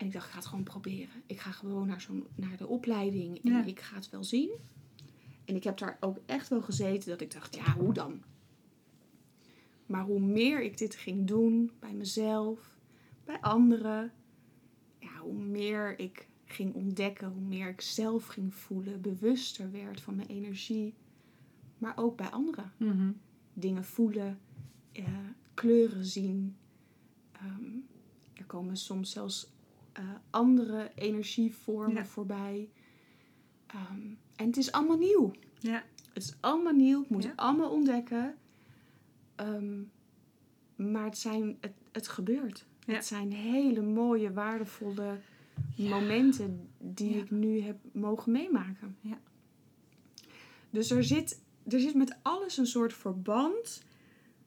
En 0.00 0.06
ik 0.06 0.12
dacht, 0.12 0.24
ik 0.26 0.30
ga 0.30 0.38
het 0.38 0.46
gewoon 0.46 0.64
proberen. 0.64 1.22
Ik 1.26 1.40
ga 1.40 1.50
gewoon 1.50 1.86
naar, 1.86 2.00
zo'n, 2.00 2.26
naar 2.34 2.56
de 2.56 2.66
opleiding 2.66 3.44
en 3.44 3.50
Ja. 3.52 3.64
ik 3.64 3.80
ga 3.80 3.94
het 3.94 4.10
wel 4.10 4.24
zien. 4.24 4.50
En 5.44 5.56
ik 5.56 5.64
heb 5.64 5.78
daar 5.78 5.96
ook 6.00 6.18
echt 6.26 6.48
wel 6.48 6.62
gezeten 6.62 7.10
dat 7.10 7.20
ik 7.20 7.32
dacht, 7.32 7.54
ja, 7.54 7.74
hoe 7.74 7.92
dan? 7.92 8.22
Maar 9.86 10.04
hoe 10.04 10.20
meer 10.20 10.62
ik 10.62 10.78
dit 10.78 10.94
ging 10.96 11.26
doen 11.26 11.70
bij 11.78 11.92
mezelf, 11.92 12.76
bij 13.24 13.40
anderen, 13.40 14.12
ja, 14.98 15.18
hoe 15.18 15.38
meer 15.38 15.98
ik 15.98 16.28
ging 16.44 16.74
ontdekken, 16.74 17.28
hoe 17.28 17.42
meer 17.42 17.68
ik 17.68 17.80
zelf 17.80 18.26
ging 18.26 18.54
voelen, 18.54 19.00
bewuster 19.00 19.70
werd 19.70 20.00
van 20.00 20.14
mijn 20.16 20.28
energie, 20.28 20.94
maar 21.78 21.96
ook 21.96 22.16
bij 22.16 22.28
anderen. 22.30 22.72
Mhm. 22.76 23.12
Dingen 23.54 23.84
voelen, 23.84 24.40
eh, 24.92 25.04
kleuren 25.54 26.04
zien. 26.04 26.56
Ehm, 27.32 27.78
er 28.34 28.44
komen 28.44 28.76
soms 28.76 29.10
zelfs 29.10 29.52
eh, 29.92 30.04
andere 30.30 30.90
energievormen 30.94 31.94
Ja. 31.94 32.04
voorbij. 32.06 32.68
Ehm, 33.66 34.00
en 34.36 34.46
het 34.46 34.56
is 34.56 34.72
allemaal 34.72 34.98
nieuw. 34.98 35.32
Ja. 35.58 35.82
Het 36.12 36.22
is 36.22 36.34
allemaal 36.40 36.72
nieuw. 36.72 37.02
Ik 37.02 37.08
moet 37.08 37.22
Ja. 37.24 37.32
allemaal 37.36 37.70
ontdekken. 37.70 38.34
Ehm, 39.34 39.80
maar 40.76 41.04
het, 41.04 41.18
zijn, 41.18 41.56
het, 41.60 41.72
het 41.92 42.08
gebeurt. 42.08 42.66
Ja. 42.86 42.94
Het 42.94 43.04
zijn 43.06 43.32
hele 43.32 43.82
mooie, 43.82 44.32
waardevolle 44.32 45.20
momenten 45.76 46.68
die 46.78 47.16
ik 47.16 47.30
nu 47.30 47.60
heb 47.60 47.76
mogen 47.92 48.32
meemaken. 48.32 48.96
Ja. 49.00 49.18
Dus 50.70 50.90
er 50.90 51.04
zit, 51.04 51.40
er 51.68 51.80
zit 51.80 51.94
met 51.94 52.16
alles 52.22 52.56
een 52.56 52.66
soort 52.66 52.92
verband 52.94 53.82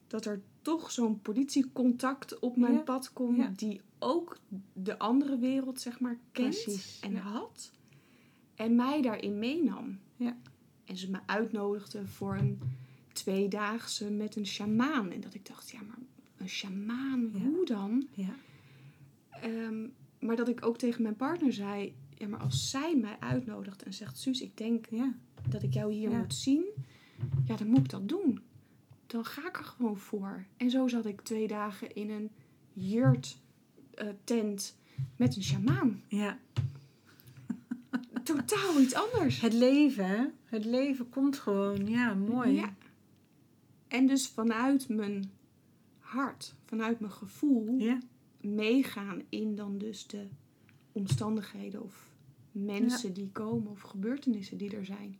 dat 0.06 0.24
er 0.24 0.40
toch 0.62 0.90
zo'n 0.90 1.20
politiecontact 1.20 2.38
op 2.38 2.56
mijn 2.56 2.84
pad 2.84 3.12
komt 3.12 3.58
die 3.58 3.80
ook 4.04 4.38
de 4.72 4.98
andere 4.98 5.38
wereld, 5.38 5.80
zeg 5.80 6.00
maar, 6.00 6.18
kent 6.32 6.62
Precies, 6.62 7.00
en 7.00 7.12
ja. 7.12 7.18
had. 7.20 7.72
En 8.54 8.74
mij 8.74 9.02
daarin 9.02 9.38
meenam. 9.38 9.98
Ja. 10.16 10.36
En 10.84 10.96
ze 10.96 11.10
me 11.10 11.18
uitnodigde 11.26 12.06
voor 12.06 12.36
een 12.36 12.58
tweedaagse 13.12 14.10
met 14.10 14.36
een 14.36 14.46
sjamaan. 14.46 15.10
En 15.10 15.20
dat 15.20 15.34
ik 15.34 15.46
dacht, 15.46 15.70
ja, 15.70 15.82
maar 15.82 15.98
een 16.36 16.48
sjamaan, 16.48 17.30
Ja. 17.32 17.38
hoe 17.40 17.64
dan? 17.64 18.06
Ja. 18.12 18.34
Ehm, 19.30 19.86
maar 20.20 20.36
dat 20.36 20.48
ik 20.48 20.66
ook 20.66 20.78
tegen 20.78 21.02
mijn 21.02 21.16
partner 21.16 21.52
zei, 21.52 21.94
ja, 22.14 22.28
maar 22.28 22.40
als 22.40 22.70
zij 22.70 22.96
mij 22.96 23.16
uitnodigt 23.20 23.82
en 23.82 23.94
zegt, 23.94 24.18
Suus, 24.18 24.40
ik 24.40 24.56
denk 24.56 24.86
Ja. 24.90 25.14
dat 25.48 25.62
ik 25.62 25.72
jou 25.74 25.92
hier 25.92 26.10
moet 26.10 26.34
zien, 26.34 26.64
ja, 27.44 27.56
dan 27.56 27.66
moet 27.66 27.78
ik 27.78 27.88
dat 27.90 28.08
doen. 28.08 28.40
Dan 29.06 29.24
ga 29.24 29.48
ik 29.48 29.58
er 29.58 29.64
gewoon 29.64 29.96
voor. 29.96 30.44
En 30.56 30.70
zo 30.70 30.88
zat 30.88 31.06
ik 31.06 31.20
twee 31.20 31.46
dagen 31.48 31.94
in 31.94 32.10
een 32.10 32.30
jurt 32.72 33.38
tent 34.24 34.76
met 35.16 35.36
een 35.36 35.42
sjamaan. 35.42 36.02
ja. 36.08 36.38
Totaal 38.22 38.80
iets 38.80 38.94
anders. 38.94 39.40
Het 39.40 39.52
leven, 39.52 40.06
hè? 40.08 40.24
Het 40.44 40.64
leven 40.64 41.08
komt 41.08 41.38
gewoon. 41.38 41.88
Ja, 41.88 42.14
mooi. 42.14 42.52
Ja. 42.52 42.74
En 43.88 44.06
dus 44.06 44.28
vanuit 44.28 44.88
mijn 44.88 45.30
hart, 45.98 46.54
vanuit 46.64 47.00
mijn 47.00 47.12
gevoel, 47.12 47.78
Ja. 47.78 47.98
meegaan 48.40 49.22
in 49.28 49.54
dan 49.54 49.78
dus 49.78 50.06
de 50.06 50.26
omstandigheden 50.92 51.82
of 51.82 52.12
mensen 52.52 53.12
die 53.14 53.30
komen 53.32 53.70
of 53.70 53.80
gebeurtenissen 53.80 54.56
die 54.58 54.76
er 54.76 54.84
zijn. 54.84 55.18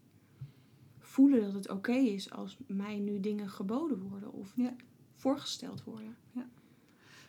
Voelen 0.98 1.40
dat 1.40 1.52
het 1.54 1.70
oké 1.70 1.92
is 1.94 2.30
als 2.30 2.56
mij 2.66 2.98
nu 2.98 3.20
dingen 3.20 3.48
geboden 3.48 3.98
worden 4.00 4.32
of 4.32 4.52
Ja. 4.56 4.74
voorgesteld 5.14 5.84
worden. 5.84 6.16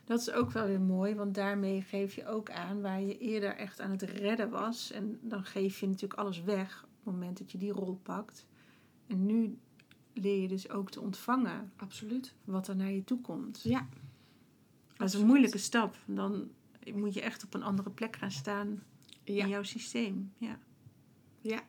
Dat 0.06 0.20
is 0.20 0.32
ook 0.32 0.52
wel 0.52 0.68
weer 0.68 0.82
mooi, 0.82 1.16
want 1.16 1.36
daarmee 1.36 1.82
geef 1.82 2.16
je 2.16 2.28
ook 2.28 2.50
aan 2.52 2.82
waar 2.82 3.02
je 3.02 3.18
eerder 3.18 3.56
echt 3.56 3.80
aan 3.80 3.92
het 3.92 4.02
redden 4.02 4.50
was. 4.50 4.92
En 4.92 5.20
dan 5.22 5.44
geef 5.46 5.80
je 5.80 5.88
natuurlijk 5.88 6.20
alles 6.20 6.42
weg 6.44 6.84
op 6.84 6.90
het 7.04 7.14
moment 7.14 7.38
dat 7.38 7.52
je 7.52 7.58
die 7.58 7.72
rol 7.72 8.00
pakt. 8.04 8.46
En 9.08 9.26
nu 9.26 9.58
leer 10.14 10.42
je 10.42 10.48
dus 10.48 10.70
ook 10.70 10.92
te 10.92 11.02
ontvangen 11.02 11.72
Absoluut. 11.76 12.34
wat 12.44 12.68
er 12.68 12.76
naar 12.76 12.92
je 12.92 13.04
toe 13.04 13.22
komt. 13.22 13.62
Ja. 13.64 13.88
Dat 14.98 15.08
is 15.08 15.14
een 15.14 15.26
moeilijke 15.26 15.58
stap. 15.58 15.96
Dan 16.06 16.50
moet 16.94 17.14
je 17.14 17.22
echt 17.22 17.44
op 17.44 17.54
een 17.54 17.64
andere 17.64 17.90
plek 17.90 18.16
gaan 18.16 18.32
staan 18.32 18.84
in 19.24 19.48
jouw 19.48 19.64
systeem. 19.64 20.32
Ja. 20.38 20.60
ja. 21.42 21.64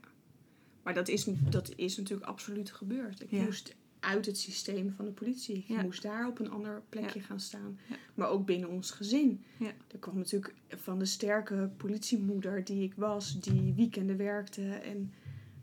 Maar 0.83 0.95
dat 0.95 1.09
is, 1.09 1.29
dat 1.51 1.73
is 1.77 1.97
natuurlijk 1.97 2.29
absoluut 2.29 2.73
gebeurd. 2.73 3.23
Ik 3.23 3.31
Ja. 3.31 3.43
moest 3.43 3.77
uit 4.07 4.27
het 4.27 4.39
systeem 4.39 4.93
van 4.93 5.05
de 5.05 5.11
politie. 5.11 5.57
Ik 5.57 5.65
Ja. 5.69 5.83
moest 5.83 6.03
daar 6.03 6.29
op 6.29 6.39
een 6.39 6.51
ander 6.51 6.83
plekje 6.89 7.21
gaan 7.21 7.41
staan. 7.41 7.79
Ja. 7.89 7.97
Maar 8.15 8.29
ook 8.29 8.47
binnen 8.47 8.69
ons 8.69 8.91
gezin. 8.91 9.45
Ja. 9.59 9.73
Er 9.93 9.99
kwam 9.99 10.17
natuurlijk 10.17 10.55
van 10.69 10.99
de 10.99 11.05
sterke 11.05 11.71
politiemoeder 11.77 12.65
die 12.65 12.83
ik 12.83 12.95
was, 12.97 13.41
die 13.41 13.73
weekenden 13.75 14.17
werkte. 14.17 14.63
En 14.69 15.13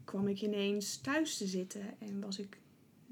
kwam 0.03 0.27
ik 0.27 0.41
ineens 0.41 0.97
thuis 0.97 1.37
te 1.37 1.47
zitten 1.47 1.99
en 1.99 2.19
was 2.21 2.39
ik 2.39 2.57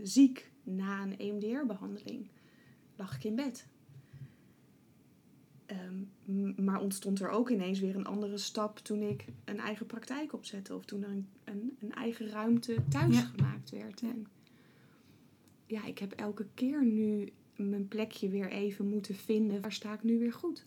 ziek 0.01 0.51
na 0.63 1.01
een 1.03 1.17
EMDR-behandeling. 1.19 2.27
Lag 2.95 3.15
ik 3.15 3.23
in 3.23 3.36
bed. 3.36 3.67
Ehm, 5.65 6.63
maar 6.65 6.79
ontstond 6.82 7.19
er 7.19 7.29
ook 7.29 7.49
ineens 7.49 7.79
weer 7.79 7.95
een 7.95 8.05
andere 8.05 8.38
stap 8.38 8.77
toen 8.77 9.01
ik 9.01 9.25
een 9.45 9.59
eigen 9.59 9.86
praktijk 9.86 10.34
opzette. 10.34 10.75
Of 10.75 10.86
toen 10.86 11.03
er 11.03 11.09
een, 11.09 11.27
een, 11.43 11.77
een 11.79 11.93
eigen 11.93 12.27
ruimte 12.29 12.75
thuis 12.89 13.19
gemaakt 13.36 13.69
werd. 13.69 14.01
En 14.01 14.27
ja, 15.72 15.86
ik 15.86 15.99
heb 15.99 16.11
elke 16.11 16.47
keer 16.53 16.86
nu 16.86 17.34
mijn 17.55 17.88
plekje 17.88 18.30
weer 18.30 18.49
even 18.49 18.88
moeten 18.88 19.15
vinden. 19.15 19.61
Waar 19.61 19.72
sta 19.72 19.93
ik 19.93 20.03
nu 20.03 20.19
weer 20.19 20.34
goed? 20.34 20.63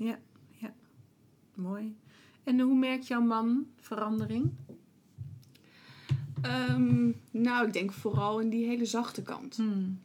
Mooi. 1.54 1.96
En 2.42 2.60
hoe 2.60 2.78
merkt 2.78 3.06
jouw 3.06 3.20
man 3.20 3.66
verandering? 3.76 4.52
Ehm, 6.42 7.12
nou, 7.30 7.66
ik 7.66 7.72
denk 7.72 7.92
vooral 7.92 8.40
in 8.40 8.48
die 8.48 8.66
hele 8.66 8.84
zachte 8.84 9.22
kant. 9.22 9.56
Hmm. 9.56 9.98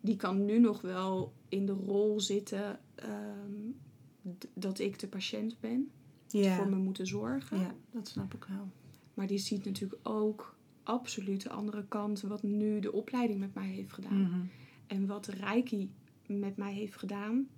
Die 0.00 0.16
kan 0.16 0.44
nu 0.44 0.58
nog 0.58 0.80
wel 0.80 1.32
in 1.48 1.66
de 1.66 1.72
rol 1.72 2.20
zitten 2.20 2.80
ehm, 2.94 3.70
dat 4.54 4.78
ik 4.78 4.98
de 4.98 5.08
patiënt 5.08 5.60
ben. 5.60 5.90
Ja. 6.28 6.56
Voor 6.56 6.68
me 6.68 6.76
moeten 6.76 7.06
zorgen. 7.06 7.58
ja, 7.58 7.74
dat 7.90 8.08
snap 8.08 8.34
ik 8.34 8.44
wel. 8.44 8.68
Maar 9.14 9.26
die 9.26 9.38
ziet 9.38 9.64
natuurlijk 9.64 10.08
ook 10.08 10.55
absoluut 10.86 11.42
de 11.42 11.50
andere 11.50 11.84
kant. 11.88 12.20
Wat 12.20 12.42
nu 12.42 12.80
de 12.80 12.92
opleiding 12.92 13.40
met 13.40 13.54
mij 13.54 13.68
heeft 13.68 13.92
gedaan. 13.92 14.20
Mhm. 14.22 14.40
En 14.86 15.06
wat 15.06 15.26
Reiki 15.26 15.90
met 16.26 16.56
mij 16.56 16.72
heeft 16.72 16.96
gedaan. 16.96 17.48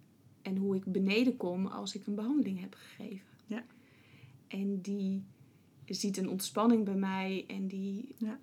En 0.42 0.56
hoe 0.56 0.76
ik 0.76 0.84
beneden 0.84 1.36
kom 1.36 1.66
als 1.66 1.94
ik 1.94 2.06
een 2.06 2.14
behandeling 2.14 2.60
heb 2.60 2.74
gegeven. 2.74 3.26
Ja. 3.46 3.64
En 4.48 4.80
die 4.80 5.24
ziet 5.86 6.16
een 6.16 6.28
ontspanning 6.28 6.84
bij 6.84 6.94
mij. 6.96 7.44
En 7.46 7.66
die 7.68 8.14
Ja. 8.18 8.38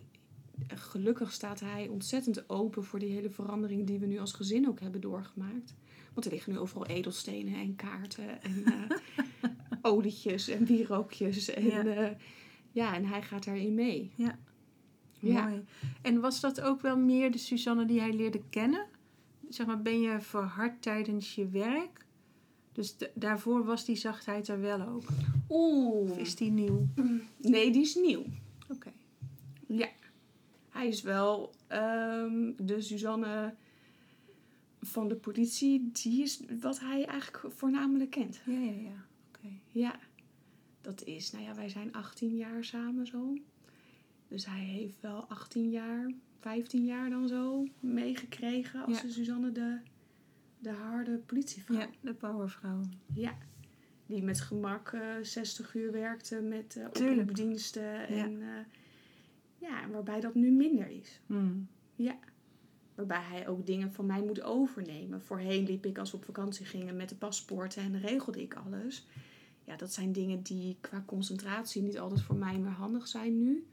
gelukkig 0.68 1.32
staat 1.32 1.60
hij 1.60 1.88
ontzettend 1.88 2.50
open 2.50 2.84
voor 2.84 3.00
die 3.00 3.12
hele 3.12 3.30
verandering 3.30 3.88
die 3.88 4.00
we 4.00 4.06
nu 4.06 4.20
als 4.20 4.34
gezin 4.34 4.68
ook 4.68 4.80
hebben 4.80 5.02
doorgemaakt. 5.02 5.74
Want 6.14 6.26
er 6.26 6.32
liggen 6.32 6.52
nu 6.54 6.60
overal 6.60 6.86
edelstenen 6.86 7.56
en 7.56 7.76
kaarten 7.76 8.42
en 8.42 8.64
eh, 8.66 9.52
olietjes 9.92 10.48
en 10.48 10.66
wierookjes. 10.66 11.50
En 11.50 11.66
Ja. 11.66 11.84
ja. 11.84 12.16
ja, 12.72 12.96
en 12.96 13.06
hij 13.06 13.22
gaat 13.22 13.46
daarin 13.46 13.74
mee. 13.74 14.12
Ja. 14.16 14.40
Ja. 15.20 15.48
Mooi. 15.48 15.66
En 16.02 16.20
was 16.20 16.40
dat 16.40 16.62
ook 16.62 16.82
wel 16.82 16.98
meer 16.98 17.32
de 17.32 17.38
Suzanne 17.38 17.86
die 17.86 18.00
hij 18.00 18.14
leerde 18.14 18.42
kennen? 18.50 18.86
Zeg 19.50 19.66
maar, 19.66 19.82
ben 19.82 20.02
je 20.02 20.20
verhard 20.20 20.82
tijdens 20.82 21.36
je 21.36 21.48
werk? 21.48 22.06
Dus 22.72 22.96
daarvoor 23.14 23.66
was 23.66 23.86
die 23.86 23.96
zachtheid 23.96 24.48
er 24.48 24.62
wel 24.62 24.82
ook. 24.82 25.04
Oeh. 25.50 26.12
Of 26.12 26.18
is 26.18 26.36
die 26.36 26.52
nieuw? 26.52 26.88
Nee, 27.38 27.72
die 27.72 27.82
is 27.82 27.96
nieuw. 27.96 28.24
Oké. 28.70 28.92
Ja. 29.68 29.90
Hij 30.70 30.88
is 30.88 31.02
wel 31.02 31.54
ehm, 31.68 32.52
de 32.58 32.82
Suzanne 32.82 33.54
van 34.82 35.08
de 35.08 35.16
politie. 35.16 35.90
Die 35.92 36.22
is 36.22 36.42
wat 36.62 36.80
hij 36.80 37.06
eigenlijk 37.06 37.54
voornamelijk 37.54 38.10
kent. 38.10 38.42
Ja, 38.46 38.60
ja, 38.60 38.72
ja. 38.72 39.06
Oké. 39.28 39.48
Ja. 39.72 40.00
Dat 40.82 41.04
is, 41.04 41.32
nou 41.32 41.44
ja, 41.44 41.56
wij 41.56 41.70
zijn 41.70 41.94
18 41.94 42.36
jaar 42.36 42.64
samen 42.64 43.08
zo. 43.08 43.38
Dus 44.28 44.46
hij 44.46 44.60
heeft 44.64 45.02
wel 45.02 45.24
18 45.26 45.70
jaar, 45.70 46.12
15 46.40 46.86
jaar 46.86 47.10
dan 47.10 47.28
zo 47.28 47.68
meegekregen 47.80 48.86
als 48.86 48.96
Ja. 48.98 49.02
de 49.02 49.12
Suzanne 49.12 49.52
de, 49.52 49.78
de 50.60 50.70
harde 50.72 51.18
politievrouw. 51.18 51.78
Ja, 51.80 51.88
de 52.02 52.14
powervrouw. 52.14 52.82
Ja. 53.14 53.38
Die 54.06 54.24
met 54.24 54.42
gemak 54.42 54.92
eh 54.94 55.02
60 55.22 55.74
uur 55.76 55.92
werkte 55.92 56.42
met 56.42 56.76
eh 56.76 56.86
Tuurlijk. 56.88 57.20
oproepdiensten. 57.20 58.08
En 58.08 58.42
eh, 58.42 58.48
ja, 59.58 59.90
waarbij 59.90 60.20
dat 60.20 60.36
nu 60.36 60.52
minder 60.52 60.88
is. 60.90 61.22
Hmm. 61.26 61.68
Ja. 61.96 62.18
Waarbij 62.96 63.22
hij 63.22 63.48
ook 63.48 63.66
dingen 63.66 63.94
van 63.94 64.06
mij 64.06 64.22
moet 64.22 64.42
overnemen. 64.42 65.22
Voorheen 65.22 65.64
liep 65.66 65.86
ik 65.86 65.98
als 65.98 66.12
we 66.12 66.18
op 66.18 66.26
vakantie 66.26 66.66
gingen 66.66 66.96
met 66.96 67.10
de 67.10 67.16
paspoorten 67.16 67.84
en 67.84 68.00
regelde 68.00 68.42
ik 68.42 68.54
alles. 68.54 69.08
Ja, 69.64 69.76
dat 69.76 69.94
zijn 69.94 70.12
dingen 70.12 70.42
die 70.44 70.78
qua 70.82 71.04
concentratie 71.06 71.82
niet 71.82 72.00
altijd 72.00 72.22
voor 72.22 72.36
mij 72.36 72.58
meer 72.60 72.72
handig 72.72 73.08
zijn 73.08 73.44
nu. 73.44 73.66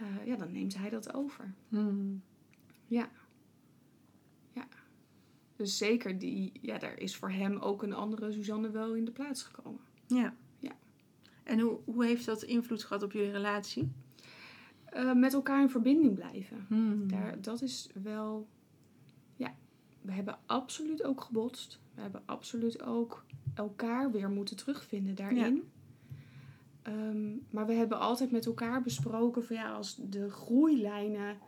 Eh, 0.00 0.26
ja, 0.26 0.36
dan 0.36 0.52
neemt 0.52 0.76
hij 0.76 0.90
dat 0.90 1.14
over. 1.14 1.54
Hmm. 1.68 2.22
Ja. 2.86 3.10
Ja. 4.52 4.68
Dus 5.56 5.76
zeker, 5.76 6.18
die, 6.18 6.52
ja, 6.60 6.78
daar 6.78 6.98
is 6.98 7.16
voor 7.16 7.30
hem 7.30 7.58
ook 7.58 7.82
een 7.82 7.92
andere 7.92 8.32
Suzanne 8.32 8.70
wel 8.70 8.94
in 8.94 9.04
de 9.04 9.10
plaats 9.10 9.42
gekomen. 9.42 9.80
Ja. 10.06 10.34
Ja. 10.58 10.72
En 11.42 11.60
hoe, 11.60 11.80
hoe 11.84 12.04
heeft 12.04 12.26
dat 12.26 12.42
invloed 12.42 12.84
gehad 12.84 13.02
op 13.02 13.12
jullie 13.12 13.30
relatie? 13.30 13.92
Eh, 14.84 15.12
met 15.12 15.32
elkaar 15.32 15.62
in 15.62 15.70
verbinding 15.70 16.14
blijven. 16.14 16.64
Hmm. 16.68 17.08
Daar, 17.08 17.40
dat 17.40 17.62
is 17.62 17.88
wel. 18.02 18.48
Ja, 19.36 19.54
we 20.00 20.12
hebben 20.12 20.38
absoluut 20.46 21.02
ook 21.02 21.20
gebotst. 21.20 21.80
We 21.94 22.00
hebben 22.00 22.22
absoluut 22.24 22.82
ook 22.82 23.24
elkaar 23.54 24.10
weer 24.10 24.30
moeten 24.30 24.56
terugvinden 24.56 25.14
daarin. 25.14 25.70
Ehm, 26.90 27.28
maar 27.50 27.66
we 27.66 27.72
hebben 27.72 27.98
altijd 27.98 28.30
met 28.30 28.46
elkaar 28.46 28.82
besproken 28.82 29.44
van 29.44 29.56
ja, 29.56 29.72
als 29.72 29.96
de 30.08 30.30
groeilijnen 30.30 31.38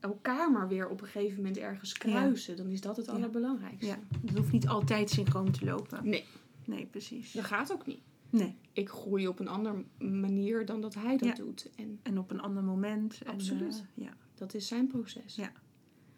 elkaar 0.00 0.50
maar 0.52 0.68
weer 0.68 0.88
op 0.88 1.00
een 1.00 1.06
gegeven 1.06 1.36
moment 1.36 1.56
ergens 1.58 1.92
kruisen, 1.92 2.56
dan 2.56 2.68
is 2.68 2.80
dat 2.80 2.96
het 2.96 3.08
allerbelangrijkste. 3.08 3.86
Ja, 3.86 3.98
het 4.26 4.36
hoeft 4.36 4.52
niet 4.52 4.68
altijd 4.68 5.10
synchroon 5.10 5.50
te 5.50 5.64
lopen. 5.64 6.08
Nee, 6.08 6.24
Nee, 6.64 6.86
precies. 6.86 7.32
dat 7.32 7.44
gaat 7.44 7.72
ook 7.72 7.86
niet. 7.86 8.00
Nee. 8.30 8.54
Ik 8.72 8.88
groei 8.88 9.28
op 9.28 9.38
een 9.38 9.48
andere 9.48 9.84
manier 9.98 10.66
dan 10.66 10.80
dat 10.80 10.94
hij 10.94 11.16
dat 11.16 11.28
Ja. 11.28 11.34
doet. 11.44 11.70
En 11.76 11.98
En 12.02 12.18
op 12.18 12.30
een 12.30 12.40
ander 12.40 12.62
moment. 12.62 13.20
En, 13.24 13.32
Absoluut. 13.32 13.84
eh, 13.96 14.04
ja. 14.04 14.12
Dat 14.34 14.54
is 14.54 14.66
zijn 14.68 14.86
proces. 14.86 15.34
Ja. 15.36 15.52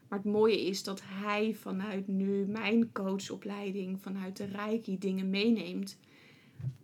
Maar 0.08 0.18
het 0.18 0.28
mooie 0.32 0.66
is 0.66 0.82
dat 0.82 1.02
hij 1.04 1.54
vanuit 1.54 2.06
nu 2.08 2.46
mijn 2.46 2.92
coachopleiding, 2.92 4.00
vanuit 4.02 4.36
de 4.36 4.44
Reiki 4.44 4.98
dingen 4.98 5.30
meeneemt 5.30 5.98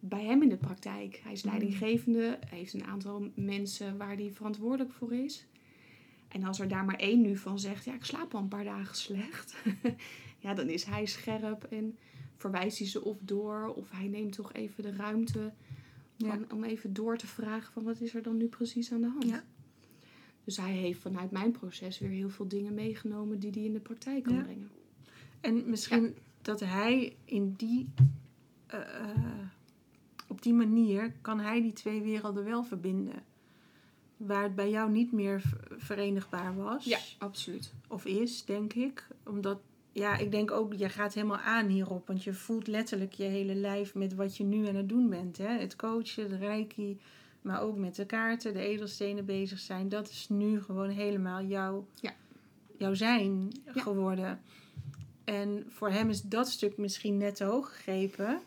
bij 0.01 0.25
hem 0.25 0.43
in 0.43 0.49
de 0.49 0.57
praktijk. 0.57 1.21
Hij 1.23 1.33
is 1.33 1.43
Mm. 1.43 1.51
leidinggevende, 1.51 2.39
heeft 2.47 2.73
een 2.75 2.85
aantal 2.85 3.31
mensen 3.35 3.97
waar 3.97 4.15
hij 4.17 4.31
verantwoordelijk 4.33 4.93
voor 4.93 5.13
is. 5.15 5.47
En 6.29 6.45
als 6.45 6.61
er 6.61 6.69
daar 6.69 6.85
maar 6.85 6.97
één 6.97 7.21
nu 7.21 7.37
van 7.37 7.59
zegt, 7.59 7.85
ja, 7.85 7.95
ik 7.95 8.05
slaap 8.05 8.35
al 8.35 8.41
een 8.41 8.49
paar 8.49 8.65
dagen 8.65 8.97
slecht. 8.97 9.57
ja, 10.45 10.55
dan 10.55 10.69
is 10.69 10.85
hij 10.85 11.07
scherp 11.07 11.65
en 11.65 11.99
verwijst 12.37 12.79
hij 12.79 12.87
ze 12.87 13.05
of 13.05 13.17
door. 13.21 13.73
Of 13.77 13.91
hij 13.91 14.07
neemt 14.07 14.33
toch 14.33 14.53
even 14.53 14.83
de 14.83 14.93
ruimte 14.97 15.53
Ja. 16.17 16.39
om 16.53 16.65
even 16.65 16.93
door 16.93 17.17
te 17.17 17.27
vragen 17.27 17.73
van 17.73 17.83
wat 17.83 18.01
is 18.01 18.15
er 18.15 18.23
dan 18.23 18.37
nu 18.37 18.47
precies 18.47 18.93
aan 18.93 19.01
de 19.01 19.09
hand. 19.09 19.25
Ja. 19.25 19.45
Dus 20.45 20.57
hij 20.57 20.73
heeft 20.73 21.01
vanuit 21.01 21.31
mijn 21.31 21.51
proces 21.51 21.99
weer 21.99 22.11
heel 22.11 22.31
veel 22.31 22.49
dingen 22.49 22.75
meegenomen 22.75 23.39
die 23.39 23.51
hij 23.51 23.63
in 23.63 23.73
de 23.73 23.81
praktijk 23.81 24.23
kan 24.23 24.35
Ja. 24.35 24.43
brengen. 24.43 24.71
En 25.41 25.71
misschien 25.71 26.15
dat 26.43 26.61
hij 26.61 27.17
in 27.25 27.53
die, 27.57 27.89
eh, 28.67 28.81
eh, 28.81 29.17
op 30.33 30.43
die 30.43 30.55
manier 30.55 31.13
kan 31.21 31.41
hij 31.41 31.61
die 31.63 31.73
twee 31.73 32.03
werelden 32.03 32.45
wel 32.45 32.65
verbinden. 32.65 33.23
Waar 34.17 34.43
het 34.43 34.55
bij 34.55 34.71
jou 34.71 34.91
niet 34.91 35.13
meer 35.13 35.43
verenigbaar 35.77 36.57
was. 36.57 36.85
absoluut. 37.19 37.73
Of 37.89 38.05
is, 38.05 38.45
denk 38.45 38.73
ik. 38.73 39.07
Omdat, 39.25 39.61
ja, 39.93 40.17
ik 40.17 40.31
denk 40.31 40.51
ook, 40.51 40.75
je 40.75 40.89
gaat 40.89 41.15
helemaal 41.15 41.39
aan 41.39 41.67
hierop. 41.67 42.07
Want 42.07 42.25
je 42.25 42.33
voelt 42.33 42.67
letterlijk 42.67 43.13
je 43.13 43.23
hele 43.25 43.55
lijf 43.55 43.95
met 43.95 44.15
wat 44.15 44.37
je 44.37 44.45
nu 44.45 44.69
aan 44.69 44.75
het 44.75 44.89
doen 44.89 45.09
bent. 45.09 45.37
Hè? 45.39 45.49
Het 45.49 45.77
coachen, 45.77 46.29
de 46.29 46.37
reiki, 46.37 46.99
maar 47.43 47.61
ook 47.63 47.77
met 47.77 47.95
de 47.95 48.07
kaarten, 48.07 48.53
de 48.53 48.61
edelstenen 48.61 49.25
bezig 49.25 49.59
zijn. 49.59 49.89
Dat 49.89 50.09
is 50.09 50.27
nu 50.29 50.63
gewoon 50.63 50.89
helemaal 50.91 51.43
jouw, 51.45 51.87
Ja. 52.01 52.15
jouw 52.79 52.95
zijn 52.95 53.49
Ja. 53.75 53.83
geworden. 53.83 54.41
En 55.25 55.65
voor 55.69 55.91
hem 55.91 56.09
is 56.11 56.23
dat 56.23 56.49
stuk 56.49 56.77
misschien 56.77 57.17
net 57.17 57.37
te 57.37 57.45
hoog 57.45 57.69
gegrepen. 57.77 58.41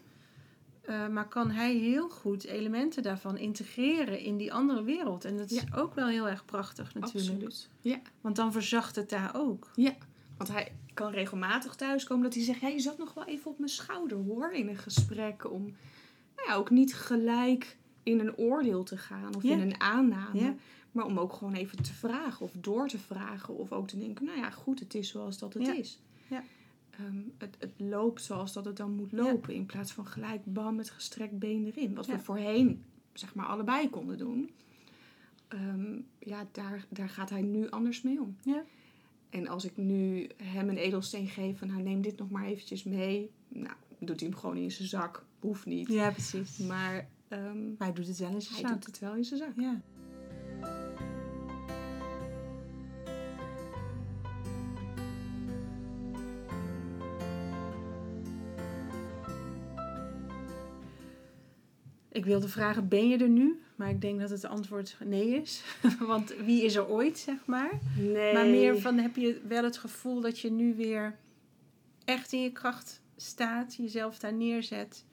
Eh, 0.88 1.08
maar 1.08 1.28
kan 1.28 1.52
hij 1.52 1.74
heel 1.76 2.10
goed 2.10 2.44
elementen 2.44 3.04
daarvan 3.04 3.38
integreren 3.38 4.20
in 4.20 4.38
die 4.38 4.54
andere 4.54 4.84
wereld. 4.84 5.26
En 5.26 5.38
dat 5.38 5.52
is 5.52 5.64
ook 5.76 5.96
wel 5.96 6.08
heel 6.08 6.28
erg 6.28 6.46
prachtig 6.46 6.94
natuurlijk. 6.94 7.32
Absoluut. 7.32 7.70
Ja. 7.82 8.00
Want 8.22 8.36
dan 8.36 8.52
verzacht 8.52 8.96
het 8.96 9.10
daar 9.10 9.32
ook. 9.36 9.72
Want 10.38 10.52
hij 10.52 10.72
kan 10.94 11.12
regelmatig 11.12 11.76
thuiskomen 11.76 12.24
dat 12.24 12.34
hij 12.34 12.44
zegt... 12.44 12.60
Ja, 12.62 12.68
je 12.68 12.80
zat 12.80 12.98
nog 12.98 13.14
wel 13.14 13.26
even 13.26 13.52
op 13.52 13.58
mijn 13.58 13.70
schouder 13.72 14.18
hoor 14.18 14.52
in 14.54 14.68
een 14.68 14.78
gesprek. 14.78 15.52
Om 15.52 15.62
nou 16.36 16.48
ja, 16.48 16.56
ook 16.56 16.70
niet 16.70 16.96
gelijk 16.96 17.78
in 18.04 18.20
een 18.20 18.38
oordeel 18.38 18.84
te 18.84 18.98
gaan 18.98 19.36
of 19.36 19.44
Ja. 19.44 19.52
in 19.52 19.60
een 19.62 19.82
aanname. 19.82 20.40
Ja. 20.40 20.56
Maar 20.92 21.06
om 21.06 21.20
ook 21.20 21.34
gewoon 21.34 21.54
even 21.54 21.84
te 21.84 21.94
vragen 21.94 22.46
of 22.46 22.52
door 22.60 22.88
te 22.88 22.98
vragen. 23.00 23.58
Of 23.58 23.72
ook 23.72 23.88
te 23.88 23.98
denken, 24.00 24.26
nou 24.26 24.38
ja, 24.38 24.50
goed, 24.50 24.80
het 24.80 24.94
is 24.94 25.10
zoals 25.10 25.38
dat 25.38 25.54
het 25.54 25.66
Ja. 25.66 25.74
is. 25.74 26.00
Ehm, 26.98 27.18
het, 27.38 27.56
het 27.60 27.72
loopt 27.78 28.22
zoals 28.22 28.54
dat 28.54 28.66
het 28.66 28.78
dan 28.78 28.92
moet 28.96 29.12
lopen. 29.12 29.54
In 29.54 29.66
plaats 29.66 29.92
van 29.92 30.06
gelijk 30.08 30.42
bam 30.46 30.76
met 30.76 30.90
gestrekt 30.90 31.40
been 31.40 31.66
erin. 31.66 31.96
Wat 31.96 32.06
Ja. 32.06 32.14
we 32.16 32.20
voorheen, 32.24 32.84
zeg 33.14 33.36
maar, 33.36 33.46
allebei 33.46 33.90
konden 33.90 34.18
doen. 34.18 34.50
Ehm, 35.48 36.00
ja, 36.20 36.48
daar, 36.52 36.86
daar 36.90 37.10
gaat 37.10 37.30
hij 37.30 37.42
nu 37.42 37.70
anders 37.70 38.02
mee 38.02 38.22
om. 38.22 38.36
Ja. 38.44 38.64
En 39.30 39.48
als 39.48 39.66
ik 39.66 39.78
nu 39.78 40.28
hem 40.44 40.70
een 40.70 40.78
edelsteen 40.78 41.28
geef 41.28 41.58
van 41.58 41.68
nou 41.68 41.82
neem 41.82 42.02
dit 42.02 42.18
nog 42.18 42.30
maar 42.30 42.46
eventjes 42.46 42.84
mee. 42.84 43.32
Nou, 43.48 43.76
doet 44.00 44.20
hij 44.20 44.30
hem 44.30 44.38
gewoon 44.38 44.58
in 44.58 44.72
zijn 44.72 44.88
zak. 44.88 45.26
Hoeft 45.40 45.66
niet. 45.66 45.88
Ja, 45.88 46.12
precies. 46.12 46.58
Maar 46.58 47.08
ehm, 47.28 47.68
Maar 47.68 47.88
hij 47.88 47.94
doet 47.94 48.08
het 48.08 48.18
wel 48.20 48.32
in 48.34 48.42
zijn 48.42 48.54
hij 48.54 48.64
zak. 48.64 48.74
doet 48.74 48.86
het 48.86 49.00
wel 49.00 49.16
in 49.16 49.24
zijn 49.24 49.40
zak. 49.40 49.52
Ja. 49.56 49.82
Ik 62.16 62.26
wilde 62.26 62.48
vragen, 62.48 62.88
ben 62.88 63.08
je 63.10 63.18
er 63.18 63.30
nu? 63.30 63.62
Maar 63.76 63.90
ik 63.90 64.02
denk 64.02 64.20
dat 64.20 64.30
het 64.30 64.46
antwoord 64.46 64.98
nee 65.06 65.28
is. 65.42 65.64
Want 66.00 66.36
wie 66.36 66.64
is 66.64 66.76
er 66.76 66.88
ooit, 66.88 67.18
zeg 67.18 67.46
maar? 67.46 67.80
Nee. 67.98 68.34
Maar 68.34 68.46
meer 68.46 68.80
van, 68.80 68.98
heb 68.98 69.16
je 69.16 69.42
wel 69.48 69.64
het 69.64 69.78
gevoel 69.78 70.22
dat 70.22 70.40
je 70.40 70.52
nu 70.52 70.76
weer 70.76 71.18
echt 72.06 72.32
in 72.34 72.42
je 72.42 72.52
kracht 72.52 73.02
staat, 73.16 73.76
jezelf 73.76 74.20
daar 74.20 74.34
neerzet, 74.34 75.06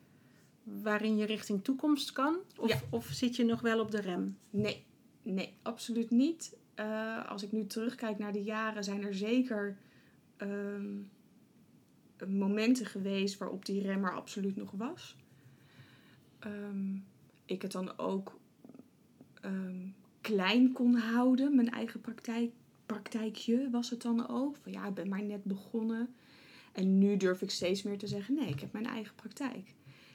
waarin 0.62 1.16
je 1.16 1.26
richting 1.26 1.64
toekomst 1.64 2.12
kan? 2.12 2.36
Of, 2.57 2.68
Ja. 2.68 2.80
of 2.90 3.07
zit 3.07 3.36
je 3.36 3.44
nog 3.44 3.61
wel 3.61 3.80
op 3.80 3.90
de 3.90 4.00
rem? 4.00 4.38
Nee, 4.50 4.84
nee, 5.22 5.53
absoluut 5.62 6.11
niet. 6.11 6.57
Eh, 6.74 7.30
als 7.30 7.42
ik 7.42 7.53
nu 7.53 7.66
terugkijk 7.66 8.18
naar 8.18 8.32
de 8.32 8.42
jaren, 8.42 8.84
zijn 8.84 9.05
er 9.05 9.14
zeker 9.14 9.76
ehm, 10.36 10.96
momenten 12.28 12.86
geweest 12.86 13.38
waarop 13.38 13.64
die 13.64 13.82
rem 13.82 14.05
er 14.05 14.14
absoluut 14.14 14.57
nog 14.57 14.70
was. 14.70 15.16
Ehm, 16.43 16.97
ik 17.45 17.62
het 17.62 17.72
dan 17.72 17.99
ook 17.99 18.40
ehm, 19.40 19.86
klein 20.20 20.72
kon 20.72 20.95
houden, 20.95 21.55
mijn 21.55 21.70
eigen 21.70 22.01
praktijk, 22.01 22.53
praktijkje 22.86 23.70
was 23.70 23.90
het 23.90 24.03
dan 24.03 24.28
ook. 24.28 24.57
Van 24.57 24.72
ja, 24.72 24.86
ik 24.86 24.95
ben 24.95 25.09
maar 25.09 25.22
net 25.22 25.45
begonnen. 25.45 26.14
En 26.72 26.99
nu 26.99 27.16
durf 27.16 27.43
ik 27.43 27.51
steeds 27.51 27.82
meer 27.82 27.99
te 27.99 28.07
zeggen, 28.07 28.34
nee, 28.34 28.49
ik 28.49 28.61
heb 28.61 28.72
mijn 28.72 28.86
eigen 28.86 29.14
praktijk. 29.14 29.74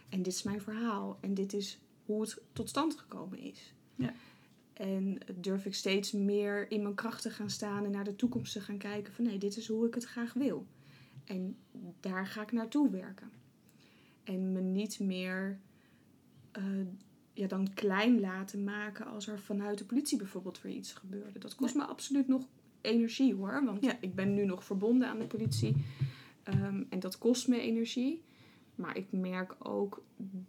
En 0.09 0.21
dit 0.21 0.33
is 0.33 0.43
mijn 0.43 0.61
verhaal. 0.61 1.17
En 1.21 1.33
dit 1.33 1.53
is 1.53 1.79
hoe 2.05 2.21
het 2.21 2.41
tot 2.53 2.69
stand 2.69 2.95
gekomen 2.95 3.39
is. 3.39 3.73
Ja. 3.95 4.13
En 4.73 5.17
durf 5.35 5.65
ik 5.65 5.73
steeds 5.73 6.11
meer 6.11 6.71
in 6.71 6.81
mijn 6.81 6.95
kracht 6.95 7.21
te 7.21 7.29
gaan 7.29 7.49
staan 7.49 7.85
en 7.85 7.91
naar 7.91 8.03
de 8.03 8.15
toekomst 8.15 8.53
te 8.53 8.61
gaan 8.61 8.77
kijken 8.77 9.13
van 9.13 9.23
nee, 9.23 9.37
dit 9.37 9.57
is 9.57 9.67
hoe 9.67 9.87
ik 9.87 9.93
het 9.93 10.05
graag 10.05 10.33
wil. 10.33 10.67
En 11.25 11.57
daar 11.99 12.27
ga 12.27 12.41
ik 12.41 12.51
naartoe 12.51 12.89
werken. 12.89 13.31
En 14.23 14.51
me 14.51 14.61
niet 14.61 14.99
meer 14.99 15.59
eh, 16.57 16.63
ja, 17.33 17.47
dan 17.47 17.73
klein 17.73 18.19
laten 18.19 18.63
maken 18.63 19.05
als 19.07 19.27
er 19.27 19.39
vanuit 19.39 19.77
de 19.77 19.85
politie 19.85 20.17
bijvoorbeeld 20.17 20.61
weer 20.61 20.73
iets 20.73 20.93
gebeurde. 20.93 21.39
Dat 21.39 21.55
kost 21.55 21.75
me 21.75 21.85
absoluut 21.85 22.27
nog 22.27 22.45
energie 22.81 23.35
hoor. 23.35 23.63
Want 23.65 23.83
Ja. 23.83 23.97
ik 24.01 24.15
ben 24.15 24.33
nu 24.33 24.45
nog 24.45 24.63
verbonden 24.63 25.07
aan 25.07 25.19
de 25.19 25.25
politie. 25.27 25.75
Ehm, 26.43 26.83
en 26.89 26.99
dat 26.99 27.17
kost 27.17 27.47
me 27.47 27.59
energie. 27.59 28.21
Maar 28.75 28.97
ik 28.97 29.11
merk 29.11 29.55
ook 29.59 30.03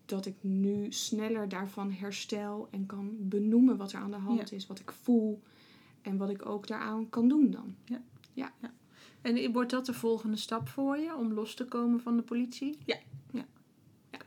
dat 0.04 0.26
ik 0.26 0.34
nu 0.40 0.92
sneller 0.92 1.48
daarvan 1.48 1.92
herstel 1.92 2.68
en 2.70 2.86
kan 2.86 3.16
benoemen 3.18 3.76
wat 3.76 3.92
er 3.92 3.98
aan 4.00 4.10
de 4.10 4.16
hand 4.16 4.52
is, 4.52 4.66
wat 4.66 4.78
ik 4.80 4.92
voel 4.92 5.42
en 6.02 6.16
wat 6.16 6.30
ik 6.30 6.46
ook 6.46 6.66
daaraan 6.66 7.08
kan 7.08 7.28
doen 7.28 7.50
dan. 7.50 7.74
En 9.22 9.52
wordt 9.52 9.70
dat 9.70 9.86
de 9.86 9.92
volgende 9.94 10.36
stap 10.36 10.68
voor 10.68 10.98
je 10.98 11.16
om 11.16 11.32
los 11.32 11.54
te 11.54 11.64
komen 11.64 12.00
van 12.00 12.16
de 12.16 12.22
politie? 12.22 12.78
Ja. 12.84 12.96
Ja. 13.30 13.46
Ja. 14.10 14.18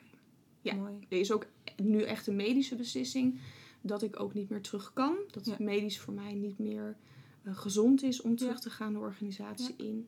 Ja. 0.61 0.75
Mooi. 0.75 0.93
Er 1.09 1.19
is 1.19 1.31
ook 1.31 1.45
nu 1.77 2.01
echt 2.01 2.27
een 2.27 2.35
medische 2.35 2.75
beslissing 2.75 3.39
dat 3.81 4.01
ik 4.01 4.19
ook 4.19 4.33
niet 4.33 4.49
meer 4.49 4.61
terug 4.61 4.93
kan. 4.93 5.15
Dat 5.31 5.45
Ja. 5.45 5.51
het 5.51 5.59
medisch 5.59 5.99
voor 5.99 6.13
mij 6.13 6.33
niet 6.33 6.59
meer 6.59 6.95
eh, 7.43 7.57
gezond 7.57 8.03
is 8.03 8.21
om 8.21 8.35
terug 8.35 8.53
Ja. 8.53 8.59
te 8.59 8.69
gaan 8.69 8.93
de 8.93 8.99
organisatie 8.99 9.73
in. 9.77 10.07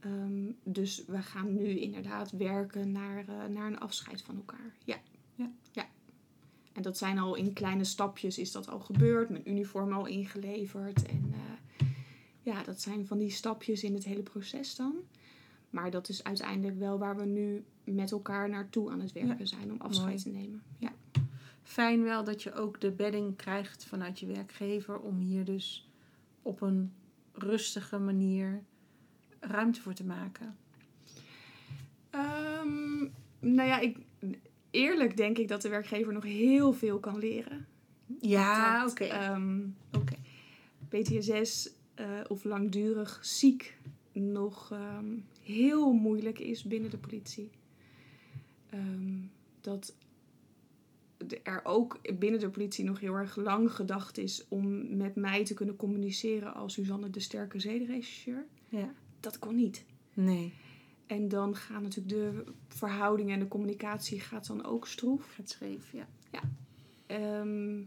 Ehm, 0.00 0.50
dus 0.62 1.04
we 1.06 1.22
gaan 1.22 1.54
nu 1.54 1.78
inderdaad 1.78 2.30
werken 2.30 2.92
naar, 2.92 3.28
eh, 3.28 3.44
naar 3.44 3.66
een 3.66 3.78
afscheid 3.78 4.22
van 4.22 4.36
elkaar. 4.36 4.74
Ja. 4.84 5.00
Ja. 5.34 5.50
ja. 5.72 5.88
En 6.72 6.82
dat 6.82 6.98
zijn 6.98 7.18
al 7.18 7.34
in 7.34 7.52
kleine 7.52 7.84
stapjes 7.84 8.38
is 8.38 8.52
dat 8.52 8.68
al 8.68 8.80
gebeurd. 8.80 9.30
Mijn 9.30 9.48
uniform 9.50 9.92
al 9.92 10.06
ingeleverd. 10.06 11.06
En 11.06 11.32
eh, 11.32 11.86
ja, 12.42 12.62
dat 12.62 12.80
zijn 12.80 13.06
van 13.06 13.18
die 13.18 13.30
stapjes 13.30 13.82
in 13.84 13.94
het 13.94 14.04
hele 14.04 14.22
proces 14.22 14.76
dan. 14.76 14.94
Maar 15.74 15.90
dat 15.90 16.08
is 16.08 16.24
uiteindelijk 16.24 16.78
wel 16.78 16.98
waar 16.98 17.16
we 17.16 17.24
nu 17.24 17.64
met 17.84 18.12
elkaar 18.12 18.48
naartoe 18.48 18.90
aan 18.90 19.00
het 19.00 19.12
werken 19.12 19.46
zijn 19.46 19.72
om 19.72 19.80
afscheid 19.80 20.08
Mooi. 20.08 20.22
te 20.22 20.28
nemen. 20.28 20.62
Ja. 20.78 20.92
Fijn 21.62 22.02
wel 22.02 22.24
dat 22.24 22.42
je 22.42 22.52
ook 22.52 22.80
de 22.80 22.90
bedding 22.90 23.36
krijgt 23.36 23.84
vanuit 23.84 24.20
je 24.20 24.26
werkgever 24.26 24.98
om 24.98 25.18
hier 25.18 25.44
dus 25.44 25.88
op 26.42 26.60
een 26.60 26.92
rustige 27.32 27.98
manier 27.98 28.62
ruimte 29.40 29.80
voor 29.80 29.94
te 29.94 30.04
maken. 30.04 30.56
Ehm, 32.10 32.98
nou 33.40 33.68
ja, 33.68 33.78
ik, 33.78 33.96
eerlijk 34.70 35.16
denk 35.16 35.38
ik 35.38 35.48
dat 35.48 35.62
de 35.62 35.68
werkgever 35.68 36.12
nog 36.12 36.24
heel 36.24 36.72
veel 36.72 36.98
kan 36.98 37.18
leren. 37.18 37.66
Ja, 38.20 38.86
oké. 38.88 39.04
ehm, 39.04 39.60
Oké. 39.92 40.14
PTSS 40.88 41.70
eh, 41.94 42.06
of 42.28 42.44
langdurig 42.44 43.18
ziek 43.22 43.78
nog 44.12 44.72
ehm, 44.72 45.14
heel 45.44 45.92
moeilijk 45.92 46.38
is 46.38 46.62
binnen 46.62 46.90
de 46.90 46.98
politie. 46.98 47.50
Ehm, 48.70 49.18
dat 49.60 49.94
er 51.42 51.60
ook 51.64 52.18
binnen 52.18 52.40
de 52.40 52.50
politie 52.50 52.84
nog 52.84 53.00
heel 53.00 53.14
erg 53.14 53.36
lang 53.36 53.72
gedacht 53.72 54.18
is 54.18 54.44
om 54.48 54.96
met 54.96 55.14
mij 55.14 55.44
te 55.44 55.54
kunnen 55.54 55.76
communiceren 55.76 56.54
als 56.54 56.72
Suzanne 56.72 57.10
de 57.10 57.20
sterke 57.20 57.60
zedenregisseur. 57.60 58.46
Ja. 58.68 58.94
Dat 59.20 59.38
kon 59.38 59.54
niet. 59.54 59.84
Nee, 60.14 60.52
En 61.06 61.28
dan 61.28 61.56
gaan 61.56 61.82
natuurlijk 61.82 62.14
de 62.16 62.44
verhoudingen 62.68 63.34
en 63.34 63.40
de 63.40 63.48
communicatie 63.48 64.20
gaat 64.20 64.46
dan 64.46 64.64
ook 64.64 64.86
stroef. 64.86 65.34
gaat 65.34 65.50
scheef, 65.50 65.92
ja. 65.92 66.06
Ehm, 67.06 67.82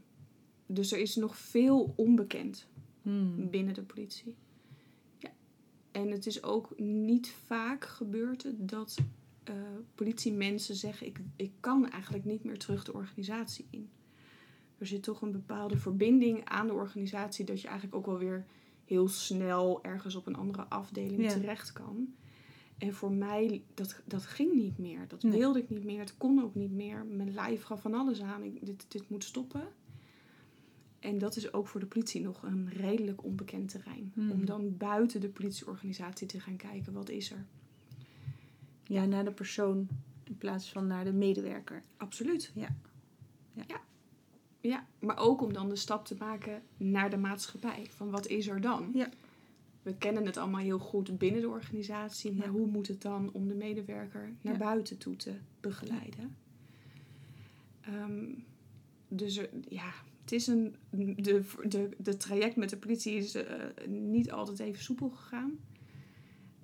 dus 0.65 0.91
er 0.91 0.99
is 0.99 1.15
nog 1.15 1.37
veel 1.37 1.93
onbekend 1.95 2.67
Hmm. 3.01 3.49
binnen 3.49 3.73
de 3.73 3.81
politie. 3.83 4.35
En 6.01 6.11
het 6.11 6.25
is 6.25 6.43
ook 6.43 6.79
niet 6.79 7.29
vaak 7.45 7.85
gebeurd 7.85 8.45
dat 8.57 8.97
eh, 9.43 9.55
politiemensen 9.95 10.75
zeggen: 10.75 11.07
ik, 11.07 11.19
ik 11.35 11.51
kan 11.59 11.89
eigenlijk 11.89 12.25
niet 12.25 12.43
meer 12.43 12.57
terug 12.57 12.83
de 12.83 12.93
organisatie 12.93 13.67
in. 13.69 13.89
Er 14.77 14.87
zit 14.87 15.03
toch 15.03 15.21
een 15.21 15.31
bepaalde 15.31 15.77
verbinding 15.77 16.45
aan 16.45 16.67
de 16.67 16.73
organisatie 16.73 17.45
dat 17.45 17.61
je 17.61 17.67
eigenlijk 17.67 17.97
ook 17.97 18.05
wel 18.05 18.17
weer 18.17 18.45
heel 18.85 19.07
snel 19.07 19.83
ergens 19.83 20.15
op 20.15 20.27
een 20.27 20.35
andere 20.35 20.63
afdeling 20.69 21.21
Ja. 21.23 21.29
terecht 21.29 21.73
kan. 21.73 22.13
En 22.77 22.93
voor 22.93 23.11
mij, 23.11 23.63
dat, 23.73 24.01
dat 24.05 24.25
ging 24.25 24.53
niet 24.53 24.77
meer. 24.77 25.07
Dat 25.07 25.23
Nee. 25.23 25.39
wilde 25.39 25.59
ik 25.59 25.69
niet 25.69 25.83
meer. 25.83 25.99
Het 25.99 26.17
kon 26.17 26.43
ook 26.43 26.55
niet 26.55 26.71
meer. 26.71 27.05
Mijn 27.05 27.33
lijf 27.33 27.63
gaf 27.63 27.81
van 27.81 27.93
alles 27.93 28.21
aan. 28.21 28.43
Ik, 28.43 28.65
dit, 28.65 28.85
dit 28.87 29.09
moet 29.09 29.23
stoppen. 29.23 29.67
En 30.99 31.17
dat 31.17 31.35
is 31.35 31.53
ook 31.53 31.67
voor 31.67 31.79
de 31.79 31.85
politie 31.85 32.21
nog 32.21 32.43
een 32.43 32.69
redelijk 32.69 33.23
onbekend 33.23 33.69
terrein. 33.69 34.11
Hmm. 34.13 34.31
Om 34.31 34.45
dan 34.45 34.77
buiten 34.77 35.21
de 35.21 35.29
politieorganisatie 35.29 36.27
te 36.27 36.39
gaan 36.39 36.55
kijken, 36.55 36.93
wat 36.93 37.09
is 37.09 37.31
er? 37.31 37.45
Ja, 38.83 39.05
naar 39.05 39.23
de 39.25 39.31
persoon 39.31 39.87
in 40.23 40.37
plaats 40.37 40.71
van 40.71 40.87
naar 40.87 41.03
de 41.03 41.13
medewerker. 41.13 41.83
Absoluut. 41.97 42.51
Ja. 42.55 42.75
Ja. 43.53 43.63
ja. 43.67 43.81
Ja, 44.59 44.87
maar 44.99 45.17
ook 45.17 45.41
om 45.41 45.53
dan 45.53 45.69
de 45.69 45.75
stap 45.75 46.05
te 46.05 46.15
maken 46.19 46.61
naar 46.77 47.09
de 47.09 47.17
maatschappij. 47.17 47.85
Van 47.89 48.09
wat 48.09 48.27
is 48.27 48.47
er 48.47 48.61
dan? 48.61 48.89
Ja. 48.93 49.09
We 49.81 49.95
kennen 49.97 50.25
het 50.25 50.37
allemaal 50.37 50.61
heel 50.61 50.79
goed 50.79 51.17
binnen 51.17 51.41
de 51.41 51.49
organisatie. 51.49 52.33
Maar 52.33 52.45
Ja. 52.45 52.51
hoe 52.51 52.67
moet 52.67 52.87
het 52.87 53.01
dan 53.01 53.31
om 53.33 53.47
de 53.47 53.53
medewerker 53.55 54.33
naar 54.41 54.57
buiten 54.57 54.97
toe 54.97 55.15
te 55.15 55.33
begeleiden? 55.59 56.35
Ehm, 57.81 58.25
dus 59.07 59.37
er- 59.37 59.49
ja, 59.69 59.93
het 60.27 60.35
is 60.35 60.47
een... 60.47 60.75
De, 61.15 61.43
de, 61.67 61.89
de 61.97 62.17
traject 62.17 62.55
met 62.55 62.69
de 62.69 62.77
politie 62.77 63.15
is 63.15 63.35
eh, 63.35 63.63
niet 63.87 64.31
altijd 64.31 64.59
even 64.59 64.83
soepel 64.83 65.09
gegaan. 65.09 65.51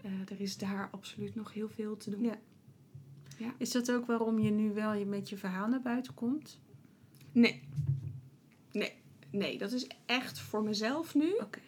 Eh, 0.02 0.12
er 0.32 0.42
is 0.42 0.58
daar 0.58 0.90
absoluut 0.92 1.36
nog 1.36 1.54
heel 1.54 1.70
veel 1.70 1.98
te 1.98 2.10
doen. 2.10 2.24
Ja. 2.24 3.54
Is 3.58 3.72
dat 3.72 3.92
ook 3.92 4.06
waarom 4.06 4.40
je 4.40 4.50
nu 4.52 4.74
wel 4.74 4.94
je- 4.94 5.06
met 5.06 5.30
je 5.30 5.38
verhaal 5.38 5.68
naar 5.68 5.82
buiten 5.82 6.14
komt? 6.14 6.60
Nee. 7.32 7.62
Nee. 8.72 8.94
Nee, 9.32 9.58
dat 9.58 9.72
is 9.72 9.88
echt 10.06 10.40
voor 10.40 10.64
mezelf 10.64 11.16
nu. 11.16 11.34
Oké. 11.34 11.60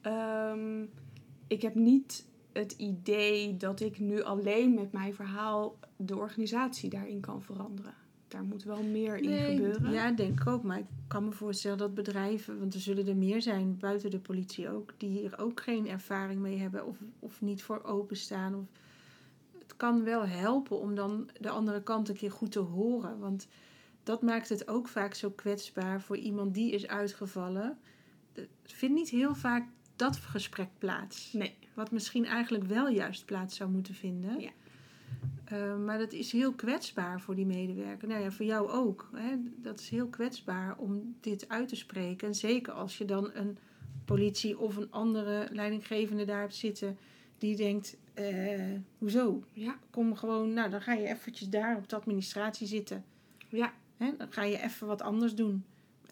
Ehm, 0.00 0.82
ik 1.46 1.62
heb 1.62 1.74
niet 1.74 2.26
het 2.52 2.72
idee 2.72 3.56
dat 3.56 3.80
ik 3.80 3.98
nu 3.98 4.22
alleen 4.22 4.74
met 4.74 4.92
mijn 4.92 5.14
verhaal 5.14 5.78
de 5.96 6.16
organisatie 6.16 6.90
daarin 6.90 7.20
kan 7.20 7.42
veranderen. 7.42 7.94
Daar 8.34 8.44
moet 8.44 8.62
wel 8.62 8.82
meer 8.82 9.16
in 9.16 9.38
gebeuren. 9.38 9.92
Ja, 9.92 10.10
denk 10.10 10.40
ik 10.40 10.46
ook. 10.46 10.62
Maar 10.62 10.78
ik 10.78 10.86
kan 11.08 11.24
me 11.24 11.32
voorstellen 11.32 11.78
dat 11.78 11.94
bedrijven, 11.94 12.58
want 12.58 12.74
er 12.74 12.80
zullen 12.80 13.06
er 13.06 13.16
meer 13.16 13.42
zijn 13.42 13.78
buiten 13.78 14.10
de 14.10 14.18
politie 14.18 14.70
ook, 14.70 14.94
die 14.96 15.08
hier 15.08 15.38
ook 15.38 15.60
geen 15.60 15.88
ervaring 15.88 16.40
mee 16.40 16.58
hebben 16.58 16.86
of, 16.86 16.96
of 17.18 17.40
niet 17.40 17.62
voor 17.62 17.82
openstaan. 17.82 18.54
Of, 18.54 18.64
het 19.58 19.76
kan 19.76 20.04
wel 20.04 20.26
helpen 20.26 20.80
om 20.80 20.94
dan 20.94 21.30
de 21.40 21.48
andere 21.48 21.82
kant 21.82 22.08
een 22.08 22.16
keer 22.16 22.30
goed 22.30 22.52
te 22.52 22.58
horen. 22.58 23.18
Want 23.18 23.48
dat 24.02 24.22
maakt 24.22 24.48
het 24.48 24.68
ook 24.68 24.88
vaak 24.88 25.14
zo 25.14 25.30
kwetsbaar 25.30 26.00
voor 26.00 26.16
iemand 26.16 26.54
die 26.54 26.72
is 26.72 26.86
uitgevallen. 26.86 27.78
Het 28.32 28.48
vindt 28.62 28.94
niet 28.94 29.08
heel 29.08 29.34
vaak 29.34 29.68
dat 29.96 30.16
gesprek 30.16 30.68
plaats. 30.78 31.32
Nee. 31.32 31.54
Wat 31.74 31.90
misschien 31.90 32.24
eigenlijk 32.24 32.64
wel 32.64 32.88
juist 32.88 33.24
plaats 33.24 33.56
zou 33.56 33.70
moeten 33.70 33.94
vinden. 33.94 34.40
Ja. 34.40 34.50
Uh, 35.52 35.76
maar 35.76 35.98
dat 35.98 36.12
is 36.12 36.32
heel 36.32 36.52
kwetsbaar 36.52 37.20
voor 37.20 37.34
die 37.34 37.46
medewerker. 37.46 38.08
Nou 38.08 38.22
ja, 38.22 38.30
voor 38.30 38.46
jou 38.46 38.70
ook. 38.70 39.08
Hè? 39.14 39.36
Dat 39.56 39.80
is 39.80 39.88
heel 39.88 40.06
kwetsbaar 40.06 40.76
om 40.78 41.14
dit 41.20 41.48
uit 41.48 41.68
te 41.68 41.76
spreken. 41.76 42.28
En 42.28 42.34
zeker 42.34 42.72
als 42.72 42.98
je 42.98 43.04
dan 43.04 43.30
een 43.34 43.58
politie 44.04 44.58
of 44.58 44.76
een 44.76 44.90
andere 44.90 45.48
leidinggevende 45.50 46.24
daar 46.24 46.40
hebt 46.40 46.54
zitten 46.54 46.98
die 47.38 47.56
denkt: 47.56 47.96
eh, 48.14 48.72
hoezo? 48.98 49.44
Ja. 49.52 49.78
Kom 49.90 50.16
gewoon, 50.16 50.52
nou 50.52 50.70
dan 50.70 50.82
ga 50.82 50.92
je 50.92 51.08
eventjes 51.08 51.48
daar 51.48 51.76
op 51.76 51.88
de 51.88 51.96
administratie 51.96 52.66
zitten. 52.66 53.04
Ja. 53.48 53.72
Hè? 53.96 54.12
Dan 54.18 54.32
ga 54.32 54.42
je 54.42 54.62
even 54.62 54.86
wat 54.86 55.02
anders 55.02 55.34
doen. 55.34 55.64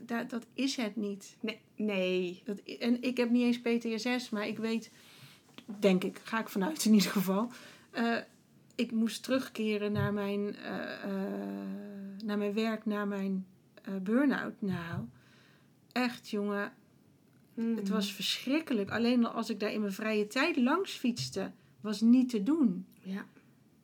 Dat, 0.03 0.31
dat 0.31 0.47
is 0.55 0.77
het 0.77 0.97
niet. 0.97 1.37
Nee. 1.41 1.61
nee. 1.77 2.43
Dat, 2.45 2.59
en 2.59 3.03
ik 3.03 3.17
heb 3.17 3.31
niet 3.31 3.43
eens 3.43 3.61
PTSS, 3.61 4.31
maar 4.31 4.47
ik 4.47 4.59
weet, 4.59 4.91
denk 5.79 6.05
ik, 6.05 6.21
ga 6.23 6.41
ik 6.41 6.49
vanuit 6.49 6.85
in 6.85 6.93
ieder 6.93 7.11
geval. 7.11 7.51
Uh, 7.93 8.17
ik 8.75 8.93
moest 8.93 9.23
terugkeren 9.23 9.93
naar 9.93 10.13
mijn, 10.13 10.41
uh, 10.41 10.55
uh, 11.07 12.25
naar 12.25 12.39
mijn 12.39 12.55
werk, 12.55 12.87
naar 12.87 13.09
mijn 13.09 13.47
uh, 13.89 13.97
burn-out. 13.97 14.55
Nou, 14.59 15.05
echt 15.93 16.29
jongen, 16.29 16.73
mm. 17.55 17.77
het 17.77 17.89
was 17.89 18.13
verschrikkelijk. 18.13 18.91
Alleen 18.91 19.27
als 19.27 19.51
ik 19.51 19.61
daar 19.61 19.73
in 19.73 19.81
mijn 19.81 19.93
vrije 19.93 20.27
tijd 20.27 20.57
langs 20.57 20.93
fietste, 20.93 21.51
was 21.81 22.01
niet 22.01 22.29
te 22.29 22.43
doen. 22.43 22.87
Ja. 23.01 23.27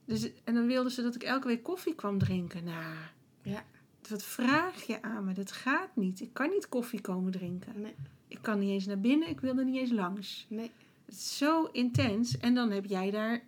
Dus, 0.04 0.30
en 0.44 0.54
dan 0.54 0.66
wilden 0.66 0.92
ze 0.92 1.02
dat 1.02 1.14
ik 1.14 1.22
elke 1.22 1.46
week 1.46 1.62
koffie 1.62 1.94
kwam 1.94 2.18
drinken. 2.18 2.64
Nou, 2.64 2.94
ja. 3.42 3.64
wat 4.08 4.22
vraag 4.22 4.82
je 4.82 5.02
aan 5.02 5.24
me? 5.24 5.32
Dat 5.32 5.52
gaat 5.52 5.96
niet. 5.96 6.20
Ik 6.20 6.32
kan 6.32 6.50
niet 6.50 6.68
koffie 6.68 7.00
komen 7.00 7.32
drinken. 7.32 7.80
Nee. 7.80 7.94
Ik 8.28 8.38
kan 8.42 8.58
niet 8.58 8.70
eens 8.70 8.86
naar 8.86 9.00
binnen, 9.00 9.28
ik 9.28 9.40
wil 9.40 9.58
er 9.58 9.64
niet 9.64 9.76
eens 9.76 9.90
langs. 9.90 10.46
Nee. 10.48 10.70
Het 11.04 11.14
is 11.14 11.36
zo 11.36 11.64
intens. 11.64 12.38
En 12.38 12.54
dan 12.54 12.70
heb 12.70 12.84
jij 12.84 13.10
daar 13.10 13.42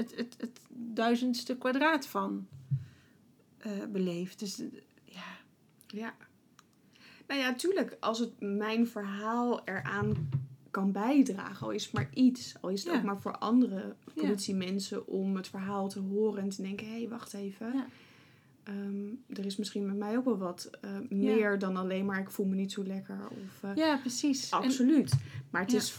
het, 0.00 0.16
het, 0.16 0.34
het 0.38 0.60
duizendste 0.68 1.56
kwadraat 1.56 2.06
van 2.06 2.46
uh, 3.66 3.72
beleefd. 3.92 4.38
Dus 4.38 4.62
ja. 5.04 5.24
Ja. 5.86 6.14
Nou 7.26 7.40
ja, 7.40 7.54
tuurlijk, 7.54 7.96
als 8.00 8.18
het 8.18 8.40
mijn 8.40 8.86
verhaal 8.88 9.64
eraan 9.64 10.28
kan 10.70 10.92
bijdragen, 10.92 11.66
al 11.66 11.72
is 11.72 11.84
het 11.84 11.92
maar 11.92 12.10
iets, 12.14 12.54
al 12.60 12.70
is 12.70 12.84
het 12.84 12.92
Ja. 12.92 12.98
ook 12.98 13.04
maar 13.04 13.20
voor 13.20 13.38
andere 13.38 13.94
politiemensen 14.14 15.06
om 15.06 15.36
het 15.36 15.48
verhaal 15.48 15.88
te 15.88 16.00
horen 16.00 16.42
en 16.42 16.48
te 16.48 16.62
denken: 16.62 16.86
hé, 16.86 16.92
hey, 16.92 17.08
wacht 17.08 17.34
even. 17.34 17.72
Ja. 17.72 17.86
Ehm, 18.62 19.38
er 19.38 19.46
is 19.46 19.56
misschien 19.56 19.86
met 19.86 19.96
mij 19.96 20.16
ook 20.16 20.24
wel 20.24 20.38
wat 20.38 20.70
uh, 20.84 20.90
meer 21.08 21.58
dan 21.58 21.76
alleen 21.76 22.04
maar 22.04 22.20
ik 22.20 22.30
voel 22.30 22.46
me 22.46 22.54
niet 22.54 22.72
zo 22.72 22.84
lekker. 22.84 23.18
Of, 23.28 23.62
uh, 23.64 23.76
ja, 23.76 23.96
precies. 23.96 24.50
Absoluut. 24.50 25.12
Maar 25.50 25.62
het 25.62 25.72
is 25.72 25.94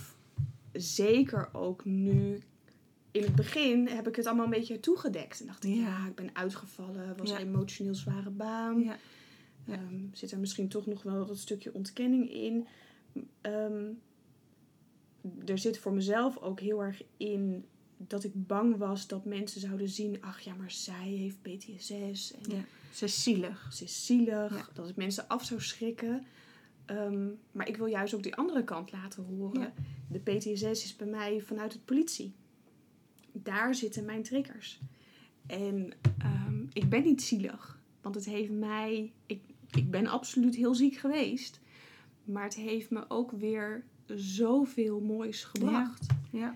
zeker 0.73 1.49
ook 1.53 1.85
nu. 1.85 2.39
In 3.11 3.21
het 3.23 3.35
begin 3.35 3.87
heb 3.87 4.07
ik 4.07 4.15
het 4.15 4.25
allemaal 4.25 4.45
een 4.45 4.51
beetje 4.51 4.79
toegedekt. 4.79 5.39
En 5.39 5.45
dacht 5.45 5.63
ik, 5.63 5.73
Ja. 5.73 5.79
ja, 5.81 6.07
ik 6.07 6.15
ben 6.15 6.29
uitgevallen. 6.35 7.17
Was 7.17 7.31
een 7.31 7.37
emotioneel 7.37 7.95
zware 7.95 8.29
baan. 8.29 8.79
Ja. 8.83 8.97
Ehm, 9.67 9.99
zit 10.13 10.31
er 10.31 10.39
misschien 10.39 10.67
toch 10.67 10.85
nog 10.85 11.03
wel 11.03 11.25
dat 11.25 11.37
stukje 11.37 11.73
ontkenning 11.73 12.31
in. 12.31 12.67
Ehm, 13.41 13.85
er 15.45 15.57
zit 15.57 15.77
voor 15.77 15.93
mezelf 15.93 16.37
ook 16.37 16.59
heel 16.59 16.83
erg 16.83 17.01
in 17.17 17.65
dat 17.97 18.23
ik 18.23 18.31
bang 18.47 18.77
was 18.77 19.07
dat 19.07 19.25
mensen 19.25 19.61
zouden 19.61 19.89
zien... 19.89 20.21
ach 20.21 20.39
ja, 20.39 20.53
maar 20.53 20.71
zij 20.71 21.07
heeft 21.07 21.41
PTSS 21.41 22.31
en 22.33 22.49
Ja. 22.55 22.63
Ze 22.93 23.05
is 23.05 23.23
zielig. 23.23 23.69
ze 23.73 23.83
is 23.83 24.05
zielig. 24.05 24.55
Ja. 24.55 24.67
Dat 24.73 24.87
het 24.87 24.95
mensen 24.95 25.27
af 25.27 25.45
zou 25.45 25.61
schrikken. 25.61 26.25
Ehm, 26.85 27.29
maar 27.51 27.67
ik 27.67 27.77
wil 27.77 27.85
juist 27.85 28.13
ook 28.13 28.23
die 28.23 28.35
andere 28.35 28.63
kant 28.63 28.91
laten 28.91 29.23
horen. 29.23 29.61
Ja. 29.61 29.73
De 30.09 30.19
PTSS 30.19 30.83
is 30.83 30.95
bij 30.95 31.07
mij 31.07 31.41
vanuit 31.41 31.73
het 31.73 31.85
politie. 31.85 32.33
Daar 33.31 33.75
zitten 33.75 34.05
mijn 34.05 34.23
triggers. 34.23 34.79
En 35.47 35.93
ehm, 36.17 36.63
ik 36.73 36.89
ben 36.89 37.03
niet 37.03 37.21
zielig. 37.21 37.79
Want 38.01 38.15
het 38.15 38.25
heeft 38.25 38.51
mij... 38.51 39.11
Ik, 39.25 39.41
ik 39.71 39.91
ben 39.91 40.07
absoluut 40.07 40.55
heel 40.55 40.75
ziek 40.75 40.95
geweest. 40.95 41.59
Maar 42.23 42.43
het 42.43 42.55
heeft 42.55 42.89
me 42.89 43.05
ook 43.07 43.31
weer 43.31 43.83
zoveel 44.15 44.99
moois 44.99 45.43
gebracht. 45.43 46.05
Ja. 46.31 46.55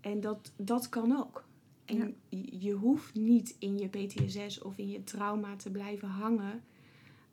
En 0.00 0.20
dat, 0.20 0.52
dat 0.56 0.88
kan 0.88 1.16
ook. 1.18 1.44
En 1.84 2.14
Ja. 2.28 2.38
je, 2.58 2.72
hoeft 2.72 3.14
niet 3.14 3.56
in 3.58 3.78
je 3.78 3.88
PTSS 3.88 4.62
of 4.62 4.78
in 4.78 4.88
je 4.88 5.04
trauma 5.04 5.56
te 5.56 5.70
blijven 5.70 6.08
hangen. 6.08 6.62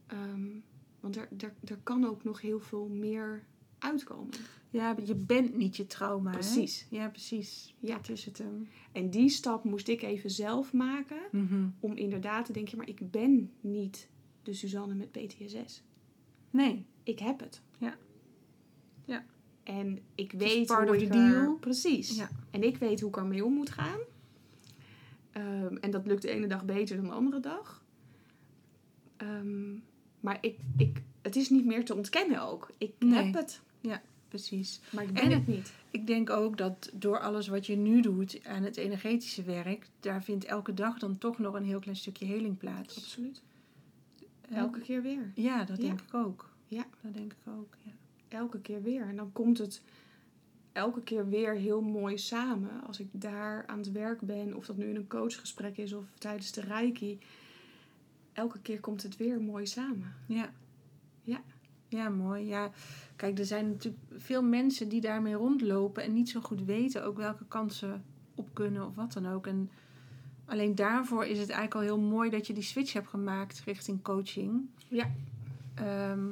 Ehm, 0.07 0.47
want 0.99 1.15
er, 1.17 1.27
er, 1.37 1.53
er 1.63 1.79
kan 1.83 2.05
ook 2.05 2.23
nog 2.23 2.41
heel 2.41 2.59
veel 2.59 2.87
meer 2.87 3.43
uitkomen. 3.79 4.33
Ja, 4.73 4.95
je 5.05 5.15
bent 5.15 5.55
niet 5.55 5.77
je 5.77 5.87
trauma. 5.87 6.29
hè? 6.31 6.37
Precies. 6.37 6.85
Ja, 6.89 7.09
precies. 7.09 7.75
Ja. 7.79 7.95
Dat 7.95 8.09
is 8.09 8.25
het 8.25 8.37
hem. 8.37 8.67
En 8.91 9.09
die 9.09 9.29
stap 9.29 9.63
moest 9.63 9.87
ik 9.87 10.01
even 10.01 10.29
zelf 10.29 10.73
maken. 10.73 11.19
Mhm. 11.31 11.67
Om 11.79 11.93
inderdaad 11.95 12.45
te 12.45 12.53
denken, 12.53 12.77
maar 12.77 12.87
ik 12.87 13.11
ben 13.11 13.51
niet 13.61 14.07
de 14.43 14.53
Suzanne 14.53 14.93
met 14.95 15.11
PTSS. 15.11 15.83
Nee. 16.49 16.85
Ik 17.03 17.19
heb 17.19 17.39
het. 17.39 17.61
Ja. 17.77 17.97
Ja. 19.05 19.25
En 19.63 19.99
ik 20.15 20.31
weet 20.31 20.65
part 20.67 20.87
hoe 20.87 20.97
of 20.97 21.01
ik 21.03 21.09
er- 21.09 21.13
deal. 21.31 21.55
Precies. 21.55 22.15
Ja. 22.15 22.29
En 22.51 22.63
ik 22.63 22.77
weet 22.77 22.99
hoe 22.99 23.09
ik 23.09 23.17
ermee 23.17 23.45
om 23.45 23.53
moet 23.53 23.69
gaan. 23.69 23.99
Ehm, 25.31 25.75
en 25.75 25.91
dat 25.91 26.07
lukt 26.07 26.21
de 26.21 26.29
ene 26.29 26.47
dag 26.47 26.65
beter 26.65 26.95
dan 26.95 27.05
de 27.05 27.11
andere 27.11 27.39
dag. 27.39 27.83
Ehm, 29.17 29.73
maar 30.19 30.37
ik, 30.41 30.57
ik, 30.77 31.01
het 31.21 31.35
is 31.35 31.49
niet 31.49 31.65
meer 31.65 31.85
te 31.85 31.95
ontkennen 31.95 32.41
ook. 32.41 32.71
Ik 32.77 32.93
Nee. 32.99 33.23
heb 33.23 33.33
het, 33.33 33.61
Precies. 34.31 34.79
maar 34.91 35.03
ik 35.03 35.13
ben 35.13 35.23
En- 35.23 35.31
het 35.31 35.47
niet. 35.47 35.73
Ik 35.91 36.07
denk 36.07 36.29
ook 36.29 36.57
dat 36.57 36.89
door 36.93 37.19
alles 37.19 37.47
wat 37.47 37.65
je 37.65 37.75
nu 37.75 38.01
doet 38.01 38.39
aan 38.45 38.63
het 38.63 38.77
energetische 38.77 39.43
werk, 39.43 39.87
daar 39.99 40.23
vindt 40.23 40.45
elke 40.45 40.73
dag 40.73 40.99
dan 40.99 41.17
toch 41.17 41.39
nog 41.39 41.53
een 41.53 41.63
heel 41.65 41.79
klein 41.79 41.97
stukje 41.97 42.25
heling 42.25 42.57
plaats. 42.57 42.97
Absoluut. 42.97 43.41
Hè? 44.47 44.55
Elke 44.55 44.79
keer 44.79 45.01
weer. 45.01 45.31
Ja, 45.35 45.63
dat 45.63 45.77
Ja. 45.77 45.83
denk 45.83 46.01
ik 46.01 46.13
ook. 46.13 46.49
Ja. 46.65 46.85
Dat 47.01 47.13
denk 47.13 47.31
ik 47.31 47.53
ook. 47.57 47.75
Ja. 47.81 47.91
Elke 48.27 48.59
keer 48.61 48.81
weer. 48.81 49.01
En 49.07 49.15
dan 49.15 49.31
komt 49.31 49.57
het 49.57 49.81
elke 50.71 51.01
keer 51.01 51.29
weer 51.29 51.53
heel 51.55 51.81
mooi 51.81 52.17
samen. 52.17 52.83
Als 52.87 52.99
ik 52.99 53.07
daar 53.11 53.67
aan 53.67 53.77
het 53.77 53.91
werk 53.91 54.21
ben, 54.21 54.55
of 54.55 54.65
dat 54.65 54.77
nu 54.77 54.89
in 54.89 54.95
een 54.95 55.07
coachgesprek 55.07 55.77
is 55.77 55.93
of 55.93 56.05
tijdens 56.17 56.51
de 56.51 56.61
reiki. 56.61 57.19
Elke 58.33 58.59
keer 58.59 58.79
komt 58.79 59.03
het 59.03 59.17
weer 59.17 59.41
mooi 59.41 59.65
samen. 59.67 60.13
Ja. 60.25 60.51
Ja. 61.23 61.41
Ja, 61.91 62.09
mooi. 62.09 62.45
Ja, 62.45 62.71
kijk, 63.15 63.39
er 63.39 63.45
zijn 63.45 63.69
natuurlijk 63.69 64.03
veel 64.17 64.43
mensen 64.43 64.89
die 64.89 65.01
daarmee 65.01 65.33
rondlopen 65.33 66.03
en 66.03 66.13
niet 66.13 66.29
zo 66.29 66.41
goed 66.41 66.63
weten 66.63 67.05
ook 67.05 67.17
welke 67.17 67.45
kant 67.47 67.73
ze 67.73 67.95
op 68.35 68.49
kunnen 68.53 68.85
of 68.85 68.95
wat 68.95 69.13
dan 69.13 69.27
ook. 69.27 69.47
En 69.47 69.69
alleen 70.45 70.75
daarvoor 70.75 71.25
is 71.25 71.39
het 71.39 71.49
eigenlijk 71.49 71.75
al 71.75 71.81
heel 71.81 72.09
mooi 72.09 72.29
dat 72.29 72.47
je 72.47 72.53
die 72.53 72.63
switch 72.63 72.93
hebt 72.93 73.07
gemaakt 73.07 73.61
richting 73.65 74.01
coaching. 74.01 74.69
Ja. 74.87 75.11
Ehm, 75.75 76.27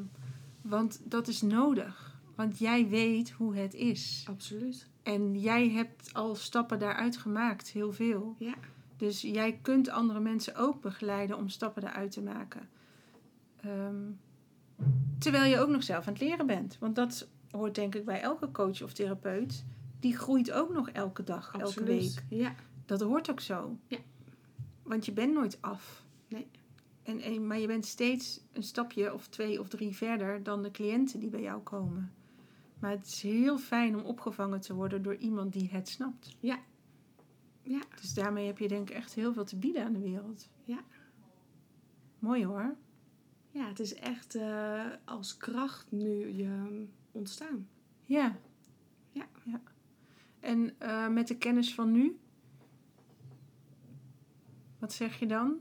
want 0.61 1.01
dat 1.03 1.27
is 1.27 1.41
nodig. 1.41 2.19
Want 2.35 2.59
jij 2.59 2.87
weet 2.87 3.29
hoe 3.29 3.55
het 3.55 3.73
is. 3.73 4.25
Absoluut. 4.29 4.87
En 5.03 5.39
jij 5.39 5.69
hebt 5.69 6.13
al 6.13 6.35
stappen 6.35 6.79
daaruit 6.79 7.17
gemaakt, 7.17 7.69
heel 7.69 7.93
veel. 7.93 8.35
Ja. 8.37 8.55
Dus 8.97 9.21
jij 9.21 9.59
kunt 9.61 9.89
andere 9.89 10.19
mensen 10.19 10.55
ook 10.55 10.81
begeleiden 10.81 11.37
om 11.37 11.49
stappen 11.49 11.81
daaruit 11.81 12.11
te 12.11 12.21
maken. 12.21 12.69
Ehm, 13.61 13.95
terwijl 15.17 15.51
je 15.51 15.59
ook 15.59 15.69
nog 15.69 15.83
zelf 15.83 16.07
aan 16.07 16.13
het 16.13 16.21
leren 16.21 16.47
bent. 16.47 16.77
Want 16.79 16.95
dat 16.95 17.27
hoort 17.51 17.75
denk 17.75 17.95
ik 17.95 18.05
bij 18.05 18.21
elke 18.21 18.51
coach 18.51 18.81
of 18.81 18.93
therapeut. 18.93 19.65
Die 19.99 20.17
groeit 20.17 20.51
ook 20.51 20.73
nog 20.73 20.89
elke 20.89 21.23
dag, 21.23 21.53
elke 21.59 21.83
week. 21.83 22.23
Ja. 22.29 22.55
Dat 22.85 23.01
hoort 23.01 23.31
ook 23.31 23.39
zo. 23.39 23.77
Ja. 23.87 23.97
Want 24.83 25.05
je 25.05 25.11
bent 25.11 25.33
nooit 25.33 25.57
af. 25.61 26.05
Nee. 26.27 26.47
En, 27.03 27.19
en, 27.19 27.47
maar 27.47 27.59
je 27.59 27.67
bent 27.67 27.85
steeds 27.85 28.41
een 28.51 28.63
stapje 28.63 29.13
of 29.13 29.27
twee 29.27 29.59
of 29.59 29.67
drie 29.67 29.95
verder 29.95 30.43
dan 30.43 30.63
de 30.63 30.71
cliënten 30.71 31.19
die 31.19 31.29
bij 31.29 31.41
jou 31.41 31.61
komen. 31.61 32.11
Maar 32.79 32.91
het 32.91 33.05
is 33.05 33.21
heel 33.21 33.57
fijn 33.57 33.95
om 33.95 34.03
opgevangen 34.03 34.61
te 34.61 34.73
worden 34.73 35.01
door 35.01 35.15
iemand 35.15 35.53
die 35.53 35.69
het 35.71 35.89
snapt. 35.89 36.35
Ja. 36.39 36.59
Ja. 37.61 37.81
Dus 38.01 38.13
daarmee 38.13 38.45
heb 38.45 38.57
je 38.57 38.67
denk 38.67 38.89
ik 38.89 38.95
echt 38.95 39.13
heel 39.13 39.33
veel 39.33 39.45
te 39.45 39.55
bieden 39.55 39.83
aan 39.83 39.93
de 39.93 39.99
wereld. 39.99 40.49
Ja. 40.63 40.79
Mooi 42.19 42.45
hoor. 42.45 42.75
Het 43.69 43.79
is 43.79 43.93
echt 43.93 44.35
eh, 44.35 44.85
als 45.05 45.37
kracht 45.37 45.91
nu 45.91 46.35
je 46.37 46.85
ontstaan. 47.11 47.67
Ja. 48.05 48.37
Ja. 49.11 49.27
ja. 49.45 49.61
En 50.39 50.75
eh, 50.77 51.07
met 51.07 51.27
de 51.27 51.37
kennis 51.37 51.73
van 51.73 51.91
nu? 51.91 52.19
Wat 54.79 54.93
zeg 54.93 55.19
je 55.19 55.25
dan? 55.25 55.57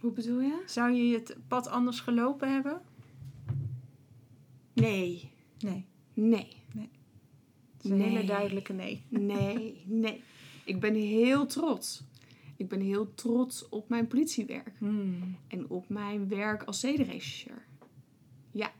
Hoe 0.00 0.12
bedoel 0.12 0.40
je? 0.40 0.62
Zou 0.66 0.92
je 0.92 1.14
het 1.14 1.36
pad 1.48 1.66
anders 1.66 2.00
gelopen 2.00 2.52
hebben? 2.52 2.82
Nee. 4.72 5.30
Nee. 5.58 5.86
Nee. 6.14 6.48
Het 7.76 7.84
is 7.84 7.90
een 7.90 8.00
hele 8.00 8.18
Nee. 8.18 8.26
duidelijke 8.26 8.72
nee. 8.72 9.04
Nee. 9.08 9.82
Nee. 9.86 10.22
Ik 10.64 10.80
ben 10.80 10.94
heel 10.94 11.46
trots. 11.46 12.02
Ik 12.62 12.68
ben 12.68 12.80
heel 12.80 13.14
trots 13.14 13.68
op 13.68 13.88
mijn 13.88 14.06
politiewerk. 14.06 14.76
Hmm. 14.78 15.36
En 15.48 15.68
op 15.70 15.88
mijn 15.88 16.28
werk 16.28 16.62
als 16.62 16.80
zedenregisseur. 16.80 17.66
Ja. 18.50 18.72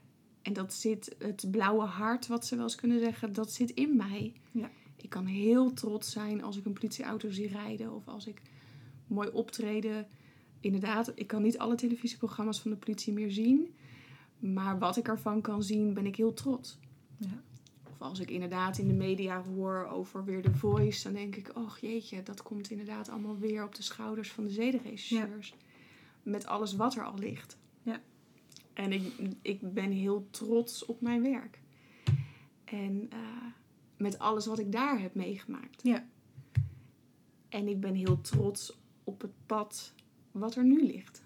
En 0.42 0.52
dat 0.52 0.72
zit, 0.72 1.16
het 1.18 1.46
blauwe 1.50 1.84
hart, 1.84 2.26
wat 2.26 2.46
ze 2.46 2.54
wel 2.54 2.64
eens 2.64 2.74
kunnen 2.74 3.00
zeggen, 3.00 3.32
dat 3.32 3.52
zit 3.52 3.70
in 3.70 3.96
mij. 3.96 4.32
Ja. 4.50 4.70
Ik 4.96 5.08
kan 5.08 5.26
heel 5.26 5.72
trots 5.72 6.10
zijn 6.12 6.42
als 6.42 6.56
ik 6.56 6.64
een 6.64 6.72
politieauto 6.72 7.30
zie 7.30 7.48
rijden. 7.48 7.94
Of 7.94 8.08
als 8.08 8.26
ik 8.26 8.42
mooi 9.06 9.28
optreden. 9.28 10.06
Inderdaad, 10.60 11.12
ik 11.14 11.26
kan 11.26 11.42
niet 11.42 11.58
alle 11.58 11.74
televisieprogramma's 11.74 12.60
van 12.60 12.70
de 12.70 12.76
politie 12.76 13.12
meer 13.12 13.30
zien. 13.30 13.74
Maar 14.38 14.78
wat 14.78 14.96
ik 14.96 15.08
ervan 15.08 15.40
kan 15.40 15.62
zien, 15.62 15.94
ben 15.94 16.06
ik 16.06 16.16
heel 16.16 16.34
trots. 16.34 16.78
Ja. 17.16 17.42
Als 18.03 18.20
ik 18.20 18.30
inderdaad 18.30 18.78
in 18.78 18.88
de 18.88 18.94
media 18.94 19.42
hoor 19.42 19.86
over 19.86 20.24
weer 20.24 20.42
The 20.42 20.55
Voice, 20.55 21.03
dan 21.03 21.12
denk 21.12 21.36
ik, 21.36 21.57
oh 21.57 21.76
jeetje, 21.80 22.22
dat 22.22 22.42
komt 22.42 22.70
inderdaad 22.70 23.09
allemaal 23.09 23.38
weer 23.38 23.64
op 23.64 23.74
de 23.74 23.82
schouders 23.82 24.32
van 24.32 24.44
de 24.44 24.50
zedenregisseurs. 24.50 25.55
Met 26.22 26.46
alles 26.46 26.76
wat 26.76 26.94
er 26.94 27.05
al 27.05 27.18
ligt. 27.18 27.59
Ja. 27.82 28.00
En 28.72 28.92
ik, 28.92 29.12
ik 29.42 29.72
ben 29.74 29.90
heel 29.90 30.26
trots 30.30 30.84
op 30.84 31.00
mijn 31.00 31.22
werk. 31.22 31.61
En 32.64 33.07
eh, 33.11 33.18
met 33.96 34.18
alles 34.18 34.46
wat 34.46 34.59
ik 34.59 34.72
daar 34.72 35.00
heb 35.00 35.14
meegemaakt. 35.14 35.82
Ja. 35.82 36.09
En 37.48 37.68
ik 37.68 37.80
ben 37.80 37.94
heel 37.94 38.20
trots 38.20 38.78
op 39.05 39.20
het 39.20 39.46
pad 39.46 39.94
wat 40.30 40.55
er 40.55 40.64
nu 40.64 40.86
ligt. 40.86 41.22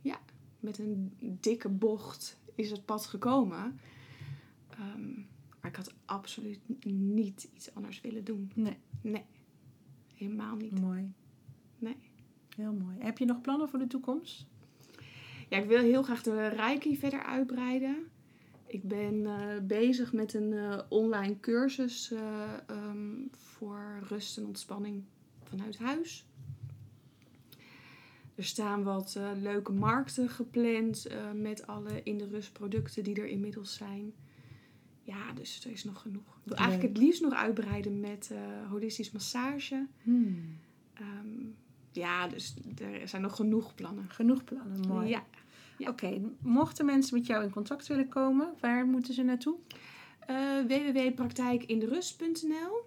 Ja, 0.00 0.20
met 0.60 0.78
een 0.78 1.12
dikke 1.40 1.68
bocht 1.68 2.38
is 2.54 2.70
het 2.70 2.84
pad 2.84 3.06
gekomen. 3.06 3.80
Ehm, 4.70 5.20
maar 5.66 5.78
ik 5.78 5.84
had 5.86 5.94
absoluut 6.04 6.60
niet 6.92 7.48
iets 7.54 7.74
anders 7.74 8.00
willen 8.00 8.24
doen. 8.24 8.50
Nee. 8.54 8.76
Nee, 9.00 9.24
helemaal 10.14 10.56
niet. 10.56 10.80
Mooi. 10.80 11.12
Nee. 11.78 11.96
Heel 12.56 12.72
mooi. 12.72 12.96
Heb 12.98 13.18
je 13.18 13.24
nog 13.24 13.40
plannen 13.40 13.68
voor 13.68 13.78
de 13.78 13.86
toekomst? 13.86 14.46
Ja, 15.48 15.58
ik 15.58 15.66
wil 15.66 15.78
heel 15.78 16.02
graag 16.02 16.22
de 16.22 16.48
Reiki 16.48 16.96
verder 16.96 17.22
uitbreiden. 17.22 17.96
Ik 18.66 18.82
ben 18.82 19.26
eh, 19.26 19.62
bezig 19.62 20.12
met 20.12 20.34
een 20.34 20.52
eh, 20.52 20.80
online 20.88 21.40
cursus 21.40 22.10
eh, 22.10 22.52
ehm, 22.66 23.14
voor 23.30 23.98
rust 24.08 24.38
en 24.38 24.46
ontspanning 24.46 25.04
vanuit 25.42 25.78
huis. 25.78 26.26
Er 28.34 28.44
staan 28.44 28.82
wat 28.82 29.18
leuke 29.40 29.72
markten 29.72 30.28
gepland 30.28 31.06
met 31.34 31.66
alle 31.66 32.02
in 32.02 32.18
de 32.18 32.26
rust 32.26 32.52
producten 32.52 33.04
die 33.04 33.20
er 33.20 33.26
inmiddels 33.26 33.74
zijn. 33.74 34.12
Ja, 35.06 35.32
dus 35.32 35.64
er 35.64 35.70
is 35.70 35.84
nog 35.84 36.00
genoeg. 36.00 36.22
Ik 36.22 36.44
wil 36.44 36.56
eigenlijk 36.56 36.88
het 36.88 36.98
liefst 37.02 37.22
nog 37.22 37.32
uitbreiden 37.32 38.00
met 38.00 38.30
eh, 38.32 38.38
holistisch 38.70 39.10
massage. 39.10 39.86
Hmm. 40.02 40.58
Ehm, 40.94 41.28
ja, 41.92 42.28
dus 42.28 42.54
er 42.78 43.08
zijn 43.08 43.22
nog 43.22 43.36
genoeg 43.36 43.74
plannen. 43.74 44.04
Genoeg 44.08 44.44
plannen, 44.44 44.88
mooi. 44.88 45.08
Ja. 45.08 45.24
Ja. 45.78 45.88
Oké, 45.88 46.20
mochten 46.40 46.86
mensen 46.86 47.18
met 47.18 47.26
jou 47.26 47.44
in 47.44 47.50
contact 47.50 47.86
willen 47.86 48.08
komen, 48.08 48.54
waar 48.60 48.86
moeten 48.86 49.14
ze 49.14 49.22
naartoe? 49.22 49.56
Uh, 50.30 50.60
www.praktijkinderust.nl 50.66 52.84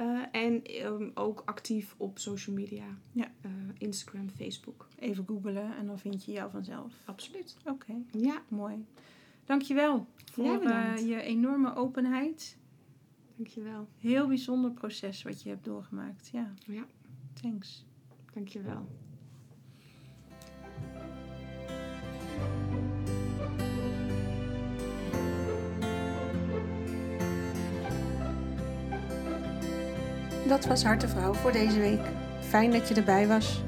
uh, 0.00 0.22
En 0.32 0.62
um, 0.84 1.10
ook 1.14 1.42
actief 1.44 1.94
op 1.96 2.18
social 2.18 2.56
media. 2.56 2.84
Ja. 3.12 3.30
Uh, 3.46 3.52
Instagram, 3.78 4.28
Facebook. 4.28 4.88
Even 4.98 5.24
googelen 5.26 5.76
en 5.76 5.86
dan 5.86 5.98
vind 5.98 6.24
je 6.24 6.32
jou 6.32 6.50
vanzelf. 6.50 6.94
Absoluut. 7.04 7.56
Oké, 7.64 7.92
Ja, 8.10 8.42
mooi. 8.48 8.84
Dankjewel 9.50 10.06
voor 10.32 10.62
eh, 10.62 11.08
je 11.08 11.22
enorme 11.22 11.74
openheid. 11.74 12.58
dankjewel. 13.36 13.88
Heel 13.98 14.26
bijzonder 14.28 14.70
proces 14.70 15.22
wat 15.22 15.42
je 15.42 15.48
hebt 15.48 15.64
doorgemaakt. 15.64 16.28
Ja, 16.32 16.54
Ja, 16.66 16.84
thanks. 17.42 17.86
dankjewel. 18.34 18.88
Dat 30.48 30.66
was 30.66 30.84
Hartevrouw 30.84 31.32
voor 31.32 31.52
deze 31.52 31.78
week. 31.78 32.00
Fijn 32.40 32.70
dat 32.70 32.88
je 32.88 32.94
erbij 32.94 33.26
was. 33.26 33.62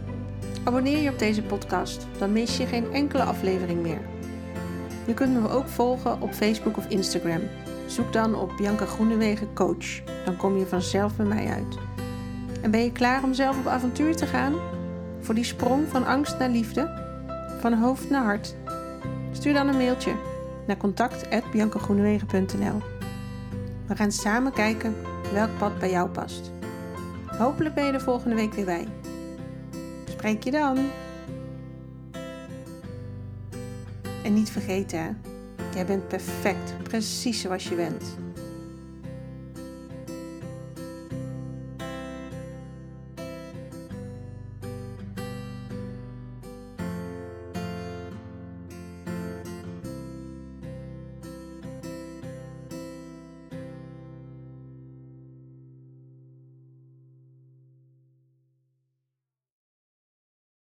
Abonneer 0.64 0.98
je 0.98 1.10
op 1.10 1.18
deze 1.18 1.42
podcast, 1.42 2.06
dan 2.18 2.32
mis 2.32 2.56
je 2.56 2.66
geen 2.66 2.92
enkele 2.92 3.22
aflevering 3.22 3.82
meer. 3.82 4.11
Je 5.06 5.14
kunt 5.14 5.42
me 5.42 5.48
ook 5.48 5.68
volgen 5.68 6.20
op 6.20 6.32
Facebook 6.32 6.76
of 6.76 6.88
Instagram. 6.88 7.40
Zoek 7.86 8.12
dan 8.12 8.34
op 8.34 8.56
Bianca 8.56 8.84
Groenewegen 8.84 9.54
Coach. 9.54 10.02
Dan 10.24 10.36
kom 10.36 10.58
je 10.58 10.66
vanzelf 10.66 11.16
bij 11.16 11.26
mij 11.26 11.46
uit. 11.46 11.78
En 12.60 12.70
ben 12.70 12.84
je 12.84 12.92
klaar 12.92 13.22
om 13.22 13.34
zelf 13.34 13.58
op 13.58 13.66
avontuur 13.66 14.16
te 14.16 14.26
gaan? 14.26 14.54
Voor 15.20 15.34
die 15.34 15.44
sprong 15.44 15.88
van 15.88 16.06
angst 16.06 16.38
naar 16.38 16.48
liefde? 16.48 17.00
Van 17.60 17.72
hoofd 17.72 18.10
naar 18.10 18.24
hart? 18.24 18.54
Stuur 19.32 19.52
dan 19.52 19.68
een 19.68 19.76
mailtje 19.76 20.12
naar 20.66 20.76
contact.biancagroenewegen.nl 20.76 22.80
We 23.86 23.96
gaan 23.96 24.12
samen 24.12 24.52
kijken 24.52 24.94
welk 25.32 25.50
pad 25.58 25.78
bij 25.78 25.90
jou 25.90 26.08
past. 26.08 26.50
Hopelijk 27.38 27.74
ben 27.74 27.84
je 27.84 27.92
er 27.92 28.00
volgende 28.00 28.34
week 28.34 28.52
weer 28.52 28.64
bij. 28.64 28.88
Spreek 30.04 30.44
je 30.44 30.50
dan. 30.50 30.78
En 34.22 34.34
niet 34.34 34.50
vergeten, 34.50 35.20
jij 35.74 35.86
bent 35.86 36.08
perfect, 36.08 36.82
precies 36.82 37.40
zoals 37.40 37.68
je 37.68 37.74
bent. 37.74 38.16